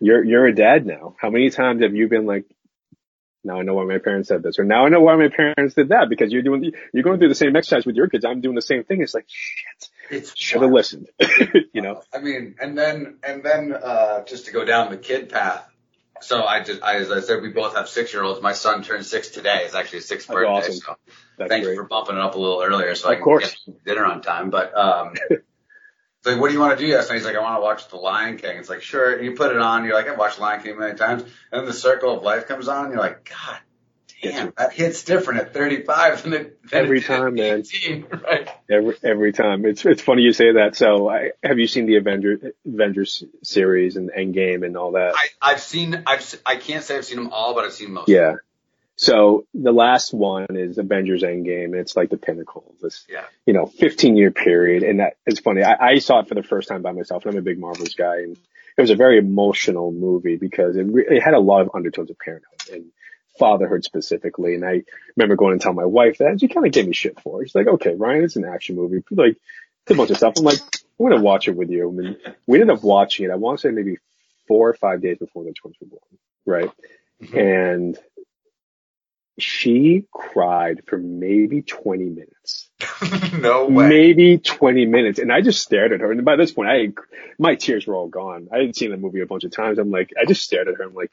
You're, 0.00 0.24
you're 0.24 0.46
a 0.46 0.54
dad 0.54 0.86
now. 0.86 1.16
How 1.18 1.30
many 1.30 1.50
times 1.50 1.82
have 1.82 1.94
you 1.94 2.08
been 2.08 2.26
like, 2.26 2.44
now 3.44 3.60
I 3.60 3.62
know 3.62 3.74
why 3.74 3.84
my 3.84 3.98
parents 3.98 4.28
said 4.28 4.42
this, 4.42 4.58
or 4.58 4.64
now 4.64 4.86
I 4.86 4.88
know 4.88 5.00
why 5.00 5.16
my 5.16 5.28
parents 5.28 5.74
did 5.74 5.88
that 5.88 6.08
because 6.08 6.32
you're 6.32 6.42
doing, 6.42 6.72
you're 6.92 7.02
going 7.04 7.18
through 7.18 7.28
the 7.28 7.34
same 7.34 7.56
exercise 7.56 7.86
with 7.86 7.96
your 7.96 8.08
kids. 8.08 8.24
I'm 8.24 8.40
doing 8.40 8.54
the 8.56 8.62
same 8.62 8.84
thing. 8.84 9.00
It's 9.00 9.14
like, 9.14 9.26
shit, 9.28 9.88
it's 10.10 10.32
should 10.36 10.62
have 10.62 10.70
listened, 10.70 11.08
you 11.72 11.82
know? 11.82 12.02
I 12.12 12.18
mean, 12.18 12.56
and 12.60 12.76
then, 12.76 13.18
and 13.26 13.42
then, 13.42 13.72
uh, 13.72 14.24
just 14.24 14.46
to 14.46 14.52
go 14.52 14.64
down 14.64 14.90
the 14.90 14.96
kid 14.96 15.28
path. 15.30 15.64
So 16.20 16.42
I 16.42 16.62
just, 16.62 16.82
I, 16.82 16.96
as 16.96 17.10
I 17.10 17.20
said, 17.20 17.42
we 17.42 17.50
both 17.50 17.76
have 17.76 17.88
six 17.88 18.12
year 18.12 18.22
olds. 18.22 18.42
My 18.42 18.52
son 18.52 18.82
turned 18.82 19.06
six 19.06 19.28
today. 19.28 19.60
It's 19.64 19.74
actually 19.74 19.98
his 19.98 20.08
sixth 20.08 20.28
birthday. 20.28 20.48
Awesome. 20.48 20.74
So 20.74 20.96
That's 21.38 21.48
thank 21.48 21.64
great. 21.64 21.74
you 21.74 21.82
for 21.82 21.88
bumping 21.88 22.16
it 22.16 22.20
up 22.20 22.34
a 22.34 22.38
little 22.38 22.60
earlier 22.60 22.94
so 22.96 23.06
of 23.06 23.12
I 23.12 23.14
can 23.14 23.24
course. 23.24 23.56
get 23.66 23.84
dinner 23.84 24.04
on 24.04 24.20
time. 24.20 24.50
But, 24.50 24.76
um, 24.76 25.14
It's 26.18 26.26
like, 26.26 26.40
what 26.40 26.48
do 26.48 26.54
you 26.54 26.60
want 26.60 26.76
to 26.76 26.84
do 26.84 26.88
yesterday? 26.88 27.18
He's 27.18 27.26
like, 27.26 27.36
I 27.36 27.40
want 27.40 27.58
to 27.58 27.62
watch 27.62 27.88
The 27.88 27.96
Lion 27.96 28.38
King. 28.38 28.56
It's 28.58 28.68
like, 28.68 28.82
sure. 28.82 29.14
And 29.14 29.24
you 29.24 29.34
put 29.34 29.52
it 29.52 29.58
on. 29.58 29.84
You're 29.84 29.94
like, 29.94 30.08
I've 30.08 30.18
watched 30.18 30.40
Lion 30.40 30.62
King 30.62 30.78
many 30.78 30.96
times. 30.96 31.22
And 31.22 31.32
then 31.52 31.64
The 31.64 31.72
Circle 31.72 32.16
of 32.16 32.24
Life 32.24 32.48
comes 32.48 32.66
on. 32.66 32.86
And 32.86 32.94
you're 32.94 33.02
like, 33.02 33.30
God 33.30 33.58
damn, 34.20 34.52
that 34.56 34.72
hits 34.72 35.04
different 35.04 35.40
at 35.40 35.54
35 35.54 36.22
than 36.24 36.32
it, 36.32 36.70
than 36.70 36.84
every 36.84 37.00
time, 37.00 37.34
man. 37.34 37.62
right. 38.10 38.48
Every, 38.68 38.96
every 39.04 39.32
time. 39.32 39.64
It's, 39.64 39.86
it's 39.86 40.02
funny 40.02 40.22
you 40.22 40.32
say 40.32 40.54
that. 40.54 40.74
So 40.74 41.08
I, 41.08 41.30
have 41.44 41.60
you 41.60 41.68
seen 41.68 41.86
the 41.86 41.96
Avengers, 41.98 42.40
Avengers 42.66 43.22
series 43.44 43.96
and 43.96 44.10
Endgame 44.10 44.66
and 44.66 44.76
all 44.76 44.92
that? 44.92 45.14
I, 45.14 45.28
I've 45.40 45.60
seen, 45.60 46.02
I've, 46.04 46.42
I 46.44 46.56
can't 46.56 46.82
say 46.82 46.96
I've 46.96 47.04
seen 47.04 47.18
them 47.18 47.32
all, 47.32 47.54
but 47.54 47.64
I've 47.64 47.72
seen 47.72 47.92
most. 47.92 48.08
Yeah. 48.08 48.34
So 48.98 49.46
the 49.54 49.70
last 49.70 50.12
one 50.12 50.48
is 50.50 50.76
Avengers 50.76 51.22
Endgame. 51.22 51.66
And 51.66 51.76
it's 51.76 51.96
like 51.96 52.10
the 52.10 52.16
pinnacle 52.16 52.64
of 52.68 52.80
this, 52.80 53.06
yeah. 53.08 53.24
you 53.46 53.54
know, 53.54 53.66
15 53.66 54.16
year 54.16 54.32
period. 54.32 54.82
And 54.82 54.98
that 54.98 55.14
is 55.24 55.38
funny. 55.38 55.62
I, 55.62 55.90
I 55.90 55.98
saw 56.00 56.18
it 56.18 56.28
for 56.28 56.34
the 56.34 56.42
first 56.42 56.68
time 56.68 56.82
by 56.82 56.90
myself 56.90 57.24
and 57.24 57.32
I'm 57.32 57.38
a 57.38 57.42
big 57.42 57.60
Marvels 57.60 57.94
guy. 57.94 58.16
And 58.22 58.36
it 58.76 58.80
was 58.80 58.90
a 58.90 58.96
very 58.96 59.18
emotional 59.18 59.92
movie 59.92 60.34
because 60.34 60.76
it, 60.76 60.82
re- 60.82 61.06
it 61.08 61.22
had 61.22 61.34
a 61.34 61.38
lot 61.38 61.62
of 61.62 61.70
undertones 61.74 62.10
of 62.10 62.18
parenthood 62.18 62.58
and 62.72 62.86
fatherhood 63.38 63.84
specifically. 63.84 64.56
And 64.56 64.64
I 64.64 64.82
remember 65.16 65.36
going 65.36 65.52
and 65.52 65.60
telling 65.60 65.76
my 65.76 65.84
wife 65.84 66.18
that 66.18 66.40
she 66.40 66.48
kind 66.48 66.66
of 66.66 66.72
gave 66.72 66.88
me 66.88 66.92
shit 66.92 67.20
for. 67.20 67.40
it. 67.40 67.46
She's 67.46 67.54
like, 67.54 67.68
okay, 67.68 67.94
Ryan, 67.94 68.24
it's 68.24 68.34
an 68.34 68.44
action 68.44 68.74
movie. 68.74 69.04
Like, 69.12 69.36
it's 69.84 69.92
a 69.92 69.94
bunch 69.94 70.10
of 70.10 70.16
stuff. 70.16 70.34
I'm 70.38 70.44
like, 70.44 70.58
I'm 70.58 71.06
going 71.06 71.16
to 71.16 71.22
watch 71.22 71.46
it 71.46 71.54
with 71.54 71.70
you. 71.70 71.88
And 71.88 72.16
we 72.48 72.60
ended 72.60 72.76
up 72.76 72.82
watching 72.82 73.26
it. 73.26 73.30
I 73.30 73.36
want 73.36 73.60
to 73.60 73.68
say 73.68 73.70
maybe 73.70 73.98
four 74.48 74.68
or 74.68 74.74
five 74.74 75.00
days 75.00 75.18
before 75.18 75.44
the 75.44 75.52
twins 75.52 75.76
were 75.80 75.86
born. 75.86 76.00
Right. 76.44 76.72
Mm-hmm. 77.22 77.38
And 77.38 77.98
she 79.38 80.04
cried 80.12 80.82
for 80.86 80.98
maybe 80.98 81.62
20 81.62 82.04
minutes. 82.04 82.70
no 83.32 83.66
way. 83.66 83.88
Maybe 83.88 84.38
20 84.38 84.86
minutes. 84.86 85.18
And 85.18 85.32
I 85.32 85.40
just 85.40 85.62
stared 85.62 85.92
at 85.92 86.00
her. 86.00 86.12
And 86.12 86.24
by 86.24 86.36
this 86.36 86.52
point, 86.52 86.68
I, 86.68 86.88
my 87.38 87.54
tears 87.54 87.86
were 87.86 87.94
all 87.94 88.08
gone. 88.08 88.48
I 88.52 88.58
had 88.58 88.76
seen 88.76 88.90
the 88.90 88.96
movie 88.96 89.20
a 89.20 89.26
bunch 89.26 89.44
of 89.44 89.50
times. 89.50 89.78
I'm 89.78 89.90
like, 89.90 90.10
I 90.20 90.24
just 90.24 90.42
stared 90.42 90.68
at 90.68 90.76
her. 90.76 90.84
I'm 90.84 90.94
like, 90.94 91.10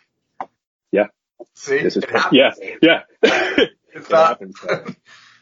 yeah. 0.91 1.07
See, 1.53 1.81
this 1.81 1.97
is, 1.97 2.03
yeah, 2.31 2.51
yeah. 2.81 3.01
it's 3.21 4.09
not, 4.09 4.27
happens, 4.29 4.59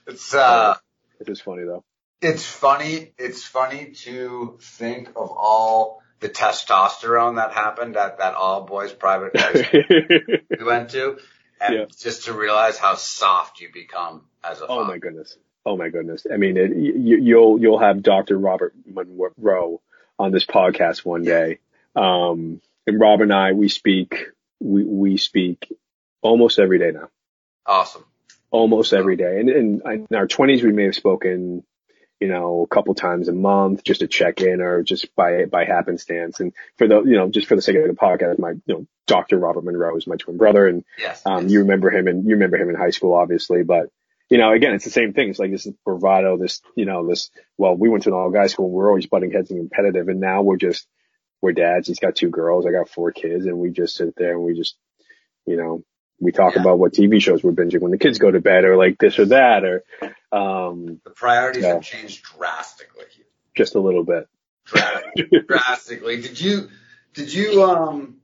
it's, 0.07 0.33
uh, 0.33 0.75
it 1.19 1.29
is 1.29 1.41
funny 1.41 1.63
though. 1.63 1.83
It's 2.21 2.45
funny. 2.45 3.13
It's 3.17 3.43
funny 3.43 3.91
to 4.03 4.57
think 4.61 5.09
of 5.09 5.31
all 5.31 6.01
the 6.23 6.29
testosterone 6.29 7.35
that 7.35 7.51
happened 7.51 7.97
at 7.97 8.19
that 8.19 8.33
all 8.33 8.61
boys 8.63 8.93
private 8.93 9.33
we 10.57 10.65
went 10.65 10.91
to 10.91 11.17
and 11.63 11.73
yeah. 11.73 11.85
just 11.99 12.25
to 12.25 12.33
realize 12.33 12.77
how 12.77 12.95
soft 12.95 13.61
you 13.61 13.69
become 13.73 14.23
as 14.43 14.59
a. 14.59 14.63
Oh 14.63 14.67
father. 14.67 14.85
my 14.85 14.97
goodness! 14.97 15.37
Oh 15.65 15.77
my 15.77 15.89
goodness! 15.89 16.27
I 16.31 16.37
mean, 16.37 16.57
it, 16.57 16.75
you, 16.75 17.17
you'll 17.17 17.59
you'll 17.59 17.79
have 17.79 18.03
Dr. 18.03 18.37
Robert 18.37 18.73
Munro 18.85 19.81
on 20.19 20.31
this 20.31 20.45
podcast 20.45 21.05
one 21.05 21.23
day, 21.23 21.59
um, 21.95 22.61
and 22.85 22.99
Rob 22.99 23.21
and 23.21 23.33
I 23.33 23.53
we 23.53 23.69
speak 23.69 24.15
we 24.59 24.83
we 24.83 25.17
speak 25.17 25.71
almost 26.21 26.59
every 26.59 26.79
day 26.79 26.91
now. 26.91 27.09
Awesome. 27.65 28.05
Almost 28.51 28.93
every 28.93 29.15
day, 29.15 29.39
and, 29.39 29.49
and 29.49 30.07
in 30.09 30.15
our 30.15 30.27
twenties 30.27 30.63
we 30.63 30.71
may 30.71 30.83
have 30.83 30.95
spoken 30.95 31.63
you 32.19 32.27
know, 32.27 32.63
a 32.63 32.73
couple 32.73 32.93
times 32.95 33.27
a 33.27 33.33
month 33.33 33.83
just 33.83 33.99
to 33.99 34.07
check 34.07 34.41
in 34.41 34.61
or 34.61 34.83
just 34.83 35.13
by, 35.15 35.45
by 35.45 35.65
happenstance. 35.65 36.39
And 36.39 36.53
for 36.77 36.87
the, 36.87 37.01
you 37.01 37.17
know, 37.17 37.29
just 37.29 37.47
for 37.47 37.55
the 37.55 37.61
sake 37.61 37.75
of 37.75 37.87
the 37.87 37.93
podcast, 37.93 38.39
my, 38.39 38.51
you 38.51 38.61
know, 38.67 38.87
Dr. 39.07 39.37
Robert 39.37 39.65
Munro 39.65 39.97
is 39.97 40.07
my 40.07 40.15
twin 40.15 40.37
brother. 40.37 40.67
And, 40.67 40.85
yes, 40.97 41.21
um, 41.25 41.43
yes. 41.43 41.51
you 41.51 41.59
remember 41.59 41.89
him 41.89 42.07
and 42.07 42.25
you 42.25 42.35
remember 42.35 42.57
him 42.57 42.69
in 42.69 42.75
high 42.75 42.91
school, 42.91 43.13
obviously, 43.13 43.63
but, 43.63 43.89
you 44.29 44.37
know, 44.37 44.53
again, 44.53 44.73
it's 44.73 44.85
the 44.85 44.89
same 44.89 45.13
thing. 45.13 45.29
It's 45.29 45.39
like 45.39 45.51
this 45.51 45.67
bravado, 45.85 46.37
this, 46.37 46.61
you 46.75 46.85
know, 46.85 47.07
this, 47.07 47.29
well, 47.57 47.75
we 47.75 47.89
went 47.89 48.03
to 48.03 48.09
an 48.09 48.15
all 48.15 48.31
guy 48.31 48.47
school 48.47 48.67
and 48.67 48.73
we're 48.73 48.87
always 48.87 49.07
butting 49.07 49.31
heads 49.31 49.51
and 49.51 49.59
competitive. 49.59 50.07
And 50.07 50.21
now 50.21 50.41
we're 50.43 50.57
just, 50.57 50.87
we're 51.41 51.51
dads. 51.51 51.87
He's 51.87 51.99
got 51.99 52.15
two 52.15 52.29
girls. 52.29 52.65
I 52.65 52.71
got 52.71 52.89
four 52.89 53.11
kids 53.11 53.45
and 53.45 53.57
we 53.57 53.71
just 53.71 53.95
sit 53.97 54.15
there 54.15 54.31
and 54.33 54.43
we 54.43 54.55
just, 54.55 54.75
you 55.45 55.57
know, 55.57 55.83
we 56.19 56.31
talk 56.31 56.55
yeah. 56.55 56.61
about 56.61 56.79
what 56.79 56.93
TV 56.93 57.21
shows 57.21 57.43
we're 57.43 57.51
binging 57.51 57.81
when 57.81 57.91
the 57.91 57.97
kids 57.97 58.17
go 58.17 58.31
to 58.31 58.39
bed 58.39 58.65
or 58.65 58.77
like 58.77 58.97
this 58.97 59.19
or 59.19 59.25
that 59.25 59.63
or, 59.63 59.83
um, 60.31 61.01
the 61.03 61.11
priorities 61.11 61.63
yeah. 61.63 61.73
have 61.73 61.83
changed 61.83 62.23
drastically. 62.23 63.05
Just 63.55 63.75
a 63.75 63.79
little 63.79 64.03
bit. 64.03 64.27
drastically. 65.47 66.21
Did 66.21 66.39
you, 66.39 66.69
did 67.13 67.33
you, 67.33 67.63
um, 67.63 68.17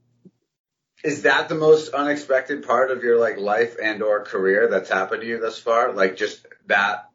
is 1.04 1.24
that 1.24 1.50
the 1.50 1.56
most 1.56 1.94
unexpected 1.94 2.66
part 2.66 2.92
of 2.92 3.04
your 3.04 3.20
like 3.20 3.38
life 3.38 3.76
and 3.82 4.02
or 4.02 4.24
career 4.24 4.68
that's 4.70 4.90
happened 4.90 5.22
to 5.22 5.28
you 5.28 5.40
thus 5.40 5.60
far? 5.60 5.94
Like 5.94 6.18
just 6.18 6.46
that 6.68 7.10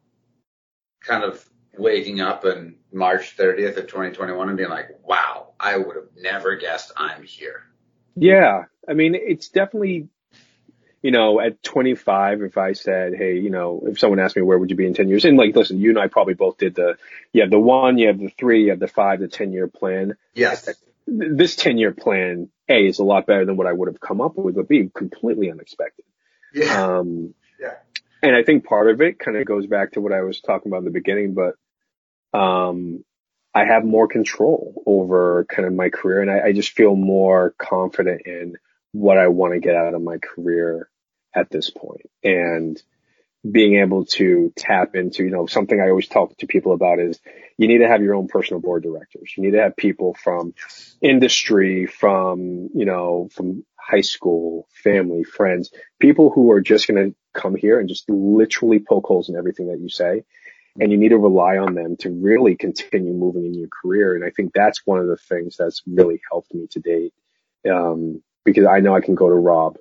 kind 1.01 1.23
of 1.23 1.43
waking 1.77 2.21
up 2.21 2.45
in 2.45 2.75
March 2.91 3.37
30th 3.37 3.77
of 3.77 3.87
2021 3.87 4.49
and 4.49 4.57
being 4.57 4.69
like, 4.69 4.89
wow, 5.03 5.53
I 5.59 5.77
would 5.77 5.95
have 5.95 6.09
never 6.17 6.55
guessed 6.55 6.91
I'm 6.95 7.23
here. 7.23 7.63
Yeah. 8.15 8.63
I 8.87 8.93
mean, 8.93 9.15
it's 9.15 9.49
definitely 9.49 10.07
you 11.05 11.11
know, 11.11 11.39
at 11.39 11.61
25, 11.61 12.41
if 12.41 12.57
I 12.57 12.73
said, 12.73 13.13
Hey, 13.13 13.35
you 13.37 13.51
know, 13.51 13.83
if 13.85 13.99
someone 13.99 14.19
asked 14.19 14.35
me, 14.35 14.41
where 14.41 14.57
would 14.57 14.71
you 14.71 14.75
be 14.75 14.87
in 14.87 14.95
10 14.95 15.07
years? 15.07 15.23
And 15.23 15.37
like, 15.37 15.55
listen, 15.55 15.79
you 15.79 15.91
and 15.91 15.99
I 15.99 16.07
probably 16.07 16.33
both 16.33 16.57
did 16.57 16.73
the, 16.73 16.97
you 17.31 17.43
have 17.43 17.51
the 17.51 17.59
one, 17.59 17.99
you 17.99 18.07
have 18.07 18.17
the 18.17 18.29
three, 18.29 18.63
you 18.63 18.69
have 18.71 18.79
the 18.79 18.87
five, 18.87 19.19
the 19.19 19.27
10 19.27 19.53
year 19.53 19.67
plan. 19.67 20.17
Yes. 20.33 20.67
This 21.05 21.57
10 21.57 21.77
year 21.77 21.91
plan, 21.91 22.49
A, 22.67 22.87
is 22.87 22.97
a 22.97 23.03
lot 23.03 23.27
better 23.27 23.45
than 23.45 23.55
what 23.55 23.67
I 23.67 23.71
would 23.71 23.87
have 23.87 23.99
come 23.99 24.19
up 24.19 24.35
with, 24.35 24.55
but 24.55 24.67
B, 24.67 24.89
completely 24.95 25.51
unexpected. 25.51 26.05
Yeah. 26.55 26.85
Um, 26.85 27.35
yeah. 27.59 27.75
And 28.23 28.35
I 28.35 28.41
think 28.41 28.65
part 28.65 28.89
of 28.89 28.99
it 28.99 29.19
kind 29.19 29.37
of 29.37 29.45
goes 29.45 29.67
back 29.67 29.91
to 29.91 30.01
what 30.01 30.11
I 30.11 30.23
was 30.23 30.41
talking 30.41 30.71
about 30.71 30.79
in 30.79 30.85
the 30.85 30.89
beginning, 30.89 31.35
but, 31.35 31.53
um, 32.35 33.05
I 33.53 33.65
have 33.65 33.85
more 33.85 34.07
control 34.07 34.81
over 34.87 35.45
kind 35.47 35.67
of 35.67 35.73
my 35.75 35.89
career 35.89 36.23
and 36.23 36.31
I, 36.31 36.47
I 36.47 36.51
just 36.51 36.71
feel 36.71 36.95
more 36.95 37.53
confident 37.59 38.23
in 38.25 38.55
what 38.91 39.19
I 39.19 39.27
want 39.27 39.53
to 39.53 39.59
get 39.59 39.75
out 39.75 39.93
of 39.93 40.01
my 40.01 40.17
career 40.17 40.89
at 41.35 41.49
this 41.49 41.69
point 41.69 42.09
and 42.23 42.81
being 43.49 43.75
able 43.75 44.05
to 44.05 44.51
tap 44.55 44.95
into, 44.95 45.23
you 45.23 45.29
know, 45.29 45.45
something 45.45 45.79
I 45.79 45.89
always 45.89 46.07
talk 46.07 46.35
to 46.37 46.47
people 46.47 46.73
about 46.73 46.99
is 46.99 47.19
you 47.57 47.67
need 47.67 47.79
to 47.79 47.87
have 47.87 48.01
your 48.01 48.15
own 48.15 48.27
personal 48.27 48.59
board 48.59 48.83
directors. 48.83 49.33
You 49.37 49.43
need 49.43 49.51
to 49.51 49.61
have 49.61 49.75
people 49.75 50.15
from 50.15 50.53
industry, 51.01 51.85
from, 51.85 52.69
you 52.73 52.85
know, 52.85 53.29
from 53.31 53.63
high 53.79 54.01
school, 54.01 54.67
family, 54.73 55.23
friends, 55.23 55.71
people 55.99 56.31
who 56.31 56.51
are 56.51 56.61
just 56.61 56.87
going 56.87 57.11
to 57.11 57.15
come 57.33 57.55
here 57.55 57.79
and 57.79 57.87
just 57.87 58.09
literally 58.09 58.79
poke 58.79 59.05
holes 59.05 59.29
in 59.29 59.35
everything 59.35 59.67
that 59.67 59.79
you 59.79 59.89
say. 59.89 60.23
And 60.79 60.91
you 60.91 60.97
need 60.97 61.09
to 61.09 61.17
rely 61.17 61.57
on 61.57 61.75
them 61.75 61.95
to 61.97 62.09
really 62.09 62.55
continue 62.55 63.13
moving 63.13 63.45
in 63.45 63.53
your 63.53 63.69
career. 63.69 64.15
And 64.15 64.25
I 64.25 64.31
think 64.31 64.53
that's 64.53 64.81
one 64.85 64.99
of 64.99 65.07
the 65.07 65.17
things 65.17 65.55
that's 65.55 65.81
really 65.85 66.19
helped 66.29 66.53
me 66.53 66.67
to 66.71 66.79
date. 66.79 67.13
Um, 67.69 68.21
because 68.43 68.65
I 68.65 68.79
know 68.79 68.95
I 68.95 69.01
can 69.01 69.15
go 69.15 69.29
to 69.29 69.35
Rob 69.35 69.77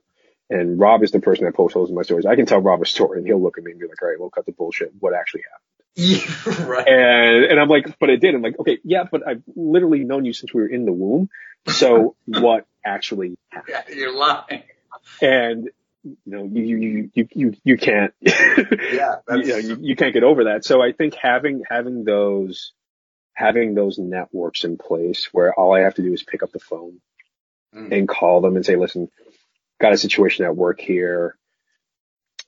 and 0.50 0.78
Rob 0.78 1.02
is 1.02 1.10
the 1.10 1.20
person 1.20 1.44
that 1.44 1.54
posts 1.54 1.74
those 1.74 1.88
in 1.88 1.94
my 1.94 2.02
stories. 2.02 2.26
I 2.26 2.36
can 2.36 2.46
tell 2.46 2.60
Rob 2.60 2.82
a 2.82 2.86
story 2.86 3.18
and 3.18 3.26
he'll 3.26 3.42
look 3.42 3.58
at 3.58 3.64
me 3.64 3.70
and 3.72 3.80
be 3.80 3.86
like, 3.86 4.00
all 4.02 4.08
right, 4.08 4.20
we'll 4.20 4.30
cut 4.30 4.46
the 4.46 4.52
bullshit. 4.52 4.92
What 5.00 5.14
actually 5.14 5.42
happened? 5.50 5.60
Yeah, 5.96 6.66
right. 6.66 6.86
And, 6.86 7.44
and 7.44 7.60
I'm 7.60 7.68
like, 7.68 7.98
but 7.98 8.10
it 8.10 8.20
did. 8.20 8.34
I'm 8.34 8.42
like, 8.42 8.58
okay, 8.58 8.78
yeah, 8.84 9.04
but 9.10 9.26
I've 9.26 9.42
literally 9.54 10.04
known 10.04 10.24
you 10.24 10.32
since 10.32 10.52
we 10.52 10.60
were 10.60 10.68
in 10.68 10.84
the 10.84 10.92
womb. 10.92 11.30
So 11.68 12.16
what 12.26 12.66
actually 12.84 13.38
happened? 13.48 13.76
Yeah, 13.88 13.94
you're 13.94 14.14
lying. 14.14 14.64
And, 15.22 15.70
you 16.02 16.16
know, 16.26 16.44
you, 16.44 16.62
you, 16.62 17.10
you, 17.14 17.28
you, 17.32 17.54
you 17.64 17.76
can't, 17.78 18.12
Yeah, 18.20 19.16
that's 19.26 19.46
you 19.46 19.52
know, 19.52 19.56
you, 19.56 19.78
you 19.80 19.96
can't 19.96 20.12
get 20.12 20.24
over 20.24 20.44
that. 20.44 20.64
So 20.64 20.82
I 20.82 20.92
think 20.92 21.14
having, 21.14 21.62
having 21.68 22.04
those, 22.04 22.72
having 23.32 23.74
those 23.74 23.98
networks 23.98 24.64
in 24.64 24.76
place 24.76 25.28
where 25.32 25.54
all 25.54 25.74
I 25.74 25.80
have 25.80 25.94
to 25.94 26.02
do 26.02 26.12
is 26.12 26.22
pick 26.22 26.42
up 26.42 26.52
the 26.52 26.58
phone 26.60 27.00
Mm. 27.74 27.90
and 27.90 28.06
call 28.08 28.40
them 28.40 28.54
and 28.54 28.64
say, 28.64 28.76
listen, 28.76 29.10
got 29.84 29.92
a 29.92 29.98
situation 29.98 30.46
at 30.46 30.56
work 30.56 30.80
here. 30.80 31.36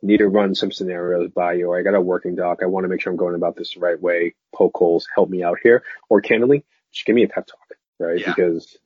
Need 0.00 0.18
to 0.18 0.28
run 0.28 0.54
some 0.54 0.72
scenarios 0.72 1.30
by 1.30 1.52
you. 1.52 1.72
I 1.74 1.82
got 1.82 1.94
a 1.94 2.00
working 2.00 2.34
doc. 2.34 2.60
I 2.62 2.66
want 2.66 2.84
to 2.84 2.88
make 2.88 3.02
sure 3.02 3.12
I'm 3.12 3.18
going 3.18 3.34
about 3.34 3.56
this 3.56 3.74
the 3.74 3.80
right 3.80 4.00
way. 4.00 4.34
Poke 4.54 4.74
holes, 4.74 5.06
help 5.14 5.28
me 5.28 5.42
out 5.42 5.58
here. 5.62 5.82
Or 6.08 6.22
candidly, 6.22 6.64
just 6.92 7.04
give 7.04 7.14
me 7.14 7.24
a 7.24 7.28
pep 7.28 7.46
talk, 7.46 7.76
right? 7.98 8.18
Yeah. 8.18 8.28
Because 8.28 8.78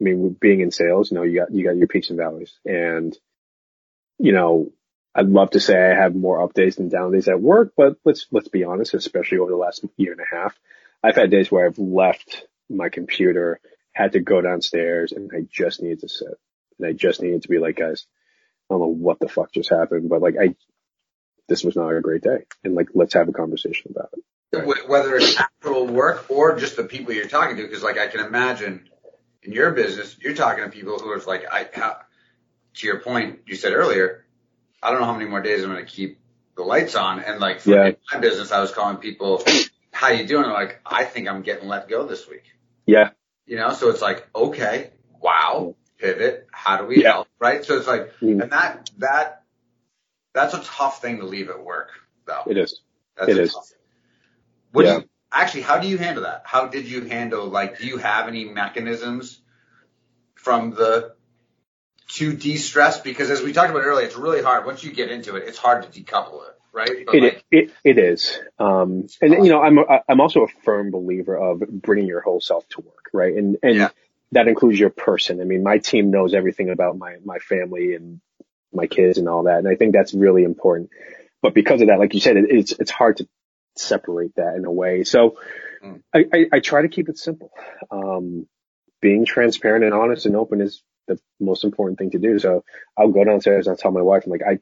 I 0.00 0.04
mean, 0.04 0.34
being 0.40 0.60
in 0.60 0.70
sales, 0.70 1.10
you 1.10 1.16
know, 1.16 1.22
you 1.22 1.40
got, 1.40 1.52
you 1.52 1.64
got 1.64 1.76
your 1.76 1.86
peaks 1.86 2.08
and 2.08 2.18
valleys 2.18 2.58
and, 2.64 3.14
you 4.18 4.32
know, 4.32 4.72
I'd 5.14 5.28
love 5.28 5.50
to 5.50 5.60
say 5.60 5.76
I 5.76 5.94
have 5.94 6.14
more 6.14 6.42
up 6.42 6.54
days 6.54 6.76
than 6.76 6.88
down 6.88 7.12
days 7.12 7.28
at 7.28 7.40
work, 7.40 7.72
but 7.76 7.96
let's, 8.04 8.26
let's 8.30 8.48
be 8.48 8.64
honest, 8.64 8.94
especially 8.94 9.38
over 9.38 9.50
the 9.50 9.56
last 9.56 9.84
year 9.96 10.12
and 10.12 10.20
a 10.20 10.34
half, 10.34 10.56
I've 11.02 11.16
had 11.16 11.30
days 11.30 11.50
where 11.50 11.66
I've 11.66 11.78
left 11.78 12.46
my 12.70 12.88
computer, 12.88 13.60
had 13.92 14.12
to 14.12 14.20
go 14.20 14.40
downstairs 14.40 15.12
and 15.12 15.30
I 15.34 15.46
just 15.50 15.82
needed 15.82 16.00
to 16.00 16.08
sit 16.08 16.38
and 16.78 16.88
I 16.88 16.92
just 16.92 17.22
needed 17.22 17.42
to 17.42 17.48
be 17.48 17.58
like, 17.58 17.76
guys, 17.76 18.06
I 18.70 18.74
don't 18.74 18.80
know 18.80 18.86
what 18.88 19.18
the 19.20 19.28
fuck 19.28 19.52
just 19.52 19.70
happened, 19.70 20.08
but 20.08 20.20
like 20.22 20.34
I, 20.40 20.54
this 21.48 21.64
was 21.64 21.76
not 21.76 21.88
a 21.90 22.00
great 22.00 22.22
day 22.22 22.44
and 22.64 22.74
like, 22.74 22.88
let's 22.94 23.14
have 23.14 23.28
a 23.28 23.32
conversation 23.32 23.92
about 23.94 24.10
it. 24.12 24.64
Wh- 24.64 24.88
whether 24.88 25.16
it's 25.16 25.38
actual 25.38 25.86
work 25.86 26.26
or 26.30 26.56
just 26.58 26.76
the 26.76 26.84
people 26.84 27.12
you're 27.12 27.28
talking 27.28 27.56
to, 27.56 27.62
because 27.62 27.82
like 27.82 27.98
I 27.98 28.08
can 28.08 28.20
imagine 28.24 28.88
in 29.42 29.52
your 29.52 29.70
business, 29.72 30.16
you're 30.20 30.34
talking 30.34 30.64
to 30.64 30.70
people 30.70 30.98
who 30.98 31.10
are 31.10 31.20
like, 31.20 31.44
I, 31.50 31.68
how, 31.72 31.98
to 32.74 32.86
your 32.86 33.00
point, 33.00 33.40
you 33.46 33.56
said 33.56 33.72
earlier, 33.72 34.24
I 34.82 34.90
don't 34.90 35.00
know 35.00 35.06
how 35.06 35.14
many 35.14 35.28
more 35.28 35.40
days 35.42 35.64
I'm 35.64 35.70
going 35.70 35.84
to 35.84 35.90
keep 35.90 36.20
the 36.56 36.62
lights 36.62 36.94
on. 36.94 37.20
And 37.20 37.40
like 37.40 37.60
for 37.60 37.70
Yeah. 37.70 37.92
my 38.12 38.20
business, 38.20 38.52
I 38.52 38.60
was 38.60 38.70
calling 38.70 38.98
people, 38.98 39.42
how 39.92 40.10
you 40.10 40.26
doing? 40.26 40.42
They're 40.44 40.52
like, 40.52 40.80
I 40.84 41.04
think 41.04 41.28
I'm 41.28 41.42
getting 41.42 41.68
let 41.68 41.88
go 41.88 42.06
this 42.06 42.28
week. 42.28 42.44
Yeah. 42.86 43.10
You 43.46 43.56
know, 43.56 43.72
so 43.72 43.88
it's 43.90 44.02
like, 44.02 44.28
okay, 44.34 44.90
wow, 45.20 45.74
pivot. 45.98 46.46
How 46.52 46.78
do 46.78 46.86
we 46.86 47.02
Yeah. 47.02 47.12
help? 47.12 47.28
Right. 47.38 47.64
So 47.64 47.76
it's 47.76 47.86
like, 47.86 48.12
Mm. 48.20 48.42
and 48.42 48.52
that, 48.52 48.90
that, 48.98 49.42
that's 50.32 50.54
a 50.54 50.60
tough 50.62 51.02
thing 51.02 51.18
to 51.18 51.24
leave 51.26 51.50
at 51.50 51.62
work 51.62 51.90
though. 52.26 52.42
It 52.46 52.56
is. 52.56 52.80
That's 53.16 53.30
It 53.30 53.50
tough- 53.52 53.72
What 54.72 54.84
Yeah. 54.84 54.94
do 54.96 55.00
you, 55.02 55.08
actually, 55.32 55.62
how 55.62 55.78
do 55.78 55.88
you 55.88 55.98
handle 55.98 56.24
that? 56.24 56.42
How 56.44 56.66
did 56.66 56.86
you 56.86 57.04
handle, 57.04 57.46
like, 57.46 57.78
do 57.78 57.86
you 57.86 57.96
have 57.98 58.28
any 58.28 58.44
mechanisms 58.44 59.40
from 60.34 60.70
the, 60.72 61.14
to 62.14 62.32
de-stress? 62.34 63.00
Because 63.00 63.30
as 63.30 63.42
we 63.42 63.52
talked 63.52 63.70
about 63.70 63.82
earlier, 63.82 64.06
it's 64.06 64.16
really 64.16 64.42
hard. 64.42 64.66
Once 64.66 64.84
you 64.84 64.92
get 64.92 65.10
into 65.10 65.36
it, 65.36 65.48
it's 65.48 65.58
hard 65.58 65.90
to 65.90 66.00
decouple 66.02 66.46
it, 66.48 66.54
right? 66.72 66.90
But 67.06 67.14
It, 67.14 67.22
like, 67.22 67.44
it, 67.50 67.70
it 67.84 67.98
is. 67.98 68.38
Um, 68.58 69.06
and 69.20 69.32
you 69.44 69.50
know, 69.50 69.60
I'm, 69.62 69.78
a- 69.78 70.02
I'm 70.08 70.20
also 70.20 70.44
a 70.44 70.48
firm 70.64 70.90
believer 70.90 71.36
of 71.36 71.60
bringing 71.60 72.06
your 72.06 72.20
whole 72.20 72.40
self 72.40 72.68
to 72.70 72.82
work, 72.82 73.10
right? 73.12 73.34
And, 73.34 73.56
and 73.62 73.74
Yeah. 73.74 73.88
That 74.32 74.48
includes 74.48 74.78
your 74.78 74.90
person. 74.90 75.40
I 75.40 75.44
mean, 75.44 75.62
my 75.62 75.78
team 75.78 76.10
knows 76.10 76.34
everything 76.34 76.70
about 76.70 76.98
my, 76.98 77.16
my 77.24 77.38
family 77.38 77.94
and 77.94 78.20
my 78.72 78.86
kids 78.86 79.18
and 79.18 79.28
all 79.28 79.44
that. 79.44 79.58
And 79.58 79.68
I 79.68 79.74
think 79.74 79.92
that's 79.92 80.14
really 80.14 80.44
important. 80.44 80.90
But 81.40 81.54
because 81.54 81.80
of 81.80 81.88
that, 81.88 81.98
like 81.98 82.14
you 82.14 82.20
said, 82.20 82.36
it, 82.36 82.46
it's, 82.50 82.72
it's 82.72 82.90
hard 82.90 83.18
to 83.18 83.28
separate 83.76 84.34
that 84.36 84.56
in 84.56 84.64
a 84.64 84.72
way. 84.72 85.04
So 85.04 85.36
Mm. 85.82 86.02
I, 86.14 86.24
I, 86.32 86.46
I 86.54 86.60
try 86.60 86.82
to 86.82 86.88
keep 86.88 87.08
it 87.08 87.18
simple. 87.18 87.50
Um, 87.90 88.46
being 89.00 89.24
transparent 89.24 89.84
and 89.84 89.94
honest 89.94 90.26
and 90.26 90.36
open 90.36 90.60
is 90.60 90.82
the 91.06 91.18
most 91.40 91.64
important 91.64 91.98
thing 91.98 92.10
to 92.10 92.18
do. 92.18 92.38
So 92.38 92.64
I'll 92.96 93.10
go 93.10 93.24
downstairs 93.24 93.66
and 93.66 93.72
I'll 93.72 93.78
tell 93.78 93.92
my 93.92 94.02
wife, 94.02 94.24
I'm 94.24 94.32
like, 94.32 94.42
I 94.42 94.58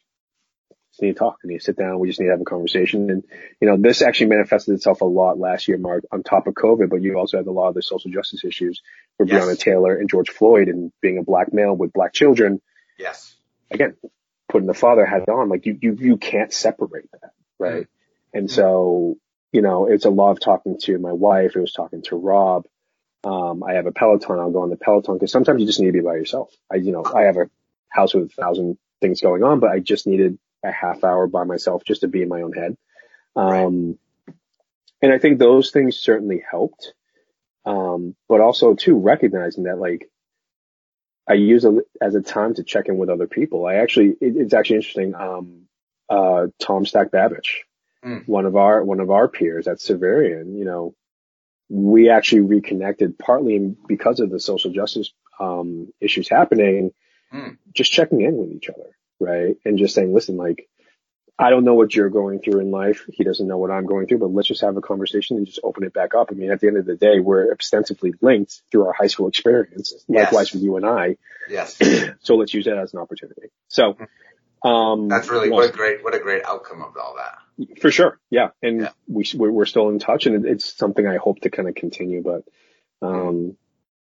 need 1.03 1.13
to 1.13 1.19
talk. 1.19 1.39
I 1.45 1.49
need 1.49 1.59
to 1.59 1.65
sit 1.65 1.77
down. 1.77 1.99
We 1.99 2.09
just 2.09 2.21
need 2.21 2.27
to 2.27 2.33
have 2.33 2.41
a 2.41 2.45
conversation. 2.45 3.11
And, 3.11 3.25
you 3.61 3.69
know, 3.69 3.77
this 3.77 4.03
actually 4.03 4.29
manifested 4.29 4.75
itself 4.75 5.01
a 5.01 5.05
lot 5.05 5.39
last 5.39 5.69
year, 5.69 5.79
Mark, 5.79 6.05
on 6.13 6.23
top 6.23 6.47
of 6.47 6.55
COVID, 6.55 6.89
but 6.91 7.03
you 7.03 7.19
also 7.19 7.37
had 7.37 7.47
a 7.47 7.53
lot 7.53 7.69
of 7.69 7.75
the 7.75 7.83
social 7.83 8.11
justice 8.11 8.45
issues 8.45 8.83
with 9.19 9.29
Yes. 9.29 9.45
Breonna 9.45 9.59
Taylor 9.59 9.97
and 9.97 10.09
George 10.09 10.31
Floyd 10.31 10.69
and 10.69 10.93
being 11.01 11.19
a 11.19 11.23
black 11.23 11.53
male 11.53 11.75
with 11.75 11.93
black 11.93 12.13
children. 12.13 12.61
yes. 12.99 13.35
Again, 13.71 13.97
putting 14.49 14.69
the 14.69 14.75
father 14.75 15.05
hat 15.05 15.29
on, 15.29 15.49
like 15.49 15.67
you, 15.67 15.77
you, 15.83 15.97
you 15.99 16.17
can't 16.19 16.53
separate 16.53 17.11
that, 17.21 17.33
right? 17.59 17.89
And 18.33 18.49
so, 18.49 19.17
you 19.51 19.61
know, 19.61 19.87
it's 19.87 20.05
a 20.05 20.11
lot 20.11 20.31
of 20.33 20.41
talking 20.41 20.79
to 20.83 20.99
my 20.99 21.13
wife. 21.13 21.57
It 21.57 21.61
was 21.61 21.73
talking 21.73 22.03
to 22.03 22.17
Rob. 22.17 22.67
Um, 23.25 23.65
I 23.65 23.73
have 23.73 23.87
a 23.87 23.93
Peloton. 23.93 24.39
I'll 24.39 24.53
go 24.53 24.63
on 24.63 24.71
the 24.71 24.77
Peloton 24.77 25.15
because 25.15 25.33
sometimes 25.33 25.61
you 25.61 25.67
just 25.67 25.81
need 25.81 25.87
to 25.87 25.93
be 25.93 26.01
by 26.01 26.15
yourself. 26.15 26.55
I, 26.71 26.77
you 26.77 26.93
know, 26.93 27.05
I 27.05 27.23
have 27.23 27.37
a 27.39 27.51
house 27.89 28.15
with 28.15 28.27
a 28.31 28.41
thousand 28.41 28.79
things 29.01 29.21
going 29.21 29.43
on, 29.43 29.59
but 29.59 29.71
I 29.71 29.81
just 29.81 30.07
needed 30.07 30.39
a 30.65 30.71
half 30.73 31.05
hour 31.05 31.27
by 31.27 31.45
myself 31.45 31.85
just 31.85 32.01
to 32.03 32.09
be 32.09 32.23
in 32.23 32.29
my 32.29 32.43
own 32.43 32.53
head. 32.53 32.77
Um, 33.35 33.99
and 35.03 35.13
I 35.13 35.19
think 35.19 35.39
those 35.39 35.71
things 35.71 35.97
certainly 35.97 36.43
helped. 36.51 36.95
Um, 37.65 38.15
but 38.29 38.41
also 38.41 38.75
too 38.75 38.97
recognizing 38.97 39.65
that 39.65 39.79
like 39.79 40.09
I 41.29 41.35
use 41.35 41.65
it 41.65 41.75
as 42.01 42.15
a 42.15 42.21
time 42.23 42.55
to 42.55 42.63
check 42.63 42.87
in 42.89 42.97
with 42.97 43.09
other 43.11 43.27
people. 43.27 43.67
I 43.67 43.75
actually, 43.77 44.11
it, 44.21 44.37
it's 44.37 44.55
actually 44.55 44.77
interesting. 44.77 45.15
Um, 45.17 45.63
uh, 46.09 46.47
Tom 46.61 46.87
Stack 46.87 47.11
Babbage, 47.11 47.65
Mm. 48.05 48.29
one 48.29 48.47
of 48.47 48.55
our, 48.55 48.85
one 48.85 49.01
of 49.01 49.11
our 49.11 49.27
peers 49.27 49.67
at 49.67 49.79
Xaverian, 49.79 50.57
you 50.57 50.65
know, 50.65 50.95
we 51.69 52.09
actually 52.11 52.43
reconnected 52.43 53.19
partly 53.19 53.75
because 53.89 54.21
of 54.21 54.31
the 54.31 54.39
social 54.39 54.71
justice, 54.71 55.13
um, 55.41 55.93
issues 56.01 56.29
happening, 56.29 56.93
Mm. 57.33 57.57
just 57.75 57.91
checking 57.91 58.21
in 58.21 58.37
with 58.37 58.53
each 58.53 58.69
other, 58.69 58.97
right? 59.21 59.57
And 59.65 59.79
just 59.79 59.95
saying, 59.95 60.13
listen, 60.15 60.37
like, 60.37 60.69
I 61.39 61.51
don't 61.51 61.65
know 61.65 61.75
what 61.75 61.95
you're 61.95 62.09
going 62.09 62.41
through 62.41 62.61
in 62.61 62.71
life. 62.71 63.05
He 63.13 63.23
doesn't 63.23 63.47
know 63.47 63.59
what 63.59 63.71
I'm 63.71 63.85
going 63.85 64.07
through, 64.07 64.19
but 64.21 64.31
let's 64.31 64.49
just 64.49 64.63
have 64.63 64.77
a 64.79 64.81
conversation 64.81 65.37
and 65.37 65.45
just 65.47 65.61
open 65.63 65.85
it 65.85 65.93
back 65.93 66.15
up. 66.15 66.29
I 66.31 66.35
mean, 66.35 66.51
at 66.51 66.61
the 66.61 66.67
end 66.69 66.79
of 66.79 66.87
the 66.87 66.97
day, 66.97 67.21
we're 67.21 67.53
extensively 67.53 68.15
linked 68.23 68.63
through 68.71 68.87
our 68.87 68.95
high 68.95 69.09
school 69.09 69.29
experience. 69.29 69.93
Yes. 70.09 70.25
Likewise 70.25 70.53
with 70.55 70.63
you 70.63 70.77
and 70.77 70.87
I. 70.87 71.17
Yes. 71.51 71.79
So 72.21 72.37
let's 72.37 72.55
use 72.55 72.65
that 72.65 72.79
as 72.79 72.95
an 72.95 73.01
opportunity. 73.01 73.49
So, 73.69 73.97
um, 74.65 75.09
That's 75.09 75.29
really, 75.29 75.51
what 75.51 75.69
a 75.69 75.73
great, 75.73 76.03
what 76.03 76.15
a 76.15 76.19
great 76.19 76.43
outcome 76.45 76.83
of 76.83 76.97
all 76.97 77.17
that. 77.19 77.81
for 77.81 77.91
sure. 77.91 78.19
Yeah. 78.31 78.49
And 78.63 78.81
Yeah. 78.81 78.89
we, 79.07 79.25
we're, 79.35 79.51
we're 79.51 79.67
still 79.67 79.91
in 79.91 79.99
touch 79.99 80.25
and 80.27 80.47
it's 80.47 80.75
something 80.77 81.07
I 81.07 81.19
hope 81.19 81.41
to 81.43 81.51
kind 81.51 81.69
of 81.69 81.75
continue, 81.75 82.23
but, 82.23 82.45
um, 83.07 83.57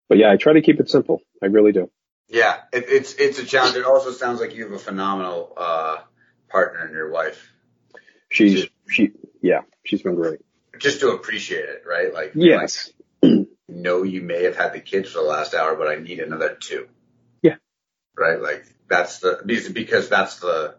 but 0.09 0.17
yeah, 0.17 0.33
I 0.33 0.37
try 0.39 0.55
to 0.55 0.63
keep 0.63 0.81
it 0.81 0.89
simple. 0.89 1.21
I 1.43 1.47
really 1.47 1.73
do. 1.73 1.91
Yeah. 2.29 2.59
It, 2.73 2.85
it's, 2.89 3.15
it's 3.15 3.39
a 3.39 3.45
challenge. 3.45 3.77
It 3.77 3.85
also 3.85 4.11
sounds 4.13 4.41
like 4.41 4.55
you 4.55 4.65
have 4.65 4.73
a 4.73 4.79
phenomenal, 4.79 5.53
uh, 5.57 5.99
partner 6.49 6.87
in 6.87 6.93
your 6.95 7.11
wife. 7.11 7.51
She's, 8.31 8.67
she, 8.89 9.13
yeah, 9.43 9.61
she's 9.85 10.03
been 10.03 10.15
great. 10.15 10.41
Just 10.79 11.01
to 11.01 11.11
appreciate 11.11 11.65
it, 11.65 11.83
right? 11.87 12.13
Like, 12.13 12.33
Yes. 12.35 12.91
like, 13.23 13.47
know 13.69 14.03
you 14.03 14.21
may 14.23 14.45
have 14.45 14.57
had 14.57 14.73
the 14.73 14.81
kids 14.81 15.11
for 15.11 15.19
the 15.19 15.25
last 15.27 15.55
hour, 15.55 15.75
but 15.77 15.89
I 15.89 15.97
need 15.97 16.21
another 16.21 16.55
two. 16.59 16.89
Yeah. 17.43 17.57
Right? 18.17 18.41
Like 18.41 18.65
that's 18.89 19.19
the 19.21 19.41
because- 19.45 19.69
because 19.71 20.09
that's 20.09 20.41
the 20.41 20.77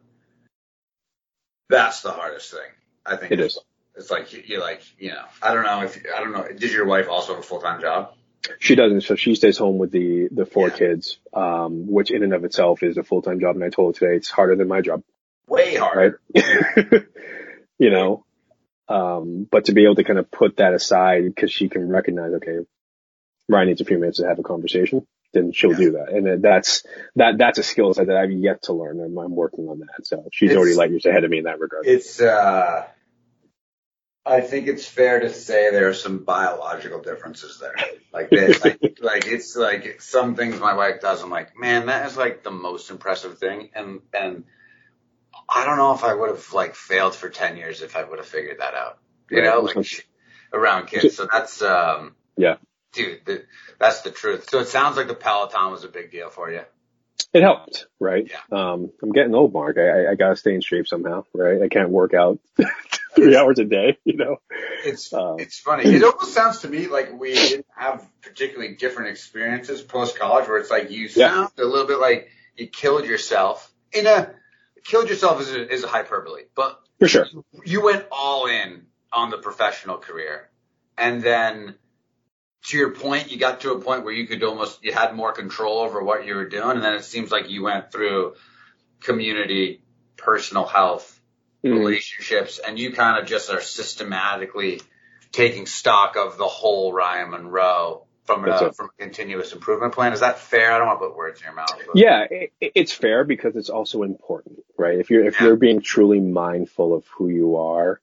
that's 1.69 2.01
the 2.01 2.11
hardest 2.11 2.51
thing. 2.51 2.59
I 3.05 3.15
think 3.15 3.31
It 3.31 3.39
is. 3.39 3.59
It's 3.95 4.09
like 4.09 4.33
you- 4.33 4.43
you're 4.45 4.59
like 4.61 4.81
you 4.97 5.09
know 5.09 5.23
I 5.41 5.53
don't 5.53 5.63
know 5.63 5.81
if 5.83 6.01
I 6.15 6.19
don't 6.19 6.31
know. 6.31 6.47
Did 6.47 6.71
your 6.71 6.85
wife 6.85 7.07
also 7.09 7.33
have 7.35 7.43
a 7.43 7.45
full 7.45 7.61
time 7.61 7.81
job? 7.81 8.13
She 8.59 8.75
doesn't. 8.75 9.01
So 9.01 9.15
she 9.15 9.35
stays 9.35 9.57
home 9.57 9.77
with 9.77 9.91
the, 9.91 10.29
the 10.31 10.45
four 10.45 10.69
Yeah. 10.69 10.77
kids, 10.77 11.19
um, 11.33 11.87
which 11.91 12.11
in 12.11 12.23
and 12.23 12.33
of 12.33 12.43
itself 12.45 12.83
is 12.83 12.97
a 12.97 13.03
full-time 13.03 13.39
job. 13.39 13.55
And 13.55 13.63
I 13.63 13.69
told 13.69 13.95
her 13.95 13.99
today 13.99 14.15
it's 14.17 14.29
harder 14.29 14.55
than 14.55 14.67
my 14.67 14.81
job, 14.81 15.03
Way 15.47 15.77
right? 15.77 15.79
harder. 15.79 16.19
you 17.77 17.89
know, 17.89 18.25
um, 18.87 19.47
but 19.49 19.65
to 19.65 19.73
be 19.73 19.83
able 19.83 19.95
to 19.95 20.03
kind 20.03 20.19
of 20.19 20.31
put 20.31 20.57
that 20.57 20.73
aside 20.73 21.25
because 21.25 21.51
she 21.51 21.69
can 21.69 21.89
recognize, 21.89 22.33
okay, 22.35 22.59
Ryan 23.47 23.67
needs 23.67 23.81
a 23.81 23.85
few 23.85 23.97
minutes 23.99 24.17
to 24.19 24.27
have 24.27 24.39
a 24.39 24.43
conversation, 24.43 25.05
then 25.33 25.51
she'll 25.51 25.71
Yeah. 25.71 25.77
do 25.77 25.91
that. 25.91 26.09
And 26.09 26.41
that's, 26.43 26.83
that, 27.15 27.37
that's 27.37 27.59
a 27.59 27.63
skill 27.63 27.93
set 27.93 28.07
that 28.07 28.15
I've 28.17 28.31
yet 28.31 28.63
to 28.63 28.73
learn 28.73 28.99
and 28.99 29.17
I'm 29.17 29.35
working 29.35 29.67
on 29.67 29.79
that. 29.79 30.05
So 30.05 30.27
she's 30.31 30.51
It's- 30.51 30.57
already 30.57 30.75
light 30.75 30.91
years 30.91 31.05
ahead 31.05 31.23
of 31.23 31.29
me 31.29 31.39
in 31.39 31.43
that 31.43 31.59
regard. 31.59 31.85
It's 31.85 32.19
uh, 32.21 32.85
I 34.29 34.41
think 34.41 34.67
it's 34.67 34.85
fair 34.85 35.19
to 35.21 35.33
say 35.33 35.71
there 35.71 35.89
are 35.89 35.93
some 35.93 36.19
biological 36.23 37.01
differences 37.01 37.59
there. 37.59 37.75
Like 38.13 38.29
this, 38.29 38.63
like, 38.63 38.79
like 39.01 39.25
it's 39.27 39.55
like 39.55 40.01
some 40.01 40.35
things 40.35 40.59
my 40.59 40.73
wife 40.73 41.01
does. 41.01 41.21
I'm 41.23 41.29
like, 41.29 41.57
man, 41.57 41.87
that 41.87 42.07
is 42.07 42.15
like 42.17 42.43
the 42.43 42.51
most 42.51 42.91
impressive 42.91 43.37
thing, 43.39 43.69
and 43.73 44.01
and 44.13 44.43
I 45.47 45.65
don't 45.65 45.77
know 45.77 45.93
if 45.93 46.03
I 46.03 46.13
would 46.13 46.29
have 46.29 46.53
like 46.53 46.75
failed 46.75 47.15
for 47.15 47.29
ten 47.29 47.57
years 47.57 47.81
if 47.81 47.95
I 47.95 48.03
would 48.03 48.19
have 48.19 48.27
figured 48.27 48.59
that 48.59 48.73
out. 48.73 48.99
You 49.31 49.41
know, 49.41 49.61
like 49.61 50.07
around 50.53 50.87
kids. 50.87 51.15
So 51.15 51.27
that's 51.31 51.61
um, 51.61 52.15
Yeah. 52.37 52.55
dude, 52.93 53.21
the, 53.25 53.45
that's 53.79 54.01
the 54.01 54.11
truth. 54.11 54.49
So 54.49 54.59
it 54.59 54.67
sounds 54.67 54.97
like 54.97 55.07
the 55.07 55.13
Peloton 55.13 55.71
was 55.71 55.83
a 55.83 55.87
big 55.87 56.11
deal 56.11 56.29
for 56.29 56.51
you. 56.51 56.61
it 57.33 57.41
helped, 57.43 57.85
right? 57.99 58.29
Yeah. 58.29 58.71
Um, 58.71 58.91
I'm 59.03 59.11
getting 59.11 59.35
old, 59.35 59.53
Mark. 59.53 59.77
I, 59.77 60.11
I 60.11 60.15
gotta 60.15 60.35
stay 60.35 60.53
in 60.55 60.61
shape 60.61 60.87
somehow, 60.87 61.25
right? 61.33 61.61
I 61.61 61.67
can't 61.67 61.89
work 61.89 62.13
out 62.13 62.39
three 63.15 63.35
hours 63.35 63.59
a 63.59 63.65
day, 63.65 63.97
you 64.03 64.17
know? 64.17 64.37
It's, 64.85 65.11
um, 65.13 65.37
it's 65.39 65.59
funny. 65.59 65.83
It 65.83 66.03
almost 66.03 66.33
sounds 66.33 66.59
to 66.59 66.69
me 66.69 66.87
like 66.87 67.19
we 67.19 67.33
didn't 67.33 67.65
have 67.75 68.07
particularly 68.21 68.75
different 68.75 69.09
experiences 69.09 69.81
post 69.81 70.17
college 70.17 70.47
where 70.47 70.57
it's 70.57 70.69
like 70.69 70.91
you 70.91 71.09
sound 71.09 71.51
yeah. 71.57 71.63
a 71.63 71.67
little 71.67 71.87
bit 71.87 71.99
like 71.99 72.29
you 72.55 72.67
killed 72.67 73.05
yourself 73.05 73.71
in 73.91 74.07
a, 74.07 74.31
killed 74.83 75.09
yourself 75.09 75.41
is 75.41 75.51
a, 75.51 75.73
is 75.73 75.83
a 75.83 75.87
hyperbole, 75.87 76.43
but 76.55 76.79
for 76.99 77.07
sure. 77.07 77.27
You 77.65 77.83
went 77.83 78.05
all 78.11 78.47
in 78.47 78.85
on 79.11 79.29
the 79.29 79.37
professional 79.37 79.97
career 79.97 80.49
and 80.97 81.21
then 81.21 81.75
to 82.65 82.77
your 82.77 82.91
point, 82.91 83.31
you 83.31 83.37
got 83.37 83.61
to 83.61 83.71
a 83.71 83.79
point 83.79 84.03
where 84.03 84.13
you 84.13 84.27
could 84.27 84.43
almost, 84.43 84.83
you 84.83 84.91
had 84.91 85.15
more 85.15 85.31
control 85.31 85.79
over 85.79 86.03
what 86.03 86.25
you 86.25 86.35
were 86.35 86.47
doing. 86.47 86.71
And 86.71 86.83
then 86.83 86.95
it 86.95 87.05
seems 87.05 87.31
like 87.31 87.49
you 87.49 87.63
went 87.63 87.91
through 87.91 88.35
community, 89.01 89.81
personal 90.17 90.65
health, 90.65 91.18
mm. 91.63 91.71
relationships, 91.71 92.59
and 92.59 92.79
you 92.79 92.91
kind 92.93 93.21
of 93.21 93.27
just 93.27 93.49
are 93.49 93.61
systematically 93.61 94.81
taking 95.31 95.65
stock 95.65 96.15
of 96.15 96.37
the 96.37 96.47
whole 96.47 96.91
Ryan 96.93 97.31
Munro 97.31 98.05
from 98.25 98.47
a, 98.47 98.73
from 98.73 98.87
a 98.87 99.01
continuous 99.01 99.53
improvement 99.53 99.93
plan. 99.93 100.13
Is 100.13 100.19
that 100.19 100.39
fair? 100.39 100.71
I 100.71 100.77
don't 100.77 100.87
want 100.87 100.99
to 100.99 101.07
put 101.07 101.17
words 101.17 101.41
in 101.41 101.45
your 101.45 101.55
mouth. 101.55 101.79
But. 101.87 101.95
Yeah, 101.95 102.25
it, 102.29 102.51
it's 102.61 102.91
fair 102.91 103.23
because 103.23 103.55
it's 103.55 103.69
also 103.69 104.03
important, 104.03 104.59
right? 104.77 104.99
If 104.99 105.09
you're, 105.09 105.25
if 105.25 105.39
yeah. 105.39 105.47
you're 105.47 105.55
being 105.55 105.81
truly 105.81 106.19
mindful 106.19 106.93
of 106.93 107.05
who 107.17 107.29
you 107.29 107.57
are, 107.57 107.99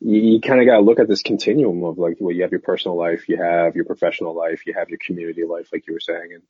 you, 0.00 0.20
you 0.20 0.40
kind 0.40 0.60
of 0.60 0.66
got 0.66 0.76
to 0.76 0.82
look 0.82 0.98
at 0.98 1.08
this 1.08 1.22
continuum 1.22 1.84
of 1.84 1.96
like, 1.96 2.16
well, 2.20 2.34
you 2.34 2.42
have 2.42 2.50
your 2.50 2.60
personal 2.60 2.98
life, 2.98 3.28
you 3.28 3.38
have 3.38 3.76
your 3.76 3.86
professional 3.86 4.36
life, 4.36 4.66
you 4.66 4.74
have 4.74 4.90
your 4.90 4.98
community 5.04 5.44
life, 5.44 5.68
like 5.72 5.86
you 5.86 5.94
were 5.94 6.00
saying, 6.00 6.34
and 6.34 6.42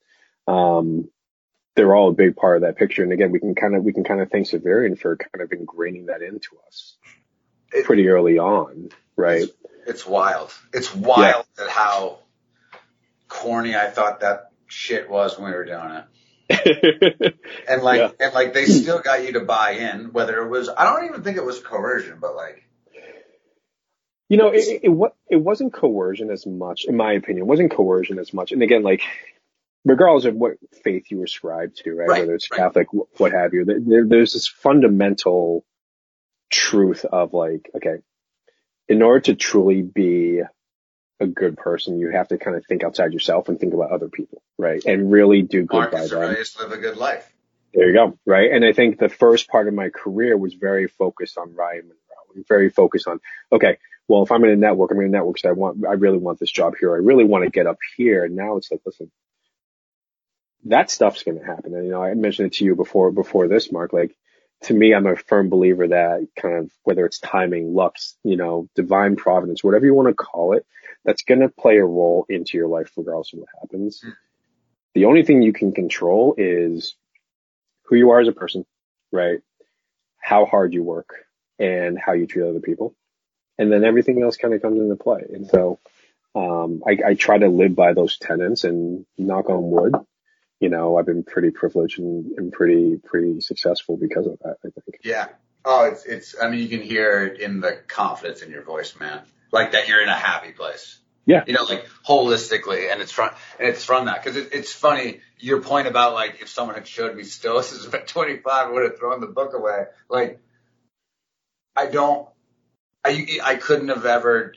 um, 0.54 1.08
they're 1.76 1.94
all 1.94 2.08
a 2.08 2.12
big 2.12 2.36
part 2.36 2.56
of 2.56 2.62
that 2.62 2.76
picture. 2.76 3.02
And 3.02 3.12
again, 3.12 3.30
we 3.30 3.38
can 3.38 3.54
kind 3.54 3.76
of 3.76 3.84
we 3.84 3.92
can 3.92 4.02
kind 4.02 4.20
of 4.20 4.30
thank 4.30 4.48
Xaverian 4.48 4.98
for 4.98 5.16
kind 5.16 5.42
of 5.42 5.50
ingraining 5.50 6.06
that 6.06 6.22
into 6.22 6.56
us 6.66 6.96
it, 7.72 7.84
pretty 7.84 8.08
early 8.08 8.38
on, 8.38 8.88
right? 9.14 9.42
It's, 9.42 9.52
it's 9.86 10.06
wild. 10.06 10.52
It's 10.72 10.94
wild 10.94 11.46
yeah. 11.58 11.64
at 11.64 11.70
how 11.70 12.20
corny 13.28 13.76
I 13.76 13.88
thought 13.90 14.20
that 14.20 14.50
shit 14.66 15.08
was 15.08 15.38
when 15.38 15.50
we 15.50 15.56
were 15.56 15.64
doing 15.64 16.02
it. 16.02 17.34
and 17.68 17.82
like, 17.82 17.98
yeah. 17.98 18.26
and 18.26 18.34
like, 18.34 18.54
they 18.54 18.66
still 18.66 19.00
got 19.00 19.24
you 19.24 19.32
to 19.32 19.40
buy 19.40 19.72
in, 19.72 20.12
whether 20.12 20.40
it 20.40 20.48
was, 20.48 20.68
I 20.68 20.84
don't 20.84 21.06
even 21.06 21.22
think 21.22 21.36
it 21.36 21.44
was 21.44 21.60
coercion, 21.60 22.18
but 22.20 22.34
like, 22.36 22.62
you 24.28 24.38
know, 24.38 24.48
it, 24.48 24.82
it, 24.82 25.12
it 25.30 25.36
wasn't 25.36 25.72
coercion 25.72 26.30
as 26.30 26.46
much, 26.46 26.84
in 26.84 26.96
my 26.96 27.12
opinion. 27.12 27.46
It 27.46 27.48
wasn't 27.48 27.70
coercion 27.70 28.18
as 28.18 28.32
much. 28.32 28.50
And 28.50 28.62
again, 28.62 28.82
like, 28.82 29.02
regardless 29.86 30.24
of 30.24 30.34
what 30.34 30.54
faith 30.82 31.04
you 31.10 31.22
ascribe 31.22 31.74
to, 31.76 31.94
right? 31.94 32.08
right 32.08 32.20
Whether 32.20 32.34
it's 32.34 32.50
right. 32.50 32.58
Catholic, 32.58 32.88
what 32.92 33.32
have 33.32 33.54
you, 33.54 33.64
there, 33.64 34.04
there's 34.04 34.32
this 34.32 34.48
fundamental 34.48 35.64
truth 36.50 37.04
of 37.04 37.32
like, 37.32 37.70
okay, 37.76 37.98
in 38.88 39.00
order 39.00 39.20
to 39.20 39.36
truly 39.36 39.82
be 39.82 40.40
a 41.20 41.26
good 41.26 41.56
person, 41.56 41.98
you 41.98 42.10
have 42.10 42.28
to 42.28 42.36
kind 42.36 42.56
of 42.56 42.66
think 42.66 42.82
outside 42.82 43.12
yourself 43.12 43.48
and 43.48 43.60
think 43.60 43.74
about 43.74 43.92
other 43.92 44.08
people, 44.08 44.42
right? 44.58 44.84
And 44.84 45.10
really 45.10 45.42
do 45.42 45.62
good 45.62 45.92
Marcus 45.92 46.10
by 46.10 46.26
them. 46.26 46.36
live 46.60 46.72
a 46.72 46.78
good 46.78 46.96
life. 46.96 47.32
There 47.72 47.88
you 47.88 47.94
go, 47.94 48.18
right? 48.26 48.50
And 48.50 48.64
I 48.64 48.72
think 48.72 48.98
the 48.98 49.08
first 49.08 49.48
part 49.48 49.68
of 49.68 49.74
my 49.74 49.90
career 49.90 50.36
was 50.36 50.54
very 50.54 50.88
focused 50.88 51.38
on 51.38 51.54
Ryan 51.54 51.82
Munro, 51.82 52.44
very 52.48 52.70
focused 52.70 53.06
on, 53.06 53.20
okay, 53.52 53.78
well, 54.08 54.24
if 54.24 54.32
I'm 54.32 54.42
in 54.44 54.50
a 54.50 54.56
network, 54.56 54.90
I'm 54.90 55.00
in 55.00 55.06
a 55.06 55.10
network, 55.10 55.38
so 55.38 55.48
I 55.48 55.52
want, 55.52 55.84
I 55.88 55.92
really 55.92 56.18
want 56.18 56.40
this 56.40 56.50
job 56.50 56.74
here. 56.78 56.92
I 56.92 56.98
really 56.98 57.24
want 57.24 57.44
to 57.44 57.50
get 57.50 57.66
up 57.66 57.78
here. 57.96 58.24
And 58.24 58.34
now 58.34 58.56
it's 58.56 58.70
like, 58.70 58.80
listen, 58.84 59.10
that 60.68 60.90
stuff's 60.90 61.22
going 61.22 61.38
to 61.38 61.44
happen. 61.44 61.74
And, 61.74 61.84
you 61.84 61.90
know, 61.90 62.02
I 62.02 62.14
mentioned 62.14 62.46
it 62.46 62.54
to 62.54 62.64
you 62.64 62.74
before, 62.74 63.10
before 63.10 63.48
this, 63.48 63.70
Mark, 63.72 63.92
like 63.92 64.16
to 64.62 64.74
me, 64.74 64.94
I'm 64.94 65.06
a 65.06 65.16
firm 65.16 65.48
believer 65.48 65.88
that 65.88 66.26
kind 66.40 66.56
of 66.56 66.70
whether 66.82 67.04
it's 67.06 67.18
timing, 67.18 67.74
luck, 67.74 67.96
you 68.24 68.36
know, 68.36 68.68
divine 68.74 69.16
providence, 69.16 69.62
whatever 69.62 69.86
you 69.86 69.94
want 69.94 70.08
to 70.08 70.14
call 70.14 70.54
it, 70.54 70.66
that's 71.04 71.22
going 71.22 71.40
to 71.40 71.48
play 71.48 71.76
a 71.76 71.84
role 71.84 72.26
into 72.28 72.58
your 72.58 72.68
life 72.68 72.90
regardless 72.96 73.32
of 73.32 73.40
what 73.40 73.48
happens. 73.60 74.02
The 74.94 75.04
only 75.04 75.24
thing 75.24 75.42
you 75.42 75.52
can 75.52 75.72
control 75.72 76.34
is 76.38 76.96
who 77.84 77.96
you 77.96 78.10
are 78.10 78.20
as 78.20 78.28
a 78.28 78.32
person, 78.32 78.64
right? 79.12 79.40
How 80.18 80.46
hard 80.46 80.74
you 80.74 80.82
work 80.82 81.10
and 81.58 81.98
how 81.98 82.12
you 82.12 82.26
treat 82.26 82.48
other 82.48 82.60
people 82.60 82.94
and 83.58 83.70
then 83.70 83.84
everything 83.84 84.22
else 84.22 84.36
kind 84.36 84.54
of 84.54 84.62
comes 84.62 84.80
into 84.80 84.96
play. 84.96 85.24
And 85.32 85.46
so, 85.46 85.78
um, 86.34 86.82
I, 86.86 86.98
I 87.10 87.14
try 87.14 87.38
to 87.38 87.48
live 87.48 87.74
by 87.74 87.94
those 87.94 88.18
tenets 88.18 88.64
and 88.64 89.06
knock 89.16 89.48
on 89.48 89.70
wood. 89.70 89.94
You 90.60 90.70
know, 90.70 90.96
I've 90.96 91.06
been 91.06 91.22
pretty 91.22 91.50
privileged 91.50 91.98
and, 91.98 92.32
and 92.38 92.52
pretty, 92.52 92.96
pretty 92.96 93.40
successful 93.40 93.96
because 93.96 94.26
of 94.26 94.38
that, 94.42 94.56
I 94.64 94.70
think. 94.70 95.00
Yeah. 95.04 95.28
Oh, 95.64 95.84
it's, 95.84 96.04
it's, 96.06 96.34
I 96.40 96.48
mean, 96.48 96.60
you 96.60 96.68
can 96.68 96.80
hear 96.80 97.26
it 97.26 97.40
in 97.40 97.60
the 97.60 97.78
confidence 97.88 98.42
in 98.42 98.50
your 98.50 98.62
voice, 98.62 98.94
man. 98.98 99.20
Like 99.52 99.72
that 99.72 99.88
you're 99.88 100.02
in 100.02 100.08
a 100.08 100.14
happy 100.14 100.52
place. 100.52 100.98
Yeah. 101.26 101.44
You 101.46 101.54
know, 101.54 101.64
like 101.64 101.86
holistically, 102.06 102.90
and 102.90 103.02
it's 103.02 103.12
from, 103.12 103.30
and 103.58 103.68
it's 103.68 103.84
from 103.84 104.06
that. 104.06 104.24
Cause 104.24 104.36
it, 104.36 104.50
it's 104.52 104.72
funny, 104.72 105.20
your 105.38 105.60
point 105.60 105.88
about 105.88 106.14
like, 106.14 106.40
if 106.40 106.48
someone 106.48 106.76
had 106.76 106.86
showed 106.86 107.14
me 107.16 107.24
stoicism 107.24 107.92
at 107.94 108.06
25, 108.06 108.42
I 108.46 108.70
would 108.70 108.84
have 108.84 108.98
thrown 108.98 109.20
the 109.20 109.26
book 109.26 109.52
away. 109.54 109.84
Like, 110.08 110.40
I 111.74 111.86
don't, 111.86 112.28
I, 113.04 113.40
I 113.42 113.54
couldn't 113.56 113.88
have 113.88 114.06
ever 114.06 114.54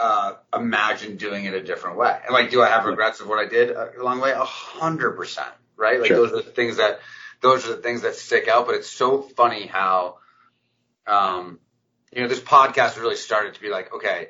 uh, 0.00 0.36
imagined 0.54 1.18
doing 1.18 1.44
it 1.44 1.52
a 1.52 1.62
different 1.62 1.98
way. 1.98 2.18
And 2.24 2.32
like, 2.32 2.50
do 2.50 2.62
I 2.62 2.68
have 2.68 2.86
regrets 2.86 3.20
of 3.20 3.28
what 3.28 3.38
I 3.38 3.46
did 3.46 3.70
along 3.70 4.18
the 4.18 4.24
way? 4.24 4.32
A 4.32 4.44
hundred 4.44 5.12
percent, 5.12 5.50
right? 5.76 6.00
Like 6.00 6.08
sure. 6.08 6.16
those 6.16 6.32
are 6.32 6.42
the 6.42 6.50
things 6.50 6.78
that, 6.78 7.00
those 7.42 7.66
are 7.66 7.76
the 7.76 7.82
things 7.82 8.00
that 8.02 8.14
stick 8.14 8.48
out. 8.48 8.64
But 8.64 8.76
it's 8.76 8.88
so 8.88 9.20
funny 9.20 9.66
how, 9.66 10.16
um, 11.06 11.58
you 12.12 12.22
know, 12.22 12.28
this 12.28 12.40
podcast 12.40 12.98
really 12.98 13.16
started 13.16 13.54
to 13.54 13.60
be 13.60 13.68
like, 13.68 13.94
okay, 13.94 14.28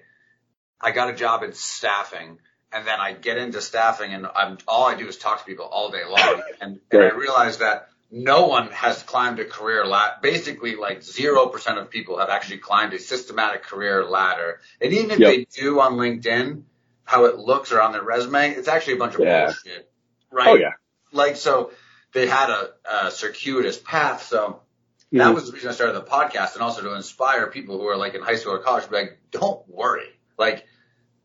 I 0.80 0.90
got 0.90 1.08
a 1.08 1.14
job 1.14 1.44
in 1.44 1.52
staffing 1.52 2.38
and 2.72 2.84
then 2.84 2.98
I 2.98 3.12
get 3.12 3.38
into 3.38 3.60
staffing 3.60 4.12
and 4.12 4.26
I'm, 4.34 4.58
all 4.66 4.88
I 4.88 4.96
do 4.96 5.06
is 5.06 5.18
talk 5.18 5.38
to 5.38 5.44
people 5.44 5.66
all 5.66 5.90
day 5.90 6.04
long. 6.04 6.42
And, 6.60 6.80
and 6.90 7.02
I 7.02 7.10
realized 7.10 7.60
that 7.60 7.89
no 8.11 8.46
one 8.46 8.70
has 8.72 9.02
climbed 9.02 9.38
a 9.38 9.44
career 9.44 9.86
ladder. 9.86 10.14
Basically, 10.20 10.74
like 10.74 11.00
0% 11.00 11.78
of 11.80 11.90
people 11.90 12.18
have 12.18 12.28
actually 12.28 12.58
climbed 12.58 12.92
a 12.92 12.98
systematic 12.98 13.62
career 13.62 14.04
ladder. 14.04 14.61
And 14.80 14.92
even 14.92 15.12
if 15.12 15.18
yep. 15.20 15.30
they 15.30 15.44
do 15.44 15.80
on 15.80 15.92
LinkedIn, 15.92 16.62
how 17.04 17.26
it 17.26 17.38
looks 17.38 17.72
or 17.72 17.80
on 17.80 17.92
their 17.92 18.02
resume, 18.02 18.50
it's 18.50 18.68
actually 18.68 18.94
a 18.94 18.96
bunch 18.96 19.14
of 19.14 19.20
yeah. 19.20 19.46
bullshit. 19.46 19.90
Right? 20.30 20.48
Oh, 20.48 20.54
yeah. 20.54 20.72
Like, 21.12 21.36
so 21.36 21.72
they 22.12 22.26
had 22.26 22.50
a, 22.50 22.70
a 22.90 23.11
circuitous 23.11 23.78
path. 23.78 24.24
So 24.24 24.38
mm-hmm. 24.38 25.18
that 25.18 25.34
was 25.34 25.46
the 25.46 25.52
reason 25.52 25.70
I 25.70 25.72
started 25.72 25.94
the 25.94 26.02
podcast 26.02 26.54
and 26.54 26.62
also 26.62 26.82
to 26.82 26.94
inspire 26.94 27.46
people 27.46 27.78
who 27.78 27.86
are 27.86 27.96
like 27.96 28.14
in 28.14 28.22
high 28.22 28.36
school 28.36 28.54
or 28.54 28.58
college 28.58 28.84
to 28.84 28.90
be 28.90 28.96
like, 28.96 29.18
don't 29.30 29.68
worry. 29.68 30.08
Like, 30.36 30.66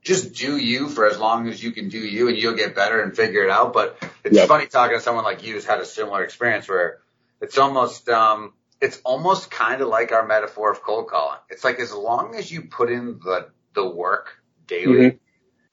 just 0.06 0.34
do 0.34 0.56
you 0.56 0.88
for 0.88 1.08
as 1.08 1.18
long 1.18 1.50
as 1.50 1.62
you 1.62 1.72
can 1.72 1.90
do 1.90 1.98
you 1.98 2.30
and 2.30 2.38
you'll 2.38 2.56
get 2.56 2.76
better 2.76 3.02
and 3.02 3.16
figure 3.16 3.44
it 3.44 3.50
out. 3.50 3.74
But 3.74 3.98
it's 4.24 4.36
yep. 4.36 4.48
funny 4.48 4.68
talking 4.68 4.96
to 4.96 5.02
someone 5.02 5.26
like 5.26 5.44
you 5.44 5.54
who's 5.54 5.66
had 5.66 5.80
a 5.80 5.86
similar 5.86 6.24
experience 6.24 6.70
where 6.70 7.00
it's 7.42 7.58
almost, 7.58 8.08
um, 8.08 8.54
it's 8.80 9.02
almost 9.04 9.50
kind 9.50 9.82
of 9.82 9.88
like 9.88 10.12
our 10.12 10.26
metaphor 10.26 10.72
of 10.72 10.84
cold 10.84 11.08
calling. 11.08 11.40
It's 11.50 11.64
like 11.64 11.80
as 11.80 11.92
long 11.92 12.36
as 12.36 12.52
you 12.52 12.62
put 12.62 12.92
in 12.92 13.20
the, 13.24 13.50
the 13.74 13.86
work 13.86 14.36
daily 14.68 14.94
mm-hmm. 14.94 15.18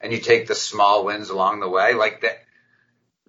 and 0.01 0.13
you 0.13 0.19
take 0.19 0.47
the 0.47 0.55
small 0.55 1.05
wins 1.05 1.29
along 1.29 1.61
the 1.61 1.69
way, 1.69 1.93
like 1.93 2.23
that, 2.23 2.39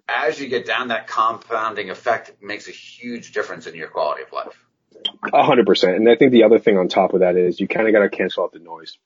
as 0.08 0.40
you 0.40 0.48
get 0.48 0.64
down, 0.66 0.88
that 0.88 1.06
compounding 1.06 1.90
effect 1.90 2.32
makes 2.42 2.66
a 2.66 2.72
huge 2.72 3.32
difference 3.32 3.66
in 3.66 3.74
your 3.74 3.88
quality 3.88 4.22
of 4.22 4.32
life. 4.32 4.64
A 5.34 5.42
hundred 5.42 5.66
percent. 5.66 5.96
And 5.96 6.08
I 6.08 6.16
think 6.16 6.32
the 6.32 6.44
other 6.44 6.58
thing 6.58 6.78
on 6.78 6.88
top 6.88 7.12
of 7.12 7.20
that 7.20 7.36
is 7.36 7.60
you 7.60 7.68
kind 7.68 7.86
of 7.86 7.92
got 7.92 8.00
to 8.00 8.08
cancel 8.08 8.44
out 8.44 8.52
the 8.52 8.58
noise. 8.58 8.96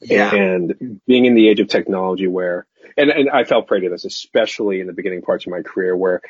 Yeah. 0.00 0.34
And 0.34 1.00
being 1.06 1.24
in 1.24 1.34
the 1.34 1.48
age 1.48 1.60
of 1.60 1.68
technology 1.68 2.26
where, 2.26 2.66
and, 2.96 3.10
and 3.10 3.30
I 3.30 3.44
felt 3.44 3.66
prey 3.66 3.80
to 3.80 3.88
this, 3.90 4.04
especially 4.04 4.80
in 4.80 4.86
the 4.86 4.92
beginning 4.92 5.22
parts 5.22 5.46
of 5.46 5.52
my 5.52 5.62
career 5.62 5.96
where 5.96 6.22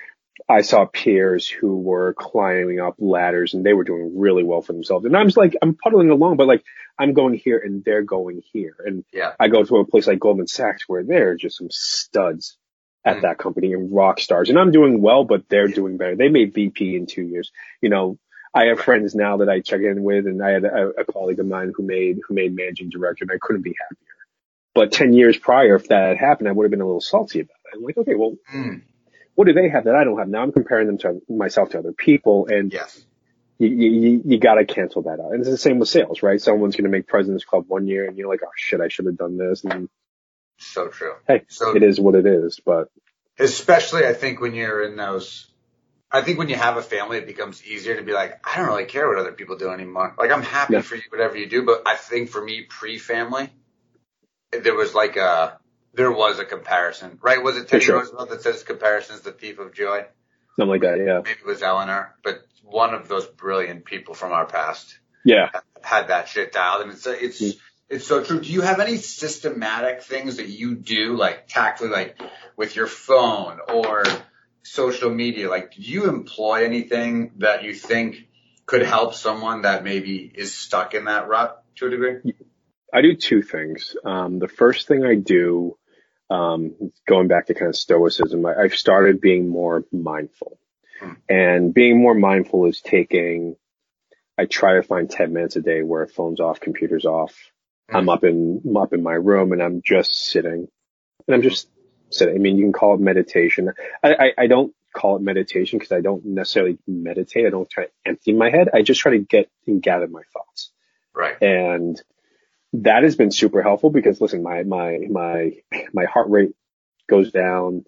I 0.49 0.63
saw 0.63 0.87
peers 0.87 1.49
who 1.49 1.81
were 1.81 2.15
climbing 2.15 2.81
up 2.81 2.95
ladders 2.99 3.55
and 3.55 3.65
they 3.65 3.73
were 3.73 3.85
doing 3.85 4.19
really 4.19 4.43
well 4.43 4.63
for 4.63 4.73
themselves. 4.73 5.05
And 5.05 5.17
I'm 5.17 5.27
just 5.27 5.37
like, 5.37 5.57
I'm 5.63 5.75
puddling 5.75 6.11
along, 6.11 6.37
but 6.37 6.49
like 6.49 6.65
I'm 6.99 7.13
going 7.13 7.35
here 7.35 7.59
and 7.59 7.85
they're 7.85 8.03
going 8.03 8.43
here. 8.53 8.77
And 8.85 9.05
yeah. 9.13 9.33
I 9.39 9.49
go 9.49 9.63
to 9.63 9.77
a 9.77 9.87
place 9.87 10.07
like 10.07 10.19
Goldman 10.19 10.47
Sachs 10.47 10.85
where 10.89 11.05
they're 11.05 11.37
just 11.37 11.59
some 11.59 11.71
studs 11.71 12.57
at 13.05 13.19
mm. 13.19 13.23
that 13.23 13.39
company 13.39 13.73
and 13.73 13.95
rock 13.95 14.21
stars. 14.21 14.49
And 14.49 14.59
I'm 14.59 14.73
doing 14.73 15.01
well, 15.01 15.25
but 15.25 15.49
they're 15.49 15.69
doing 15.69 15.97
better. 15.97 16.17
They 16.17 16.29
made 16.29 16.55
VP 16.55 16.97
in 16.97 17.07
two 17.07 17.23
years. 17.23 17.51
You 17.81 17.91
know, 17.91 18.19
I 18.53 18.67
have 18.67 18.81
friends 18.81 19.15
now 19.15 19.39
that 19.39 19.49
I 19.49 19.61
check 19.61 19.81
in 19.81 20.03
with, 20.03 20.27
and 20.27 20.43
I 20.43 20.51
had 20.51 20.65
a, 20.65 20.93
a 20.99 21.05
colleague 21.05 21.39
of 21.39 21.47
mine 21.47 21.73
who 21.75 21.85
made 21.85 22.19
who 22.27 22.35
made 22.35 22.55
managing 22.55 22.91
director, 22.91 23.25
and 23.25 23.31
I 23.33 23.39
couldn't 23.41 23.63
be 23.63 23.77
happier. 23.79 24.17
But 24.75 24.93
ten 24.93 25.13
years 25.13 25.39
prior, 25.39 25.77
if 25.77 25.89
that 25.89 26.09
had 26.09 26.19
happened, 26.19 26.49
I 26.49 26.53
would 26.53 26.65
have 26.65 26.71
been 26.71 26.81
a 26.81 26.87
little 26.87 27.01
salty 27.01 27.41
about 27.41 27.57
it. 27.73 27.77
I'm 27.77 27.83
like, 27.83 27.97
okay, 27.97 28.15
well, 28.15 28.37
mm. 28.53 28.83
what 29.35 29.47
do 29.47 29.53
they 29.53 29.69
have 29.69 29.85
that 29.85 29.95
I 29.95 30.05
don't 30.05 30.19
have? 30.19 30.29
Now 30.29 30.43
I'm 30.43 30.53
comparing 30.53 30.87
them 30.87 30.99
to 30.99 31.21
myself 31.29 31.71
to 31.71 31.79
other 31.79 31.93
people, 31.93 32.47
and 32.49 32.73
yes. 32.73 33.05
you 33.59 33.69
you, 33.69 34.23
you 34.25 34.39
got 34.39 34.55
to 34.55 34.65
cancel 34.65 35.03
that 35.03 35.21
out. 35.21 35.33
And 35.33 35.41
it's 35.41 35.51
the 35.51 35.57
same 35.57 35.79
with 35.79 35.89
sales, 35.89 36.23
right? 36.23 36.41
Someone's 36.41 36.75
going 36.75 36.85
to 36.85 36.91
make 36.91 37.07
President's 37.07 37.45
Club 37.45 37.67
one 37.69 37.87
year, 37.87 38.07
and 38.09 38.17
you're 38.19 38.29
like, 38.29 38.41
oh 38.45 38.51
shit, 38.57 38.81
I 38.81 38.89
should 38.89 39.07
have 39.07 39.17
done 39.17 39.37
this. 39.37 39.65
And 39.65 39.89
so 40.59 40.89
true. 40.89 41.15
Hey, 41.27 41.45
so 41.49 41.77
it 41.77 41.83
is 41.83 42.01
what 42.01 42.15
it 42.17 42.27
is. 42.27 42.61
But 42.65 42.89
especially, 43.39 44.07
I 44.07 44.13
think 44.13 44.41
when 44.41 44.55
you're 44.55 44.83
in 44.83 44.97
those 44.97 45.50
I 46.13 46.23
think 46.23 46.39
when 46.39 46.49
you 46.49 46.57
have 46.57 46.77
a 46.77 46.83
family, 46.83 47.19
it 47.19 47.27
becomes 47.27 47.65
easier 47.65 47.97
to 47.97 48.03
be 48.03 48.13
like, 48.13 48.41
I 48.47 48.57
don't 48.59 48.67
really 48.67 48.85
care 48.87 49.09
what 49.09 49.19
other 49.19 49.33
people 49.33 49.57
do 49.57 49.71
anymore. 49.71 50.15
Like 50.19 50.31
I'm 50.33 50.43
happy 50.43 50.75
Yeah. 50.75 50.81
for 50.83 50.97
you, 50.97 51.03
whatever 51.11 51.37
you 51.37 51.49
do. 51.49 51.65
But 51.65 51.83
I 51.87 51.97
think 51.97 52.31
for 52.31 52.43
me, 52.43 52.63
pre-family, 52.69 53.51
there 54.51 54.75
was 54.75 54.95
like 54.95 55.17
a, 55.17 55.59
there 55.95 56.11
was 56.11 56.39
a 56.41 56.45
comparison, 56.45 57.19
right? 57.23 57.43
Was 57.43 57.57
it 57.57 57.69
Teddy 57.69 57.85
sure. 57.85 57.99
Roosevelt 57.99 58.31
that 58.31 58.43
says 58.43 58.63
comparison 58.65 59.15
is 59.17 59.23
the 59.23 59.33
thief 59.33 59.59
of 59.59 59.73
joy? 59.73 60.05
Something 60.57 60.71
like 60.71 60.81
that. 60.83 60.99
Yeah. 60.99 61.19
Maybe 61.25 61.39
it 61.41 61.47
was 61.47 61.63
Eleanor, 61.63 62.15
but 62.25 62.41
one 62.65 62.93
of 62.95 63.07
those 63.09 63.27
brilliant 63.27 63.85
people 63.85 64.15
from 64.15 64.33
our 64.33 64.47
past 64.47 64.99
Yeah. 65.25 65.51
had 65.83 66.09
that 66.09 66.29
shit 66.29 66.53
dialed, 66.53 66.83
and 66.83 66.93
it's 66.93 67.07
it's 67.07 67.41
Mm. 67.41 67.59
it's 67.89 68.07
so 68.07 68.23
true. 68.25 68.41
Do 68.41 68.53
you 68.53 68.61
have 68.63 68.79
any 68.81 68.97
systematic 68.97 70.03
things 70.03 70.37
that 70.39 70.49
you 70.49 70.75
do, 70.75 71.17
like 71.17 71.47
tactfully, 71.49 71.91
like 71.91 72.19
with 72.57 72.75
your 72.77 72.87
phone 72.87 73.59
or 73.69 74.05
social 74.63 75.11
media? 75.11 75.49
Like, 75.49 75.75
do 75.75 75.83
you 75.83 76.09
employ 76.09 76.65
anything 76.65 77.33
that 77.39 77.65
you 77.65 77.75
think 77.75 78.29
could 78.67 78.83
help 78.83 79.15
someone 79.15 79.63
that 79.63 79.85
maybe 79.85 80.31
is 80.35 80.55
stuck 80.55 80.95
in 80.95 81.07
that 81.07 81.29
rut 81.29 81.63
to 81.77 81.87
a 81.87 81.91
degree? 81.91 82.35
I 82.93 83.03
do 83.03 83.15
two 83.15 83.43
things. 83.43 83.97
Um, 84.05 84.39
the 84.39 84.49
first 84.49 84.87
thing 84.89 85.05
I 85.05 85.15
do, 85.15 85.77
um, 86.29 86.93
going 87.09 87.29
back 87.29 87.47
to 87.47 87.55
kind 87.55 87.69
of 87.69 87.77
stoicism, 87.77 88.45
I, 88.47 88.55
I've 88.55 88.75
started 88.75 89.21
being 89.21 89.49
more 89.49 89.85
mindful. 89.93 90.59
Hmm. 91.01 91.13
And 91.29 91.75
being 91.75 92.01
more 92.01 92.15
mindful 92.15 92.67
is 92.67 92.81
taking, 92.81 93.57
I 94.39 94.47
try 94.47 94.75
to 94.75 94.83
find 94.83 95.11
10 95.11 95.33
minutes 95.33 95.57
a 95.57 95.61
day 95.61 95.83
where 95.83 96.07
phone's 96.07 96.41
off, 96.41 96.61
computer's 96.61 97.05
off. 97.05 97.35
Hmm. 97.89 97.97
I'm 97.97 98.09
up 98.09 98.25
in, 98.25 98.63
I'm 98.65 98.77
up 98.77 98.93
in 98.93 99.03
my 99.03 99.15
room 99.15 99.53
and 99.53 99.63
I'm 99.63 99.83
just 99.85 100.15
sitting 100.15 100.69
and 101.27 101.35
I'm 101.35 101.43
just 101.43 101.69
sitting. 102.11 102.35
I 102.35 102.39
mean, 102.39 102.57
you 102.57 102.65
can 102.65 102.73
call 102.73 102.95
it 102.95 103.01
meditation. 103.01 103.73
I, 104.03 104.15
I, 104.15 104.33
I 104.39 104.47
don't 104.47 104.75
call 104.95 105.17
it 105.17 105.23
meditation 105.23 105.79
because 105.79 105.93
I 105.93 106.01
don't 106.01 106.25
necessarily 106.25 106.79
meditate. 106.87 107.47
I 107.47 107.51
don't 107.51 107.69
try 107.71 107.85
to 107.85 107.91
empty 108.05 108.33
my 108.33 108.51
head. 108.51 108.69
I 108.75 108.83
just 108.83 109.01
try 109.01 109.13
to 109.13 109.19
get 109.19 109.49
and 109.67 109.83
gather 109.83 110.09
my 110.09 110.23
thoughts 110.33 110.71
Right. 111.15 111.41
and 111.43 112.01
that 112.73 113.03
has 113.03 113.17
been 113.17 113.31
super 113.33 113.63
helpful 113.63 113.91
because 113.91 114.21
listen, 114.21 114.43
my 114.43 114.63
my 114.63 114.99
my 115.11 115.53
my 115.93 116.05
heart 116.05 116.31
rate 116.31 116.53
goes 117.09 117.33
down. 117.33 117.85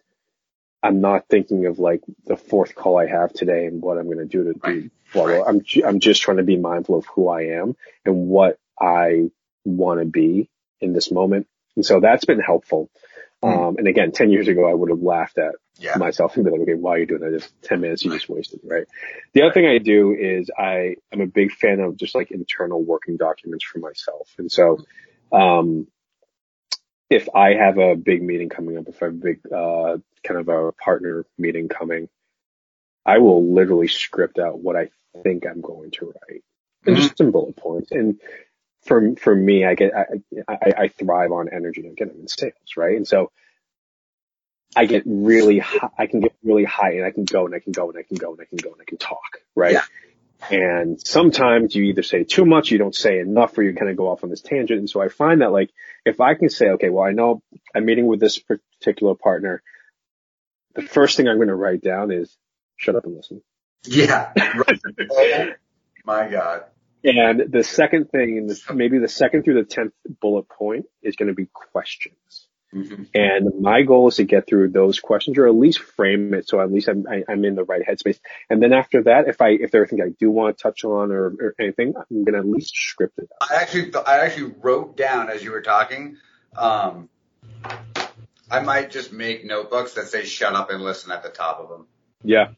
I'm 0.83 1.01
not 1.01 1.29
thinking 1.29 1.67
of 1.67 1.79
like 1.79 2.01
the 2.27 2.37
fourth 2.37 2.75
call 2.75 2.99
I 2.99 3.07
have 3.07 3.33
today 3.33 3.67
and 3.67 3.81
what 3.81 3.99
I'm 3.99 4.07
going 4.07 4.19
to 4.19 4.25
do 4.25 4.45
to 4.45 4.53
do. 4.55 4.61
Right. 4.65 4.91
Blah, 5.13 5.25
blah. 5.27 5.33
Right. 5.37 5.45
I'm 5.47 5.61
I'm 5.87 6.01
just 6.01 6.23
trying 6.23 6.39
to 6.39 6.43
be 6.43 6.57
mindful 6.57 6.97
of 6.97 7.07
who 7.15 7.29
I 7.29 7.43
am 7.61 7.77
and 8.05 8.27
what 8.27 8.59
I 8.81 9.31
want 9.65 10.01
to 10.01 10.07
be 10.07 10.51
in 10.81 10.93
this 10.93 11.13
moment, 11.13 11.47
and 11.77 11.87
so 11.87 12.01
that's 12.01 12.25
been 12.25 12.41
helpful. 12.41 12.91
Mm. 13.43 13.69
Um, 13.69 13.77
and 13.79 13.89
again, 13.89 14.13
ten 14.13 14.31
years 14.31 14.49
ago, 14.49 14.69
I 14.71 14.75
would 14.75 14.91
have 14.91 15.01
laughed 15.03 15.39
at 15.39 15.55
Yeah. 15.79 15.97
myself 15.97 16.37
and 16.37 16.45
be 16.45 16.51
like, 16.51 16.61
okay, 16.61 16.75
why 16.75 16.93
are 16.93 16.99
you 16.99 17.07
doing 17.07 17.23
that? 17.23 17.39
Just 17.39 17.61
10 17.63 17.81
minutes 17.81 18.05
you 18.05 18.13
just 18.13 18.29
wasted, 18.29 18.61
right? 18.63 18.87
The 19.33 19.43
other 19.43 19.53
thing 19.53 19.67
I 19.67 19.79
do 19.79 20.15
is 20.15 20.51
I 20.57 20.97
am 21.13 21.21
a 21.21 21.27
big 21.27 21.51
fan 21.53 21.81
of 21.81 21.97
just 21.97 22.15
like 22.15 22.31
internal 22.31 22.83
working 22.83 23.17
documents 23.17 23.65
for 23.65 23.79
myself. 23.79 24.29
And 24.39 24.51
so, 24.51 24.79
um, 25.33 25.89
if 27.11 27.29
I 27.35 27.55
have 27.55 27.79
a 27.79 27.97
big 27.97 28.23
meeting 28.23 28.49
coming 28.49 28.79
up, 28.79 28.89
if 28.89 29.03
I 29.03 29.07
have 29.07 29.15
a 29.15 29.17
big, 29.17 29.41
uh, 29.53 29.99
kind 30.25 30.41
of 30.41 30.49
a 30.49 30.73
partner 30.73 31.27
meeting 31.37 31.69
coming, 31.69 32.09
I 33.05 33.19
will 33.19 33.53
literally 33.53 33.89
script 33.89 34.39
out 34.39 34.61
what 34.61 34.77
I 34.77 34.91
think 35.23 35.45
I'm 35.47 35.61
going 35.61 35.91
to 35.93 36.07
write 36.07 36.43
and 36.87 36.97
just 36.97 37.19
some 37.19 37.31
bullet 37.33 37.57
points. 37.57 37.91
And 37.91 38.21
for, 38.85 39.15
for 39.17 39.35
me, 39.35 39.65
I 39.65 39.75
get, 39.75 39.93
I, 39.95 40.05
I, 40.49 40.73
I 40.79 40.89
thrive 40.89 41.33
on 41.33 41.49
energy. 41.53 41.87
Again, 41.87 42.11
I'm 42.13 42.21
in 42.21 42.29
sales, 42.29 42.55
right? 42.77 42.97
And 42.97 43.07
so 43.07 43.31
I 44.75 44.87
get 44.87 45.03
really 45.07 45.59
high, 45.59 45.91
I 45.99 46.07
can 46.07 46.21
get 46.21 46.35
really 46.43 46.65
high 46.65 46.93
and 46.93 47.05
I 47.05 47.11
can 47.11 47.25
go 47.25 47.47
and 47.47 47.55
I 47.55 47.59
can 47.59 47.73
go 47.73 47.91
and 47.91 47.99
I 47.99 48.03
can 48.03 48.17
go 48.17 48.33
and 48.33 48.41
I 48.41 48.45
can 48.45 48.57
go 48.57 48.73
and 48.73 48.81
I 48.81 48.85
can 48.85 48.99
talk, 48.99 49.39
right? 49.55 49.75
Yeah. 49.75 49.85
And 50.51 51.01
sometimes 51.07 51.75
you 51.75 51.85
either 51.85 52.03
say 52.03 52.25
too 52.25 52.45
much, 52.45 52.71
you 52.71 52.79
don't 52.79 52.95
say 52.95 53.21
enough, 53.21 53.57
or 53.57 53.63
you 53.63 53.75
kind 53.75 53.91
of 53.91 53.97
go 53.97 54.09
off 54.09 54.25
on 54.25 54.31
this 54.31 54.41
tangent. 54.41 54.79
And 54.79 54.91
so 54.91 55.01
I 55.01 55.09
find 55.09 55.41
that 55.41 55.53
like, 55.53 55.71
if 56.05 56.21
I 56.21 56.35
can 56.35 56.51
say, 56.51 56.71
okay, 56.71 56.89
well, 56.89 57.05
I 57.05 57.13
know 57.13 57.43
I'm 57.75 57.85
meeting 57.85 58.07
with 58.07 58.19
this 58.19 58.39
particular 58.39 59.15
partner. 59.15 59.63
The 60.75 60.83
first 60.83 61.17
thing 61.17 61.29
I'm 61.29 61.37
going 61.37 61.49
to 61.49 61.55
write 61.55 61.83
down 61.83 62.11
is 62.11 62.37
shut 62.77 62.97
up 62.97 63.05
and 63.05 63.15
listen. 63.15 63.43
Yeah. 63.85 64.33
Right. 64.55 64.81
oh 65.11 65.53
my 66.05 66.29
God. 66.29 66.65
And 67.05 67.51
the 67.53 67.65
second 67.65 68.11
thing, 68.11 68.49
maybe 68.73 68.99
the 68.99 69.09
second 69.09 69.43
through 69.45 69.55
the 69.55 69.65
tenth 69.65 69.93
bullet 70.21 70.49
point 70.49 70.87
is 71.03 71.17
going 71.17 71.29
to 71.29 71.35
be 71.35 71.47
questions. 71.53 72.49
hmm 72.73 73.05
And 73.13 73.61
my 73.61 73.83
goal 73.83 74.09
is 74.09 74.17
to 74.17 74.25
get 74.25 74.47
through 74.47 74.71
those 74.71 75.01
questions 75.01 75.37
or 75.37 75.47
at 75.49 75.55
least 75.55 75.81
frame 75.81 76.33
it 76.35 76.49
so 76.49 76.61
at 76.61 76.71
least 76.73 76.89
I'm, 76.89 77.05
I, 77.09 77.25
I'm 77.29 77.45
in 77.45 77.55
the 77.57 77.65
right 77.65 77.83
headspace. 77.87 78.19
And 78.49 78.63
then 78.63 78.73
after 78.73 79.03
that, 79.05 79.27
if 79.29 79.41
I, 79.41 79.49
if 79.51 79.71
there 79.73 79.83
are 79.83 79.87
things 79.87 80.01
I 80.05 80.11
do 80.19 80.31
want 80.31 80.57
to 80.57 80.63
touch 80.63 80.85
on 80.85 81.11
or, 81.11 81.27
or 81.27 81.55
anything, 81.59 81.95
I'm 81.97 82.25
going 82.25 82.35
to 82.35 82.39
at 82.39 82.47
least 82.47 82.73
script 82.75 83.19
it 83.19 83.29
out. 83.43 83.51
I 83.51 83.61
actually, 83.63 83.91
th- 83.91 84.05
I 84.07 84.21
actually 84.21 84.55
wrote 84.61 84.97
down 84.97 85.29
as 85.29 85.43
you 85.43 85.51
were 85.51 85.63
talking. 85.63 86.17
Um, 86.57 87.09
I 88.51 88.61
might 88.61 88.91
just 88.91 89.13
make 89.13 89.45
notebooks 89.45 89.95
that 89.95 90.09
say 90.09 90.25
"shut 90.25 90.55
up 90.55 90.71
and 90.71 90.83
listen" 90.83 91.11
at 91.11 91.23
the 91.23 91.31
top 91.31 91.59
of 91.61 91.69
them 91.71 91.87
Yeah. 92.23 92.49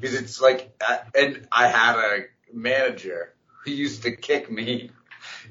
because 0.00 0.14
it's 0.16 0.40
like, 0.40 0.74
uh, 0.86 0.96
and 1.14 1.46
I 1.52 1.68
had 1.68 1.96
a 1.96 2.24
manager 2.54 3.34
who 3.70 3.72
used 3.72 4.02
to 4.04 4.14
kick 4.16 4.50
me 4.50 4.90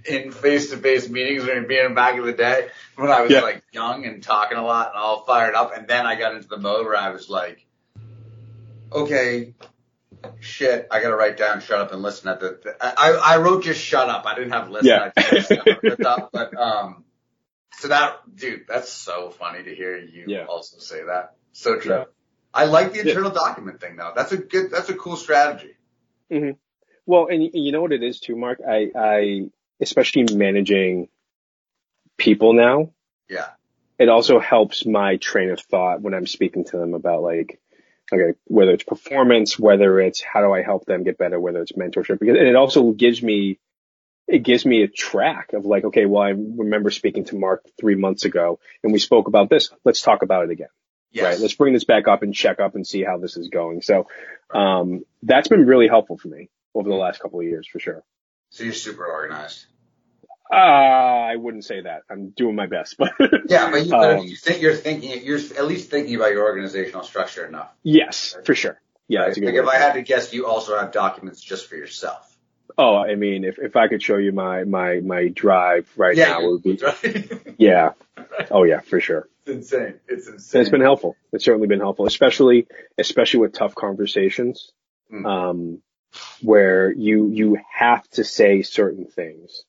in 0.06 0.32
face-to-face 0.32 1.10
meetings 1.10 1.46
when 1.46 1.68
being 1.68 1.94
back 1.94 2.16
in 2.16 2.26
the 2.26 2.32
day 2.34 2.68
when 2.96 3.12
I 3.12 3.22
was 3.22 3.32
Yeah. 3.32 3.42
like 3.42 3.64
young 3.72 4.06
and 4.06 4.24
talking 4.24 4.58
a 4.58 4.64
lot 4.64 4.90
and 4.90 4.98
all 4.98 5.24
fired 5.26 5.54
up, 5.56 5.76
and 5.76 5.88
then 5.88 6.06
I 6.06 6.16
got 6.16 6.36
into 6.36 6.48
the 6.48 6.58
mode 6.58 6.86
where 6.86 6.96
I 6.98 7.10
was 7.10 7.30
like, 7.30 7.66
okay. 8.92 9.54
Shit, 10.40 10.88
I 10.90 11.02
gotta 11.04 11.16
write 11.16 11.38
down 11.38 11.62
"shut 11.62 11.80
up 11.80 11.92
and 11.92 12.02
listen" 12.02 12.30
at 12.30 12.40
the. 12.40 12.60
the 12.64 12.76
I 12.82 13.12
I 13.12 13.38
wrote 13.38 13.64
just 13.64 13.80
"shut 13.80 14.10
up." 14.10 14.26
I 14.26 14.34
didn't 14.34 14.54
have 14.54 14.72
listen. 14.72 14.88
Yeah. 14.88 15.12
I 15.16 15.22
just 15.22 15.50
shut 15.50 15.60
up 15.60 15.68
at 15.68 15.82
the 15.98 16.04
top, 16.04 16.30
but 16.32 16.58
um, 16.60 17.04
so 17.74 17.90
that 17.90 18.22
dude, 18.36 18.62
that's 18.68 18.92
so 18.92 19.30
funny 19.30 19.62
to 19.64 19.76
hear 19.76 19.96
you 19.98 20.26
Yeah. 20.28 20.46
also 20.46 20.80
say 20.80 21.04
that. 21.04 21.36
So 21.52 21.78
true. 21.80 21.92
Yeah. 21.92 22.04
I 22.56 22.66
like 22.66 22.94
the 22.94 23.02
internal 23.02 23.30
document 23.30 23.80
thing 23.82 23.98
though. 23.98 24.14
That's 24.16 24.32
a 24.32 24.38
good. 24.38 24.72
That's 24.72 24.90
a 24.90 24.96
cool 24.96 25.16
strategy. 25.16 25.76
Well, 27.06 27.28
and 27.28 27.50
you 27.54 27.72
know 27.72 27.82
what 27.82 27.92
it 27.94 28.04
is 28.04 28.20
too, 28.20 28.36
Mark? 28.36 28.60
I, 28.68 28.90
I, 28.96 29.50
especially 29.80 30.26
managing 30.36 31.10
people 32.18 32.54
now, 32.54 32.92
Yeah. 33.30 33.48
it 34.00 34.10
also 34.10 34.40
helps 34.40 34.86
my 34.86 35.18
train 35.18 35.52
of 35.52 35.60
thought 35.60 36.02
when 36.02 36.14
I'm 36.14 36.28
speaking 36.28 36.66
to 36.66 36.78
them 36.78 36.94
about 36.94 37.22
like, 37.22 37.60
okay, 38.12 38.38
whether 38.46 38.72
it's 38.72 38.84
performance, 38.84 39.60
whether 39.60 40.00
it's 40.00 40.22
how 40.22 40.42
do 40.42 40.52
I 40.54 40.62
help 40.64 40.86
them 40.86 41.04
get 41.04 41.18
better, 41.18 41.40
whether 41.40 41.62
it's 41.62 41.74
mentorship, 41.74 42.20
because, 42.20 42.38
and 42.38 42.48
it 42.48 42.56
also 42.56 42.92
gives 42.92 43.22
me, 43.22 43.60
it 44.28 44.40
gives 44.40 44.66
me 44.66 44.82
a 44.82 44.88
track 44.88 45.54
of 45.54 45.66
like, 45.66 45.84
okay, 45.86 46.06
well, 46.06 46.24
I 46.24 46.30
remember 46.30 46.90
speaking 46.90 47.26
to 47.26 47.38
Mark 47.38 47.64
three 47.80 47.96
months 47.96 48.26
ago 48.26 48.60
and 48.84 48.92
we 48.94 49.00
spoke 49.00 49.28
about 49.28 49.50
this. 49.50 49.70
Let's 49.84 50.02
talk 50.02 50.24
about 50.24 50.46
it 50.46 50.52
again. 50.52 50.70
Yes. 51.12 51.24
Right. 51.24 51.40
Let's 51.40 51.54
bring 51.54 51.74
this 51.74 51.84
back 51.84 52.08
up 52.08 52.24
and 52.24 52.34
check 52.34 52.60
up 52.60 52.76
and 52.76 52.86
see 52.86 53.04
how 53.04 53.18
this 53.18 53.38
is 53.38 53.50
going. 53.50 53.82
So, 53.82 54.08
um, 54.50 55.04
that's 55.24 55.48
been 55.48 55.66
really 55.66 55.88
helpful 55.88 56.18
for 56.18 56.28
me 56.28 56.50
over 56.76 56.90
the 56.90 56.96
last 56.96 57.20
couple 57.20 57.40
of 57.40 57.46
years 57.46 57.68
for 57.68 57.80
sure. 57.80 58.04
so 58.50 58.64
you're 58.64 58.74
super 58.74 59.06
organized. 59.06 59.66
Uh, 60.52 60.56
I 60.56 61.36
wouldn't 61.38 61.66
say 61.66 61.82
that. 61.82 62.02
I'm 62.10 62.30
doing 62.30 62.56
my 62.56 62.68
best, 62.68 62.98
but 63.00 63.12
Yeah, 63.48 63.72
but 63.72 63.84
you, 63.86 63.92
but 63.92 64.18
Um, 64.20 64.26
you 64.28 64.36
think 64.36 64.62
you're 64.62 64.76
thinking, 64.76 65.24
you're 65.26 65.40
at 65.40 65.66
least 65.66 65.90
thinking 65.90 66.16
about 66.16 66.32
your 66.32 66.44
organizational 66.44 67.04
structure 67.04 67.46
enough. 67.48 67.72
yes, 67.82 68.38
for 68.46 68.54
sure. 68.54 68.80
Yeah, 69.08 69.20
right? 69.22 69.26
that's 69.28 69.38
a 69.38 69.42
good 69.42 69.48
Like 69.48 69.64
if 69.64 69.68
I 69.68 69.78
had 69.78 69.94
to 69.94 70.02
guess, 70.04 70.34
you 70.34 70.46
also 70.46 70.78
have 70.78 70.92
documents 70.92 71.42
just 71.42 71.68
for 71.68 71.76
yourself. 71.76 72.32
Oh, 72.78 72.96
I 72.98 73.16
mean, 73.16 73.44
if, 73.44 73.58
if 73.58 73.76
I 73.76 73.88
could 73.88 74.04
show 74.04 74.18
you 74.18 74.32
my, 74.34 74.66
my, 74.66 75.00
my 75.00 75.30
drive 75.30 75.88
right 75.96 76.16
now, 76.18 76.42
it 76.42 76.52
would 76.52 76.64
be, 76.64 76.80
right? 76.84 77.56
yeah. 77.58 77.92
Oh 78.52 78.64
yeah, 78.64 78.82
for 78.82 79.00
sure. 79.00 79.28
it's 79.46 79.72
insane. 79.72 79.96
It's 80.08 80.26
And 80.28 80.36
insane. 80.36 80.62
it's 80.62 80.70
been 80.70 80.82
helpful. 80.82 81.16
It's 81.32 81.46
certainly 81.46 81.68
been 81.68 81.80
helpful, 81.80 82.06
especially, 82.06 82.68
especially 82.98 83.40
with 83.42 83.54
tough 83.54 83.74
conversations, 83.76 84.72
Mm. 85.12 85.26
um, 85.26 85.82
where 86.42 86.92
you, 86.92 87.30
you 87.30 87.58
have 87.74 88.08
to 88.12 88.24
say 88.24 88.62
certain 88.62 89.06
things 89.06 89.64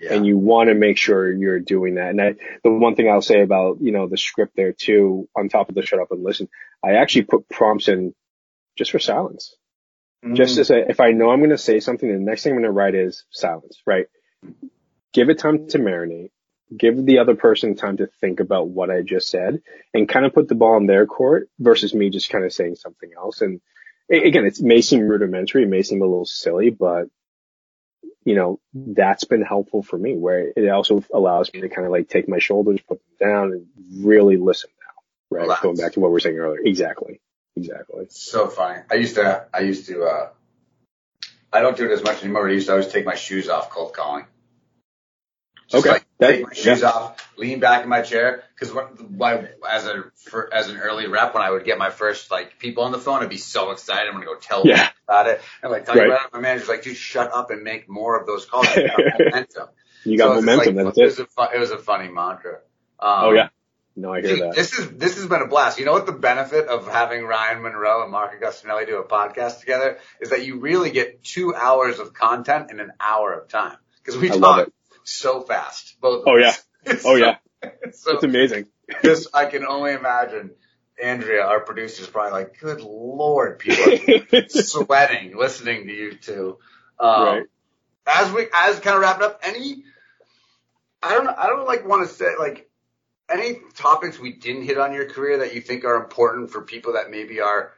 yeah. 0.00 0.14
and 0.14 0.26
you 0.26 0.38
want 0.38 0.68
to 0.68 0.74
make 0.74 0.96
sure 0.96 1.32
you're 1.32 1.60
doing 1.60 1.96
that. 1.96 2.10
And 2.10 2.20
I, 2.20 2.34
the 2.64 2.70
one 2.70 2.94
thing 2.94 3.08
I'll 3.08 3.22
say 3.22 3.42
about, 3.42 3.78
you 3.80 3.92
know, 3.92 4.08
the 4.08 4.16
script 4.16 4.56
there 4.56 4.72
too, 4.72 5.28
on 5.36 5.48
top 5.48 5.68
of 5.68 5.74
the 5.74 5.82
shut 5.82 6.00
up 6.00 6.10
and 6.10 6.24
listen, 6.24 6.48
I 6.84 6.94
actually 6.94 7.22
put 7.22 7.48
prompts 7.48 7.88
in 7.88 8.14
just 8.76 8.90
for 8.90 8.98
silence. 8.98 9.54
Mm. 10.24 10.36
Just 10.36 10.58
as 10.58 10.68
say, 10.68 10.84
if 10.88 11.00
I 11.00 11.12
know 11.12 11.30
I'm 11.30 11.40
going 11.40 11.50
to 11.50 11.58
say 11.58 11.80
something, 11.80 12.10
the 12.10 12.18
next 12.18 12.42
thing 12.42 12.52
I'm 12.52 12.58
going 12.58 12.64
to 12.64 12.72
write 12.72 12.94
is 12.94 13.24
silence, 13.30 13.82
right? 13.86 14.06
Give 15.12 15.28
it 15.28 15.38
time 15.38 15.68
to 15.68 15.78
marinate. 15.78 16.30
Give 16.76 17.04
the 17.04 17.18
other 17.18 17.34
person 17.34 17.74
time 17.74 17.96
to 17.96 18.08
think 18.20 18.38
about 18.38 18.68
what 18.68 18.90
I 18.90 19.02
just 19.02 19.28
said 19.28 19.60
and 19.92 20.08
kind 20.08 20.24
of 20.24 20.32
put 20.32 20.46
the 20.46 20.54
ball 20.54 20.76
in 20.76 20.86
their 20.86 21.04
court 21.04 21.48
versus 21.58 21.94
me 21.94 22.10
just 22.10 22.30
kind 22.30 22.44
of 22.44 22.52
saying 22.52 22.76
something 22.76 23.10
else. 23.16 23.40
And 23.40 23.56
a- 23.56 23.60
again, 24.10 24.44
it 24.44 24.60
may 24.60 24.80
seem 24.80 25.00
rudimentary, 25.06 25.62
it 25.62 25.68
may 25.68 25.82
seem 25.82 26.02
a 26.02 26.06
little 26.06 26.26
silly, 26.26 26.70
but 26.70 27.08
you 28.24 28.34
know, 28.34 28.60
that's 28.74 29.24
been 29.24 29.42
helpful 29.42 29.82
for 29.82 29.98
me 29.98 30.16
where 30.16 30.52
it 30.54 30.68
also 30.68 31.02
allows 31.12 31.52
me 31.52 31.62
to 31.62 31.68
kind 31.68 31.86
of 31.86 31.92
like 31.92 32.08
take 32.08 32.28
my 32.28 32.38
shoulders, 32.38 32.80
put 32.86 33.00
them 33.18 33.28
down 33.28 33.52
and 33.52 33.66
really 34.04 34.36
listen 34.36 34.70
now, 34.78 35.36
right? 35.36 35.42
Relax. 35.42 35.62
Going 35.62 35.76
back 35.76 35.92
to 35.92 36.00
what 36.00 36.08
we 36.08 36.12
were 36.12 36.20
saying 36.20 36.36
earlier. 36.36 36.60
Exactly. 36.62 37.20
exactly. 37.56 38.06
So 38.10 38.48
funny. 38.48 38.82
I 38.90 38.96
used 38.96 39.14
to, 39.14 39.46
I 39.54 39.60
used 39.60 39.86
to, 39.86 40.04
uh, 40.04 40.28
I 41.52 41.60
don't 41.60 41.76
do 41.76 41.86
it 41.86 41.92
as 41.92 42.02
much 42.02 42.22
anymore. 42.22 42.48
I 42.48 42.52
used 42.52 42.66
to 42.66 42.72
always 42.72 42.88
take 42.88 43.06
my 43.06 43.14
shoes 43.14 43.48
off 43.48 43.70
cold 43.70 43.94
calling. 43.94 44.26
Just 45.68 45.86
Okay. 45.86 45.94
Like, 45.94 46.06
take 46.20 46.46
my 46.46 46.52
shoes 46.52 46.80
yeah. 46.82 46.88
off, 46.88 47.32
lean 47.36 47.60
back 47.60 47.82
in 47.84 47.88
my 47.88 48.02
chair. 48.02 48.44
Cause 48.58 48.72
when, 48.72 48.84
why, 49.16 49.48
as 49.68 49.86
a, 49.86 50.04
for, 50.16 50.52
as 50.52 50.68
an 50.68 50.76
early 50.78 51.06
rep, 51.06 51.34
when 51.34 51.42
I 51.42 51.50
would 51.50 51.64
get 51.64 51.78
my 51.78 51.90
first 51.90 52.30
like 52.30 52.58
people 52.58 52.84
on 52.84 52.92
the 52.92 52.98
phone, 52.98 53.22
I'd 53.22 53.28
be 53.28 53.36
so 53.38 53.70
excited. 53.70 54.08
I'm 54.12 54.20
to 54.20 54.26
go 54.26 54.36
tell 54.36 54.62
Yeah. 54.66 54.76
them 54.76 54.88
about 55.08 55.26
it. 55.28 55.40
And 55.62 55.72
like, 55.72 55.84
tell 55.86 55.94
you 55.96 56.02
Right. 56.02 56.10
about 56.10 56.26
it. 56.26 56.32
My 56.34 56.40
manager's 56.40 56.68
like, 56.68 56.82
dude, 56.82 56.96
shut 56.96 57.32
up 57.32 57.50
and 57.50 57.62
make 57.62 57.88
more 57.88 58.20
of 58.20 58.26
those 58.26 58.44
calls. 58.46 58.66
You 58.76 58.86
got 58.88 58.98
momentum. 59.18 59.68
You 60.04 60.18
got 60.18 60.28
So 60.28 60.34
momentum. 60.42 60.74
like- 60.76 60.84
that's 60.86 60.98
it 60.98 61.02
it. 61.02 61.04
was 61.06 61.18
a 61.20 61.26
fu- 61.26 61.56
it 61.56 61.58
was 61.58 61.70
a 61.70 61.78
funny 61.78 62.08
mantra. 62.08 62.58
Um, 62.98 63.24
oh 63.24 63.32
yeah. 63.32 63.48
No, 63.96 64.14
I 64.14 64.20
hear 64.20 64.30
Dude, 64.36 64.40
that. 64.44 64.54
this 64.54 64.78
is 64.78 64.88
this 64.92 65.16
has 65.16 65.26
been 65.26 65.42
a 65.42 65.46
blast. 65.48 65.78
You 65.78 65.84
know 65.84 65.92
what 65.92 66.06
the 66.06 66.12
benefit 66.12 66.68
of 66.68 66.86
having 66.86 67.24
Ryan 67.24 67.60
Munro 67.60 68.02
and 68.02 68.10
Mark 68.12 68.40
Augustinelli 68.40 68.86
do 68.86 68.98
a 68.98 69.04
podcast 69.04 69.60
together 69.60 69.98
is 70.20 70.30
that 70.30 70.44
you 70.46 70.60
really 70.60 70.90
get 70.90 71.24
two 71.24 71.54
hours 71.54 71.98
of 71.98 72.14
content 72.14 72.70
in 72.70 72.78
an 72.78 72.92
hour 73.00 73.32
of 73.32 73.48
time 73.48 73.76
because 74.02 74.18
we 74.18 74.30
I 74.30 74.34
love 74.34 74.40
talk 74.42 74.68
it. 74.68 74.72
So 75.10 75.42
fast. 75.42 76.00
Both. 76.00 76.24
Oh. 76.26 76.36
It's 76.84 77.04
Oh 77.04 77.16
yeah. 77.16 77.36
So 77.92 78.12
It's 78.14 78.24
amazing. 78.24 78.66
this 79.02 79.28
I 79.34 79.46
can 79.46 79.64
only 79.66 79.92
imagine. 79.92 80.52
Andrea, 81.02 81.42
our 81.44 81.60
producer, 81.60 82.02
is 82.02 82.08
probably 82.08 82.32
like, 82.32 82.58
"Good 82.60 82.80
lord, 82.82 83.58
people 83.58 83.94
are 84.32 84.44
sweating 84.48 85.36
listening 85.36 85.86
to 85.86 85.92
you 85.92 86.14
two." 86.14 86.58
Um, 86.98 87.22
Right. 87.22 87.42
As 88.06 88.32
we 88.32 88.46
as 88.52 88.80
kind 88.80 88.96
of 88.96 89.02
wrapping 89.02 89.24
up, 89.24 89.40
any 89.42 89.84
I 91.02 91.14
don't 91.14 91.28
I 91.28 91.46
don't 91.48 91.66
like 91.66 91.86
want 91.86 92.06
to 92.08 92.14
say 92.14 92.36
like 92.38 92.68
any 93.30 93.60
topics 93.74 94.18
we 94.18 94.32
didn't 94.32 94.62
hit 94.62 94.78
on 94.78 94.92
your 94.92 95.06
career 95.08 95.38
that 95.38 95.54
you 95.54 95.60
think 95.60 95.84
are 95.84 95.96
important 95.96 96.50
for 96.50 96.62
people 96.62 96.94
that 96.94 97.10
maybe 97.10 97.40
are 97.40 97.72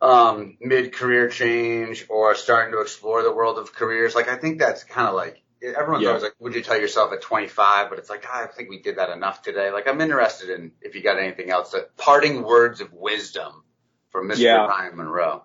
um, 0.00 0.56
mid 0.60 0.92
career 0.94 1.28
change 1.28 2.06
or 2.08 2.34
starting 2.34 2.72
to 2.72 2.80
explore 2.80 3.22
the 3.22 3.32
world 3.32 3.58
of 3.58 3.72
careers. 3.72 4.14
Like 4.14 4.28
I 4.28 4.36
think 4.36 4.58
that's 4.58 4.84
kind 4.84 5.08
of 5.08 5.14
like 5.14 5.42
everyone's 5.62 6.02
Yeah. 6.02 6.10
always 6.10 6.22
like, 6.22 6.34
"Would 6.38 6.54
you 6.54 6.62
tell 6.62 6.78
yourself 6.80 7.12
at 7.12 7.20
25?" 7.22 7.90
But 7.90 7.98
it's 7.98 8.10
like 8.10 8.24
"Ah, 8.28 8.44
I 8.44 8.46
think 8.46 8.68
we 8.70 8.80
did 8.80 8.96
that 8.96 9.10
enough 9.10 9.42
today. 9.42 9.70
Like 9.70 9.88
I'm 9.88 10.00
interested 10.00 10.50
in 10.50 10.72
if 10.80 10.94
you 10.94 11.02
got 11.02 11.18
anything 11.18 11.50
else. 11.50 11.72
That 11.72 11.96
parting 11.96 12.42
words 12.42 12.80
of 12.80 12.92
wisdom 12.92 13.64
from 14.10 14.28
Mr. 14.28 14.38
Yeah. 14.38 14.66
Ryan 14.66 14.96
Munro. 14.96 15.44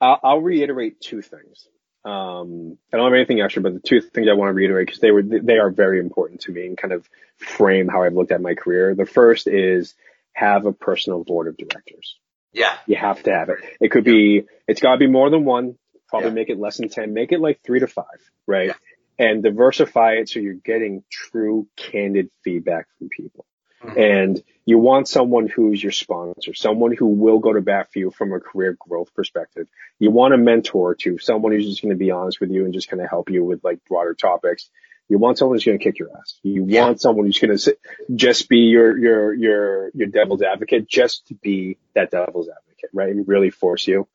I'll, 0.00 0.20
I'll 0.22 0.40
reiterate 0.40 1.00
two 1.00 1.22
things. 1.22 1.68
Um, 2.04 2.78
I 2.92 2.96
don't 2.96 3.06
have 3.06 3.14
anything 3.14 3.40
extra, 3.40 3.60
but 3.62 3.74
the 3.74 3.80
two 3.80 4.00
things 4.00 4.28
I 4.30 4.34
want 4.34 4.50
to 4.50 4.54
reiterate 4.54 4.86
because 4.86 5.00
they 5.00 5.10
were 5.10 5.22
they 5.22 5.58
are 5.58 5.70
very 5.70 5.98
important 5.98 6.42
to 6.42 6.52
me 6.52 6.66
and 6.66 6.78
kind 6.78 6.92
of 6.92 7.08
frame 7.36 7.88
how 7.88 8.02
I've 8.04 8.14
looked 8.14 8.32
at 8.32 8.40
my 8.40 8.54
career. 8.54 8.94
The 8.94 9.04
first 9.06 9.46
is 9.48 9.94
have 10.32 10.66
a 10.66 10.72
personal 10.72 11.24
board 11.24 11.48
of 11.48 11.56
directors. 11.56 12.16
Yeah, 12.52 12.74
You 12.86 12.96
have 12.96 13.22
to 13.24 13.32
have 13.32 13.50
it. 13.50 13.58
It 13.80 13.90
could 13.90 14.04
be, 14.04 14.44
it's 14.66 14.80
got 14.80 14.92
to 14.92 14.98
be 14.98 15.06
more 15.06 15.28
than 15.30 15.44
one. 15.44 15.76
Probably 16.08 16.28
Yeah. 16.28 16.34
make 16.34 16.48
it 16.48 16.58
less 16.58 16.78
than 16.78 16.88
10. 16.88 17.12
Make 17.12 17.30
it 17.32 17.40
like 17.40 17.60
three 17.62 17.80
to 17.80 17.86
five, 17.86 18.06
right? 18.46 18.72
And 19.18 19.42
diversify 19.42 20.12
it 20.14 20.28
so 20.28 20.38
you're 20.38 20.54
getting 20.54 21.02
true, 21.10 21.66
candid 21.76 22.30
feedback 22.44 22.86
from 22.98 23.08
people. 23.08 23.44
Mhm. 23.82 23.96
And 24.26 24.42
you 24.64 24.78
want 24.78 25.08
someone 25.08 25.46
who's 25.48 25.82
your 25.82 25.92
sponsor, 25.92 26.52
someone 26.54 26.92
who 26.94 27.06
will 27.06 27.38
go 27.38 27.52
to 27.52 27.60
bat 27.60 27.92
for 27.92 27.98
you 28.00 28.10
from 28.10 28.32
a 28.32 28.40
career 28.40 28.76
growth 28.78 29.12
perspective. 29.14 29.66
You 29.98 30.10
want 30.10 30.34
a 30.34 30.38
mentor 30.38 30.94
to 30.96 31.18
someone 31.18 31.52
who's 31.52 31.66
just 31.68 31.82
going 31.82 31.90
to 31.94 31.96
be 31.98 32.10
honest 32.10 32.40
with 32.40 32.50
you 32.50 32.64
and 32.64 32.74
just 32.74 32.88
kind 32.88 33.00
of 33.02 33.08
help 33.08 33.30
you 33.30 33.44
with 33.44 33.62
like 33.64 33.84
broader 33.88 34.14
topics. 34.14 34.68
You 35.08 35.18
want 35.18 35.38
someone 35.38 35.54
who's 35.56 35.64
going 35.64 35.78
to 35.78 35.82
kick 35.82 35.98
your 35.98 36.10
ass. 36.16 36.38
You 36.42 36.64
Yeah. 36.68 36.84
want 36.86 37.00
someone 37.00 37.24
who's 37.26 37.38
going 37.38 37.56
to 37.56 37.76
just 38.14 38.48
be 38.48 38.58
your, 38.58 38.96
your, 38.98 39.32
your, 39.34 39.90
your 39.94 40.06
devil's 40.08 40.42
advocate, 40.42 40.86
just 40.88 41.26
to 41.28 41.34
be 41.34 41.78
that 41.94 42.10
devil's 42.10 42.48
advocate, 42.48 42.90
right? 42.92 43.10
And 43.10 43.26
really 43.26 43.50
force 43.50 43.86
you. 43.86 44.06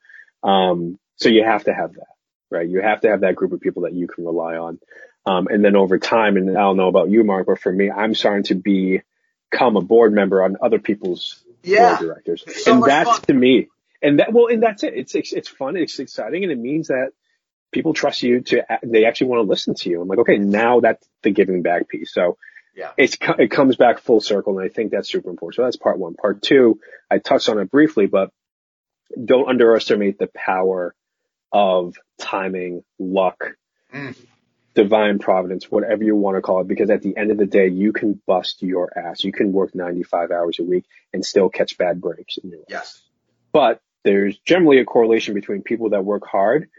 Um, 0.43 0.99
so 1.15 1.29
you 1.29 1.43
have 1.43 1.63
to 1.63 1.73
have 1.73 1.93
that, 1.93 2.07
right? 2.53 2.67
You 2.67 2.81
have 2.81 3.01
to 3.01 3.09
have 3.09 3.21
that 3.21 3.35
group 3.35 3.51
of 3.51 3.59
people 3.59 3.83
that 3.83 3.93
you 3.93 4.07
can 4.07 4.25
rely 4.25 4.55
on. 4.55 4.79
Um, 5.25 5.47
and 5.47 5.63
then 5.63 5.75
over 5.75 5.99
time, 5.99 6.37
and 6.37 6.49
I 6.51 6.61
don't 6.61 6.77
know 6.77 6.87
about 6.87 7.09
you, 7.09 7.23
Mark, 7.23 7.47
but 7.47 7.59
for 7.59 7.71
me, 7.71 7.89
I'm 7.89 8.13
starting 8.13 8.43
to 8.45 8.55
be, 8.55 9.01
become 9.51 9.77
a 9.77 9.81
board 9.81 10.13
member 10.13 10.43
on 10.43 10.57
other 10.61 10.79
people's 10.79 11.43
yeah. 11.63 11.95
board 11.95 12.07
directors. 12.07 12.43
So 12.63 12.73
and 12.73 12.83
that's 12.83 13.09
fun. 13.09 13.21
to 13.21 13.33
me, 13.33 13.69
and 14.01 14.19
that, 14.19 14.33
well, 14.33 14.47
and 14.47 14.61
that's 14.61 14.83
it. 14.83 14.93
It's, 14.95 15.15
it's, 15.15 15.33
it's 15.33 15.49
fun. 15.49 15.77
It's 15.77 15.99
exciting. 15.99 16.43
And 16.43 16.51
it 16.51 16.57
means 16.57 16.89
that 16.89 17.11
people 17.71 17.93
trust 17.93 18.21
you 18.21 18.41
to, 18.41 18.63
they 18.83 19.05
actually 19.05 19.27
want 19.27 19.45
to 19.45 19.49
listen 19.49 19.73
to 19.75 19.89
you. 19.89 20.01
I'm 20.01 20.07
like, 20.07 20.19
okay, 20.19 20.37
now 20.37 20.81
that's 20.81 21.07
the 21.21 21.31
giving 21.31 21.61
back 21.61 21.87
piece. 21.87 22.13
So 22.13 22.37
Yeah. 22.75 22.91
it's, 22.97 23.17
it 23.39 23.49
comes 23.49 23.77
back 23.77 23.99
full 23.99 24.19
circle. 24.19 24.59
And 24.59 24.69
I 24.69 24.73
think 24.73 24.91
that's 24.91 25.09
super 25.09 25.29
important. 25.29 25.55
So 25.55 25.63
that's 25.63 25.77
part 25.77 25.97
one. 25.97 26.15
Part 26.15 26.41
two, 26.41 26.79
I 27.09 27.19
touched 27.19 27.47
on 27.49 27.59
it 27.59 27.71
briefly, 27.71 28.07
but 28.07 28.31
don't 29.23 29.47
underestimate 29.47 30.19
the 30.19 30.27
power 30.27 30.93
of 31.53 31.95
timing, 32.17 32.83
luck, 32.99 33.55
Mm. 33.93 34.17
divine 34.73 35.19
providence, 35.19 35.69
whatever 35.69 36.03
you 36.03 36.15
want 36.15 36.35
to 36.35 36.41
call 36.41 36.61
it, 36.61 36.67
because 36.67 36.89
at 36.89 37.03
the 37.03 37.15
end 37.15 37.29
of 37.29 37.37
the 37.37 37.45
day, 37.45 37.67
you 37.67 37.93
can 37.93 38.19
bust 38.25 38.63
your 38.63 38.91
ass. 38.97 39.23
You 39.23 39.31
can 39.31 39.51
work 39.53 39.75
95 39.75 40.31
hours 40.31 40.57
a 40.59 40.63
week 40.63 40.85
and 41.13 41.23
still 41.23 41.47
catch 41.49 41.77
bad 41.77 42.01
breaks 42.01 42.37
in 42.37 42.49
your 42.49 42.59
life. 42.59 42.65
Yes. 42.69 43.03
But 43.51 43.81
there's 44.03 44.35
generally 44.39 44.79
a 44.79 44.85
correlation 44.85 45.35
between 45.35 45.61
people 45.61 45.89
that 45.91 46.03
work 46.03 46.25
hard 46.25 46.69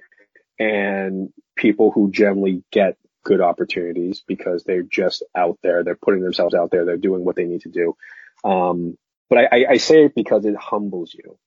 and 0.59 1.33
people 1.57 1.91
who 1.93 2.11
generally 2.11 2.64
get 2.72 2.97
good 3.22 3.41
opportunities 3.41 4.22
because 4.27 4.64
they're 4.64 4.83
just 4.83 5.22
out 5.35 5.59
there. 5.62 5.85
They're 5.85 5.95
putting 5.95 6.20
themselves 6.22 6.55
out 6.55 6.70
there. 6.72 6.85
They're 6.85 6.97
doing 6.97 7.25
what 7.25 7.37
they 7.37 7.45
need 7.45 7.62
to 7.62 7.68
do. 7.70 7.97
Um, 8.45 8.99
but 9.31 9.39
I, 9.39 9.45
I, 9.45 9.66
I 9.70 9.77
say 9.79 10.05
it 10.07 10.14
because 10.14 10.45
it 10.45 10.57
humbles 10.57 11.14
you, 11.14 11.39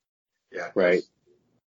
Yeah. 0.52 0.72
right? 0.76 1.04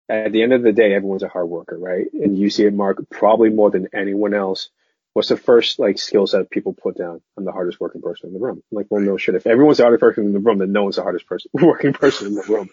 At 0.07 0.31
the 0.31 0.43
end 0.43 0.53
of 0.53 0.61
the 0.61 0.71
day, 0.71 0.93
everyone's 0.93 1.23
a 1.23 1.27
hard 1.27 1.47
worker, 1.47 1.77
right? 1.77 2.05
And 2.13 2.37
you 2.37 2.49
see 2.49 2.65
it, 2.65 2.73
Mark, 2.73 3.09
probably 3.09 3.49
more 3.49 3.71
than 3.71 3.89
anyone 3.93 4.33
else. 4.33 4.69
What's 5.13 5.29
the 5.29 5.37
first 5.37 5.79
like 5.79 5.97
skill 5.97 6.27
set 6.27 6.49
people 6.49 6.73
put 6.73 6.97
down? 6.97 7.21
I'm 7.37 7.45
the 7.45 7.51
hardest 7.51 7.79
working 7.79 8.01
person 8.01 8.27
in 8.27 8.33
the 8.33 8.39
room. 8.39 8.61
I'm 8.71 8.75
like, 8.75 8.87
well, 8.89 9.01
no 9.01 9.17
shit. 9.17 9.35
If 9.35 9.47
everyone's 9.47 9.77
the 9.77 9.83
hardest 9.83 10.01
person 10.01 10.25
in 10.25 10.33
the 10.33 10.39
room, 10.39 10.59
then 10.59 10.73
no 10.73 10.83
one's 10.83 10.97
the 10.97 11.03
hardest 11.03 11.25
person 11.25 11.49
working 11.53 11.93
person 11.93 12.27
in 12.27 12.35
the 12.35 12.43
room. 12.43 12.69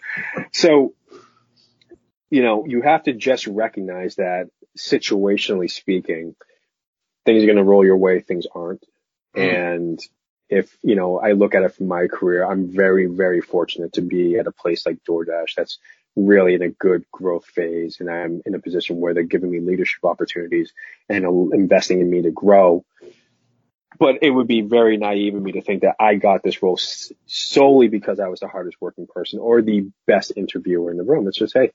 So, 0.51 0.93
you 2.29 2.43
know, 2.43 2.65
you 2.67 2.81
have 2.81 3.03
to 3.03 3.13
just 3.13 3.47
recognize 3.47 4.15
that 4.15 4.49
situationally 4.77 5.71
speaking, 5.71 6.35
things 7.25 7.43
are 7.43 7.47
going 7.47 7.57
to 7.57 7.63
roll 7.63 7.85
your 7.85 7.97
way, 7.97 8.19
things 8.19 8.45
aren't. 8.53 8.85
Mm-hmm. 9.35 9.55
And 9.55 9.99
if, 10.49 10.77
you 10.83 10.95
know, 10.95 11.19
I 11.19 11.31
look 11.31 11.55
at 11.55 11.63
it 11.63 11.75
from 11.75 11.87
my 11.87 12.07
career, 12.07 12.43
I'm 12.43 12.67
very, 12.67 13.07
very 13.07 13.41
fortunate 13.41 13.93
to 13.93 14.01
be 14.01 14.37
at 14.37 14.47
a 14.47 14.51
place 14.51 14.85
like 14.85 15.03
DoorDash 15.07 15.55
that's 15.55 15.79
really 16.15 16.53
in 16.53 16.61
a 16.61 16.69
good 16.69 17.05
growth 17.11 17.45
phase. 17.45 17.97
And 17.99 18.09
I'm 18.09 18.41
in 18.45 18.55
a 18.55 18.59
position 18.59 18.97
where 18.97 19.13
they're 19.13 19.23
giving 19.23 19.51
me 19.51 19.59
leadership 19.59 20.03
opportunities 20.03 20.73
and 21.09 21.25
investing 21.53 22.01
in 22.01 22.09
me 22.09 22.21
to 22.23 22.31
grow. 22.31 22.85
But 23.99 24.19
it 24.23 24.29
would 24.29 24.47
be 24.47 24.61
very 24.61 24.97
naive 24.97 25.35
of 25.35 25.41
me 25.41 25.53
to 25.53 25.61
think 25.61 25.81
that 25.81 25.95
I 25.99 26.15
got 26.15 26.41
this 26.43 26.63
role 26.63 26.79
solely 27.27 27.87
because 27.87 28.19
I 28.19 28.27
was 28.27 28.39
the 28.39 28.47
hardest 28.47 28.77
working 28.81 29.07
person 29.07 29.39
or 29.39 29.61
the 29.61 29.89
best 30.07 30.33
interviewer 30.35 30.91
in 30.91 30.97
the 30.97 31.03
room. 31.03 31.27
It's 31.27 31.37
just, 31.37 31.53
hey, 31.53 31.71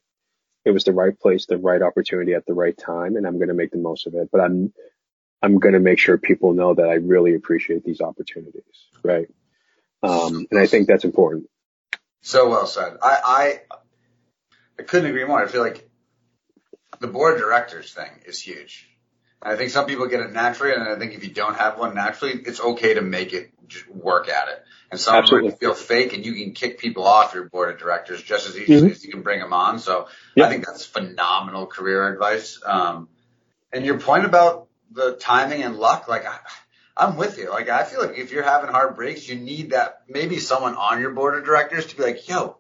it 0.64 0.72
was 0.72 0.84
the 0.84 0.92
right 0.92 1.18
place, 1.18 1.46
the 1.46 1.58
right 1.58 1.80
opportunity 1.80 2.34
at 2.34 2.44
the 2.44 2.54
right 2.54 2.76
time, 2.76 3.16
and 3.16 3.26
I'm 3.26 3.36
going 3.36 3.48
to 3.48 3.54
make 3.54 3.70
the 3.70 3.78
most 3.78 4.06
of 4.06 4.14
it. 4.14 4.28
But 4.32 4.40
I'm, 4.40 4.72
I'm 5.40 5.58
going 5.58 5.74
to 5.74 5.80
make 5.80 6.00
sure 6.00 6.18
people 6.18 6.52
know 6.52 6.74
that 6.74 6.88
I 6.88 6.94
really 6.94 7.34
appreciate 7.34 7.84
these 7.84 8.00
opportunities, 8.00 8.64
right? 9.04 9.28
Um, 10.02 10.46
and 10.50 10.60
I 10.60 10.66
think 10.66 10.88
that's 10.88 11.04
important. 11.04 11.48
So 12.22 12.48
well 12.48 12.66
said. 12.66 12.96
I, 13.02 13.20
I 13.24 13.60
I 14.78 14.82
couldn't 14.84 15.10
agree 15.10 15.24
more. 15.24 15.42
I 15.42 15.46
feel 15.48 15.62
like 15.62 15.88
the 17.00 17.06
board 17.08 17.34
of 17.34 17.40
directors 17.40 17.92
thing 17.92 18.10
is 18.26 18.40
huge. 18.40 18.88
And 19.42 19.52
I 19.52 19.56
think 19.56 19.70
some 19.70 19.86
people 19.86 20.06
get 20.06 20.20
it 20.20 20.32
naturally, 20.32 20.74
and 20.74 20.82
I 20.82 20.98
think 20.98 21.14
if 21.14 21.24
you 21.24 21.30
don't 21.30 21.56
have 21.56 21.78
one 21.78 21.94
naturally, 21.94 22.34
it's 22.44 22.60
okay 22.60 22.94
to 22.94 23.02
make 23.02 23.32
it 23.32 23.50
work 23.88 24.28
at 24.28 24.48
it. 24.48 24.64
And 24.90 24.98
some 24.98 25.16
Absolutely. 25.16 25.50
might 25.50 25.60
feel 25.60 25.74
fake, 25.74 26.12
and 26.14 26.24
you 26.24 26.34
can 26.34 26.54
kick 26.54 26.78
people 26.78 27.04
off 27.04 27.34
your 27.34 27.48
board 27.48 27.70
of 27.70 27.78
directors 27.78 28.22
just 28.22 28.48
as 28.48 28.56
easily 28.56 28.90
Mhm. 28.90 28.92
as 28.92 29.04
you 29.04 29.12
can 29.12 29.22
bring 29.22 29.40
them 29.40 29.52
on. 29.52 29.78
So 29.78 30.08
Yeah. 30.34 30.46
I 30.46 30.48
think 30.48 30.66
that's 30.66 30.84
phenomenal 30.84 31.66
career 31.66 32.10
advice. 32.12 32.58
Um, 32.64 33.08
and 33.72 33.84
your 33.84 34.00
point 34.00 34.24
about 34.24 34.68
the 34.90 35.16
timing 35.16 35.62
and 35.62 35.76
luck, 35.76 36.08
like 36.08 36.26
I, 36.26 36.38
I'm 36.96 37.16
with 37.16 37.38
you. 37.38 37.50
Like 37.50 37.68
I 37.68 37.84
feel 37.84 38.00
like 38.00 38.16
if 38.18 38.32
you're 38.32 38.42
having 38.42 38.70
hard 38.70 38.96
breaks, 38.96 39.28
you 39.28 39.36
need 39.36 39.70
that 39.70 40.02
maybe 40.08 40.38
someone 40.40 40.74
on 40.74 41.00
your 41.00 41.10
board 41.10 41.36
of 41.36 41.44
directors 41.44 41.86
to 41.86 41.96
be 41.96 42.02
like, 42.02 42.28
yo, 42.28 42.56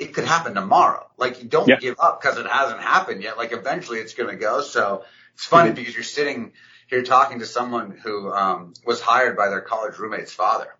it 0.00 0.14
could 0.14 0.24
happen 0.24 0.54
tomorrow. 0.54 1.06
Like 1.18 1.42
you 1.42 1.48
don't 1.48 1.68
Yeah. 1.68 1.76
give 1.76 1.96
up 2.00 2.20
because 2.20 2.38
it 2.38 2.46
hasn't 2.46 2.80
happened 2.80 3.22
yet. 3.22 3.36
Like 3.36 3.52
eventually 3.52 3.98
it's 3.98 4.14
going 4.14 4.30
to 4.30 4.36
go. 4.36 4.62
So 4.62 5.04
it's 5.34 5.44
funny 5.44 5.70
Mhm. 5.70 5.74
because 5.76 5.94
you're 5.94 6.02
sitting 6.02 6.52
here 6.88 7.02
talking 7.02 7.38
to 7.40 7.46
someone 7.46 7.90
who 8.02 8.32
um, 8.32 8.72
was 8.84 9.00
hired 9.00 9.36
by 9.36 9.48
their 9.50 9.60
college 9.60 9.98
roommate's 9.98 10.32
father, 10.32 10.74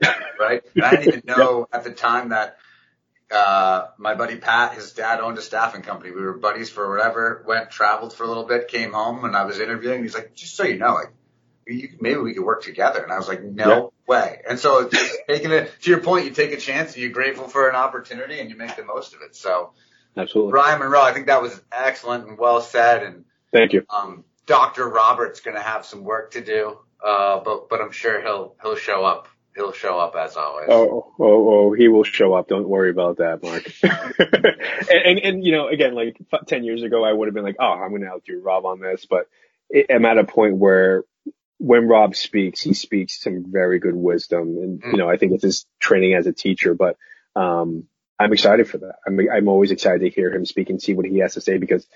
right? 0.38 0.62
And 0.76 0.84
I 0.84 0.90
didn't 0.90 1.08
even 1.08 1.22
know 1.26 1.66
at 1.72 1.84
the 1.84 1.90
time 1.90 2.28
that 2.28 2.58
uh, 3.32 3.86
my 3.96 4.14
buddy 4.14 4.36
Pat, 4.36 4.74
his 4.74 4.92
dad 4.92 5.20
owned 5.20 5.38
a 5.38 5.42
staffing 5.42 5.82
company. 5.82 6.10
We 6.10 6.20
were 6.20 6.36
buddies 6.36 6.68
for 6.68 6.90
whatever. 6.90 7.44
Went 7.46 7.70
traveled 7.70 8.12
for 8.12 8.24
a 8.24 8.26
little 8.26 8.44
bit, 8.44 8.68
came 8.68 8.92
home, 8.92 9.24
and 9.24 9.36
I 9.36 9.44
was 9.44 9.60
interviewing. 9.60 10.02
He's 10.02 10.14
like, 10.14 10.34
just 10.34 10.56
so 10.56 10.64
you 10.64 10.78
know, 10.78 10.94
like 10.94 11.12
maybe 11.66 12.16
we 12.16 12.34
could 12.34 12.44
work 12.44 12.62
together. 12.62 13.02
And 13.02 13.12
I 13.12 13.18
was 13.18 13.28
like, 13.28 13.42
no 13.42 13.68
yeah. 13.68 13.88
way. 14.06 14.42
And 14.48 14.58
so 14.58 14.88
taking 15.28 15.50
it 15.50 15.72
to 15.82 15.90
your 15.90 16.00
point, 16.00 16.26
you 16.26 16.32
take 16.32 16.52
a 16.52 16.56
chance 16.56 16.94
and 16.94 17.02
you're 17.02 17.12
grateful 17.12 17.48
for 17.48 17.68
an 17.68 17.76
opportunity 17.76 18.40
and 18.40 18.50
you 18.50 18.56
make 18.56 18.76
the 18.76 18.84
most 18.84 19.14
of 19.14 19.22
it. 19.22 19.36
So 19.36 19.72
absolutely. 20.16 20.52
Ryan 20.52 20.80
Munro, 20.80 21.00
I 21.00 21.12
think 21.12 21.26
that 21.26 21.42
was 21.42 21.60
excellent 21.72 22.28
and 22.28 22.38
well 22.38 22.60
said. 22.60 23.02
And 23.02 23.24
thank 23.52 23.72
you. 23.72 23.84
Um, 23.90 24.24
Dr. 24.46 24.88
Robert's 24.88 25.40
going 25.40 25.56
to 25.56 25.62
have 25.62 25.86
some 25.86 26.04
work 26.04 26.32
to 26.32 26.40
do. 26.40 26.78
Uh, 27.04 27.40
but, 27.40 27.68
but 27.68 27.80
I'm 27.80 27.92
sure 27.92 28.20
he'll, 28.20 28.56
he'll 28.62 28.76
show 28.76 29.04
up. 29.04 29.28
He'll 29.54 29.72
show 29.72 29.98
up 29.98 30.14
as 30.14 30.36
always. 30.36 30.68
Oh, 30.70 31.12
oh, 31.18 31.48
oh, 31.48 31.72
he 31.72 31.88
will 31.88 32.04
show 32.04 32.34
up. 32.34 32.48
Don't 32.48 32.68
worry 32.68 32.90
about 32.90 33.18
that, 33.18 33.42
Mark. 33.42 33.64
and, 33.82 35.02
and, 35.04 35.18
and, 35.18 35.44
you 35.44 35.52
know, 35.52 35.68
again, 35.68 35.94
like 35.94 36.16
10 36.46 36.62
years 36.62 36.82
ago, 36.82 37.04
I 37.04 37.12
would 37.12 37.26
have 37.26 37.34
been 37.34 37.44
like, 37.44 37.56
oh, 37.58 37.64
I'm 37.64 37.90
going 37.90 38.02
to 38.02 38.08
outdo 38.08 38.40
Rob 38.40 38.64
on 38.64 38.80
this. 38.80 39.06
But 39.10 39.28
I'm 39.90 40.04
at 40.04 40.18
a 40.18 40.24
point 40.24 40.56
where 40.56 41.04
when 41.60 41.86
Rob 41.86 42.16
speaks, 42.16 42.62
he 42.62 42.72
speaks 42.72 43.20
some 43.20 43.44
very 43.46 43.78
good 43.78 43.94
wisdom. 43.94 44.56
And, 44.58 44.82
you 44.82 44.96
know, 44.96 45.08
I 45.08 45.18
think 45.18 45.32
it's 45.32 45.44
his 45.44 45.66
training 45.78 46.14
as 46.14 46.26
a 46.26 46.32
teacher, 46.32 46.74
but, 46.74 46.96
um, 47.36 47.84
I'm 48.18 48.32
excited 48.32 48.68
for 48.68 48.78
that. 48.78 48.96
I'm, 49.06 49.18
I'm 49.30 49.48
always 49.48 49.70
excited 49.70 50.00
to 50.00 50.10
hear 50.10 50.30
him 50.32 50.44
speak 50.44 50.70
and 50.70 50.80
see 50.80 50.94
what 50.94 51.06
he 51.06 51.18
has 51.18 51.34
to 51.34 51.40
say 51.40 51.58
because 51.58 51.86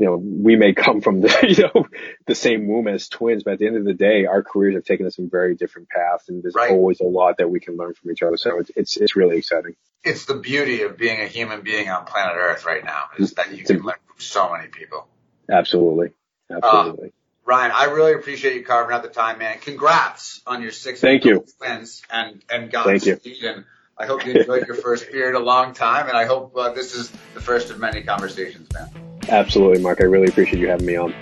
you 0.00 0.06
know, 0.06 0.16
we 0.16 0.56
may 0.56 0.72
come 0.74 1.00
from 1.02 1.20
the, 1.20 1.28
you 1.46 1.64
know, 1.64 1.86
the 2.26 2.34
same 2.34 2.66
womb 2.66 2.88
as 2.88 3.08
twins, 3.08 3.42
but 3.42 3.54
at 3.54 3.58
the 3.58 3.66
end 3.66 3.76
of 3.76 3.84
the 3.84 3.94
day, 3.94 4.24
our 4.24 4.42
careers 4.42 4.74
have 4.74 4.84
taken 4.84 5.06
us 5.06 5.18
in 5.18 5.28
very 5.28 5.54
different 5.54 5.88
paths 5.90 6.28
and 6.28 6.42
there's 6.42 6.54
right. 6.54 6.70
always 6.70 7.00
a 7.00 7.04
lot 7.04 7.36
that 7.38 7.50
we 7.50 7.60
can 7.60 7.76
learn 7.76 7.92
from 7.94 8.10
each 8.10 8.22
other. 8.22 8.36
So 8.36 8.58
it's, 8.60 8.70
it's, 8.76 8.96
it's 8.96 9.16
really 9.16 9.36
exciting. 9.36 9.74
It's 10.02 10.24
the 10.24 10.34
beauty 10.34 10.82
of 10.82 10.96
being 10.96 11.20
a 11.20 11.26
human 11.26 11.60
being 11.60 11.90
on 11.90 12.06
planet 12.06 12.34
Earth 12.38 12.64
right 12.64 12.84
now 12.84 13.06
is 13.18 13.34
that 13.34 13.54
you 13.54 13.64
can 13.64 13.82
learn 13.82 13.96
from 14.06 14.18
so 14.18 14.50
many 14.50 14.68
people. 14.68 15.06
Absolutely. 15.50 16.12
Absolutely. 16.50 17.12
Ryan, 17.44 17.72
I 17.74 17.84
really 17.84 18.12
appreciate 18.12 18.54
you 18.54 18.64
carving 18.64 18.94
out 18.94 19.02
the 19.02 19.08
time, 19.08 19.38
man. 19.38 19.58
Congrats 19.60 20.40
on 20.46 20.62
your 20.62 20.70
six 20.70 21.00
Thank 21.00 21.24
you. 21.24 21.44
wins 21.60 22.02
and, 22.10 22.42
and 22.50 22.70
Godspeed. 22.70 23.22
Thank 23.22 23.42
you. 23.42 23.48
And 23.48 23.64
I 23.98 24.06
hope 24.06 24.24
you 24.24 24.32
enjoyed 24.32 24.66
your 24.66 24.76
first 24.76 25.10
beer 25.10 25.28
in 25.28 25.34
a 25.34 25.40
long 25.40 25.74
time. 25.74 26.08
And 26.08 26.16
I 26.16 26.26
hope 26.26 26.56
uh, 26.56 26.72
this 26.72 26.94
is 26.94 27.10
the 27.34 27.40
first 27.40 27.70
of 27.70 27.78
many 27.78 28.02
conversations, 28.02 28.68
man. 28.72 28.88
Absolutely, 29.28 29.82
Mark. 29.82 30.00
I 30.00 30.04
really 30.04 30.28
appreciate 30.28 30.60
you 30.60 30.68
having 30.68 30.86
me 30.86 30.96
on. 30.96 31.14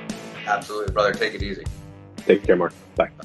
Absolutely, 0.47 0.93
brother. 0.93 1.13
Take 1.13 1.35
it 1.35 1.43
easy. 1.43 1.65
Take 2.19 2.45
care, 2.45 2.57
Mark. 2.57 2.73
Bye. 2.97 3.11
Bye. 3.17 3.25